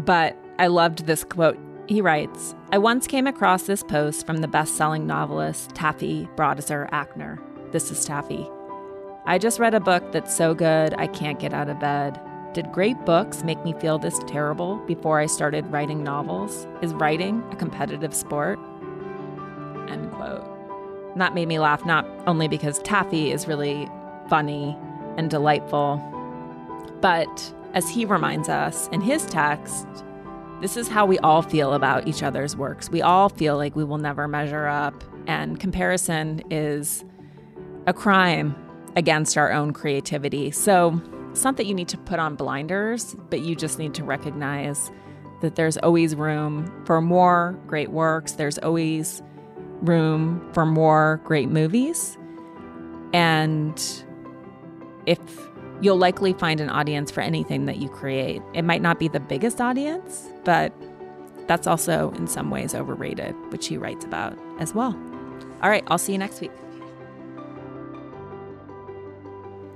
But 0.00 0.36
I 0.58 0.66
loved 0.66 1.06
this 1.06 1.22
quote. 1.22 1.56
He 1.86 2.00
writes 2.00 2.56
I 2.72 2.78
once 2.78 3.06
came 3.06 3.28
across 3.28 3.62
this 3.62 3.84
post 3.84 4.26
from 4.26 4.38
the 4.38 4.48
best 4.48 4.76
selling 4.76 5.06
novelist 5.06 5.76
Taffy 5.76 6.28
Brodesser-Akner. 6.34 7.38
This 7.70 7.92
is 7.92 8.04
Taffy. 8.04 8.44
I 9.24 9.38
just 9.38 9.60
read 9.60 9.74
a 9.74 9.80
book 9.80 10.10
that's 10.10 10.36
so 10.36 10.52
good 10.52 10.94
I 10.94 11.06
can't 11.06 11.38
get 11.38 11.54
out 11.54 11.68
of 11.68 11.78
bed. 11.78 12.20
Did 12.58 12.72
great 12.72 13.04
books 13.04 13.44
make 13.44 13.64
me 13.64 13.72
feel 13.74 14.00
this 14.00 14.18
terrible 14.26 14.78
before 14.78 15.20
I 15.20 15.26
started 15.26 15.64
writing 15.68 16.02
novels? 16.02 16.66
Is 16.82 16.92
writing 16.92 17.40
a 17.52 17.54
competitive 17.54 18.12
sport? 18.12 18.58
End 19.88 20.10
quote. 20.10 20.44
And 21.12 21.20
that 21.20 21.34
made 21.34 21.46
me 21.46 21.60
laugh 21.60 21.86
not 21.86 22.04
only 22.26 22.48
because 22.48 22.80
Taffy 22.80 23.30
is 23.30 23.46
really 23.46 23.88
funny 24.28 24.76
and 25.16 25.30
delightful, 25.30 25.98
but 27.00 27.54
as 27.74 27.88
he 27.88 28.04
reminds 28.04 28.48
us 28.48 28.88
in 28.88 29.02
his 29.02 29.24
text, 29.26 29.86
this 30.60 30.76
is 30.76 30.88
how 30.88 31.06
we 31.06 31.16
all 31.20 31.42
feel 31.42 31.74
about 31.74 32.08
each 32.08 32.24
other's 32.24 32.56
works. 32.56 32.90
We 32.90 33.02
all 33.02 33.28
feel 33.28 33.56
like 33.56 33.76
we 33.76 33.84
will 33.84 33.98
never 33.98 34.26
measure 34.26 34.66
up, 34.66 35.04
and 35.28 35.60
comparison 35.60 36.42
is 36.50 37.04
a 37.86 37.92
crime 37.92 38.56
against 38.96 39.38
our 39.38 39.52
own 39.52 39.72
creativity. 39.72 40.50
So, 40.50 41.00
it's 41.38 41.44
not 41.44 41.56
that 41.58 41.66
you 41.66 41.74
need 41.74 41.86
to 41.86 41.98
put 41.98 42.18
on 42.18 42.34
blinders, 42.34 43.14
but 43.30 43.42
you 43.42 43.54
just 43.54 43.78
need 43.78 43.94
to 43.94 44.02
recognize 44.02 44.90
that 45.40 45.54
there's 45.54 45.76
always 45.76 46.16
room 46.16 46.82
for 46.84 47.00
more 47.00 47.56
great 47.68 47.92
works. 47.92 48.32
There's 48.32 48.58
always 48.58 49.22
room 49.80 50.50
for 50.52 50.66
more 50.66 51.20
great 51.22 51.48
movies. 51.48 52.18
And 53.12 53.80
if 55.06 55.20
you'll 55.80 55.96
likely 55.96 56.32
find 56.32 56.60
an 56.60 56.70
audience 56.70 57.12
for 57.12 57.20
anything 57.20 57.66
that 57.66 57.76
you 57.76 57.88
create, 57.88 58.42
it 58.52 58.62
might 58.62 58.82
not 58.82 58.98
be 58.98 59.06
the 59.06 59.20
biggest 59.20 59.60
audience, 59.60 60.26
but 60.42 60.72
that's 61.46 61.68
also 61.68 62.10
in 62.16 62.26
some 62.26 62.50
ways 62.50 62.74
overrated, 62.74 63.32
which 63.52 63.68
he 63.68 63.76
writes 63.76 64.04
about 64.04 64.36
as 64.58 64.74
well. 64.74 64.98
All 65.62 65.70
right, 65.70 65.84
I'll 65.86 65.98
see 65.98 66.10
you 66.10 66.18
next 66.18 66.40
week. 66.40 66.50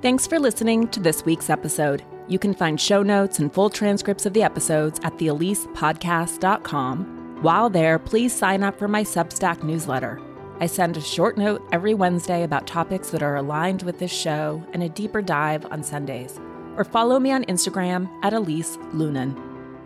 Thanks 0.03 0.27
for 0.27 0.39
listening 0.41 0.89
to 0.89 0.99
this 0.99 1.25
week's 1.25 1.49
episode. 1.49 2.03
You 2.27 2.37
can 2.37 2.55
find 2.55 2.81
show 2.81 3.05
notes 3.05 3.39
and 3.39 3.55
full 3.55 3.71
transcripts 3.71 4.27
of 4.27 4.33
the 4.33 4.43
episodes 4.43 4.99
at 5.05 5.17
theelisepodcast.com. 5.17 7.39
While 7.41 7.71
there, 7.71 8.01
please 8.01 8.35
sign 8.35 8.65
up 8.65 8.77
for 8.77 8.89
my 8.89 9.05
Substack 9.05 9.63
newsletter. 9.63 10.21
I 10.59 10.67
send 10.67 10.97
a 10.97 11.01
short 11.01 11.39
note 11.39 11.65
every 11.71 11.95
Wednesday 11.95 12.43
about 12.43 12.67
topics 12.67 13.11
that 13.11 13.23
are 13.23 13.37
aligned 13.37 13.85
with 13.85 14.01
this 14.01 14.11
show 14.11 14.67
and 14.73 14.83
a 14.83 14.89
deeper 14.89 15.23
dive 15.23 15.65
on 15.71 15.85
Sundays. 15.85 16.41
Or 16.77 16.83
follow 16.83 17.21
me 17.21 17.31
on 17.31 17.45
Instagram 17.45 18.11
at 18.25 18.33
Elise 18.33 18.79
Loehnen. 18.93 19.41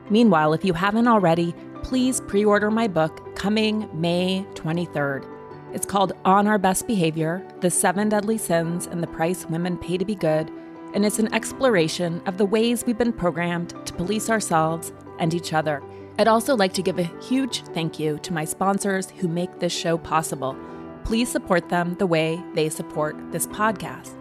Meanwhile, 0.09 0.55
if 0.55 0.65
you 0.65 0.73
haven't 0.73 1.09
already, 1.09 1.55
please 1.83 2.23
pre 2.23 2.43
order 2.43 2.71
my 2.71 2.89
book 2.89 3.37
coming 3.37 3.87
May 3.93 4.47
23rd. 4.55 5.36
It's 5.73 5.87
called 5.87 6.13
On 6.25 6.47
Our 6.47 6.59
Best 6.59 6.87
Behavior 6.87 7.47
The 7.61 7.71
Seven 7.71 8.09
Deadly 8.09 8.39
Sins 8.39 8.87
and 8.87 9.03
the 9.03 9.09
Price 9.09 9.47
Women 9.47 9.77
Pay 9.77 9.99
to 9.99 10.05
Be 10.05 10.15
Good, 10.15 10.51
and 10.95 11.05
it's 11.05 11.19
an 11.19 11.33
exploration 11.35 12.23
of 12.27 12.39
the 12.39 12.47
ways 12.47 12.85
we've 12.87 12.97
been 12.97 13.13
programmed 13.13 13.75
to 13.85 13.93
police 13.93 14.31
ourselves 14.31 14.93
and 15.19 15.35
each 15.35 15.53
other. 15.53 15.83
I'd 16.19 16.29
also 16.29 16.57
like 16.57 16.73
to 16.75 16.83
give 16.83 16.99
a 16.99 17.11
huge 17.21 17.63
thank 17.75 17.99
you 17.99 18.19
to 18.21 18.33
my 18.33 18.45
sponsors 18.45 19.11
who 19.11 19.29
make 19.29 19.59
this 19.59 19.77
show 19.77 19.99
possible. 19.99 20.57
Please 21.05 21.29
support 21.29 21.69
them 21.69 21.95
the 21.99 22.07
way 22.07 22.43
they 22.55 22.69
support 22.69 23.17
this 23.33 23.47
podcast. 23.49 24.13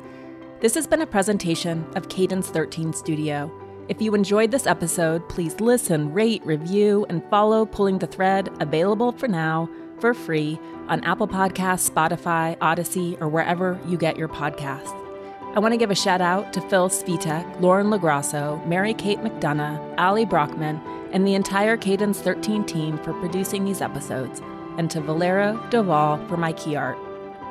This 0.62 0.74
has 0.74 0.88
been 0.88 1.02
a 1.02 1.08
presentation 1.08 1.86
of 1.96 2.10
Cadence 2.10 2.50
13 2.50 2.92
Studio. 2.92 3.52
If 3.88 4.02
you 4.02 4.16
enjoyed 4.16 4.50
this 4.50 4.66
episode, 4.66 5.30
please 5.30 5.60
listen, 5.62 6.12
rate, 6.12 6.44
review, 6.44 7.06
and 7.08 7.24
follow 7.30 7.68
Pulling 7.68 8.00
the 8.00 8.08
Thread, 8.08 8.50
available 8.60 9.12
for 9.12 9.28
now 9.28 9.70
for 10.00 10.14
free 10.14 10.60
on 10.88 11.04
Apple 11.04 11.28
Podcasts, 11.28 11.90
Spotify, 11.90 12.58
Audacy, 12.60 13.20
or 13.22 13.28
wherever 13.28 13.80
you 13.88 13.98
get 13.98 14.18
your 14.18 14.28
podcasts. 14.28 14.94
I 15.56 15.60
want 15.60 15.74
to 15.74 15.78
give 15.78 15.92
a 15.92 15.96
shout 15.96 16.22
out 16.22 16.52
to 16.54 16.62
Phil 16.62 16.90
Svitek, 16.90 17.62
Lauren 17.62 17.88
Lagrasso, 17.88 18.66
Mary 18.68 18.94
Kate 18.94 19.20
McDonough, 19.20 19.96
Ali 19.98 20.26
Brockman, 20.26 20.82
and 21.14 21.26
the 21.26 21.34
entire 21.34 21.78
Cadence 21.78 22.20
13 22.20 22.66
team 22.66 22.98
for 22.98 23.14
producing 23.14 23.64
these 23.64 23.82
episodes, 23.82 24.42
and 24.78 24.92
to 24.92 25.00
Valero 25.00 25.58
Doval 25.70 26.28
for 26.28 26.36
my 26.36 26.52
key 26.54 26.76
art. 26.76 26.98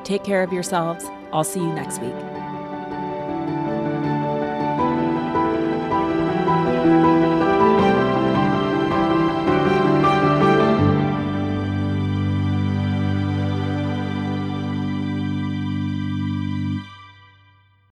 Take 0.05 0.23
care 0.23 0.43
of 0.43 0.53
yourselves. 0.53 1.07
I'll 1.33 1.45
see 1.45 1.61
you 1.61 1.73
next 1.73 2.01
week. 2.03 2.15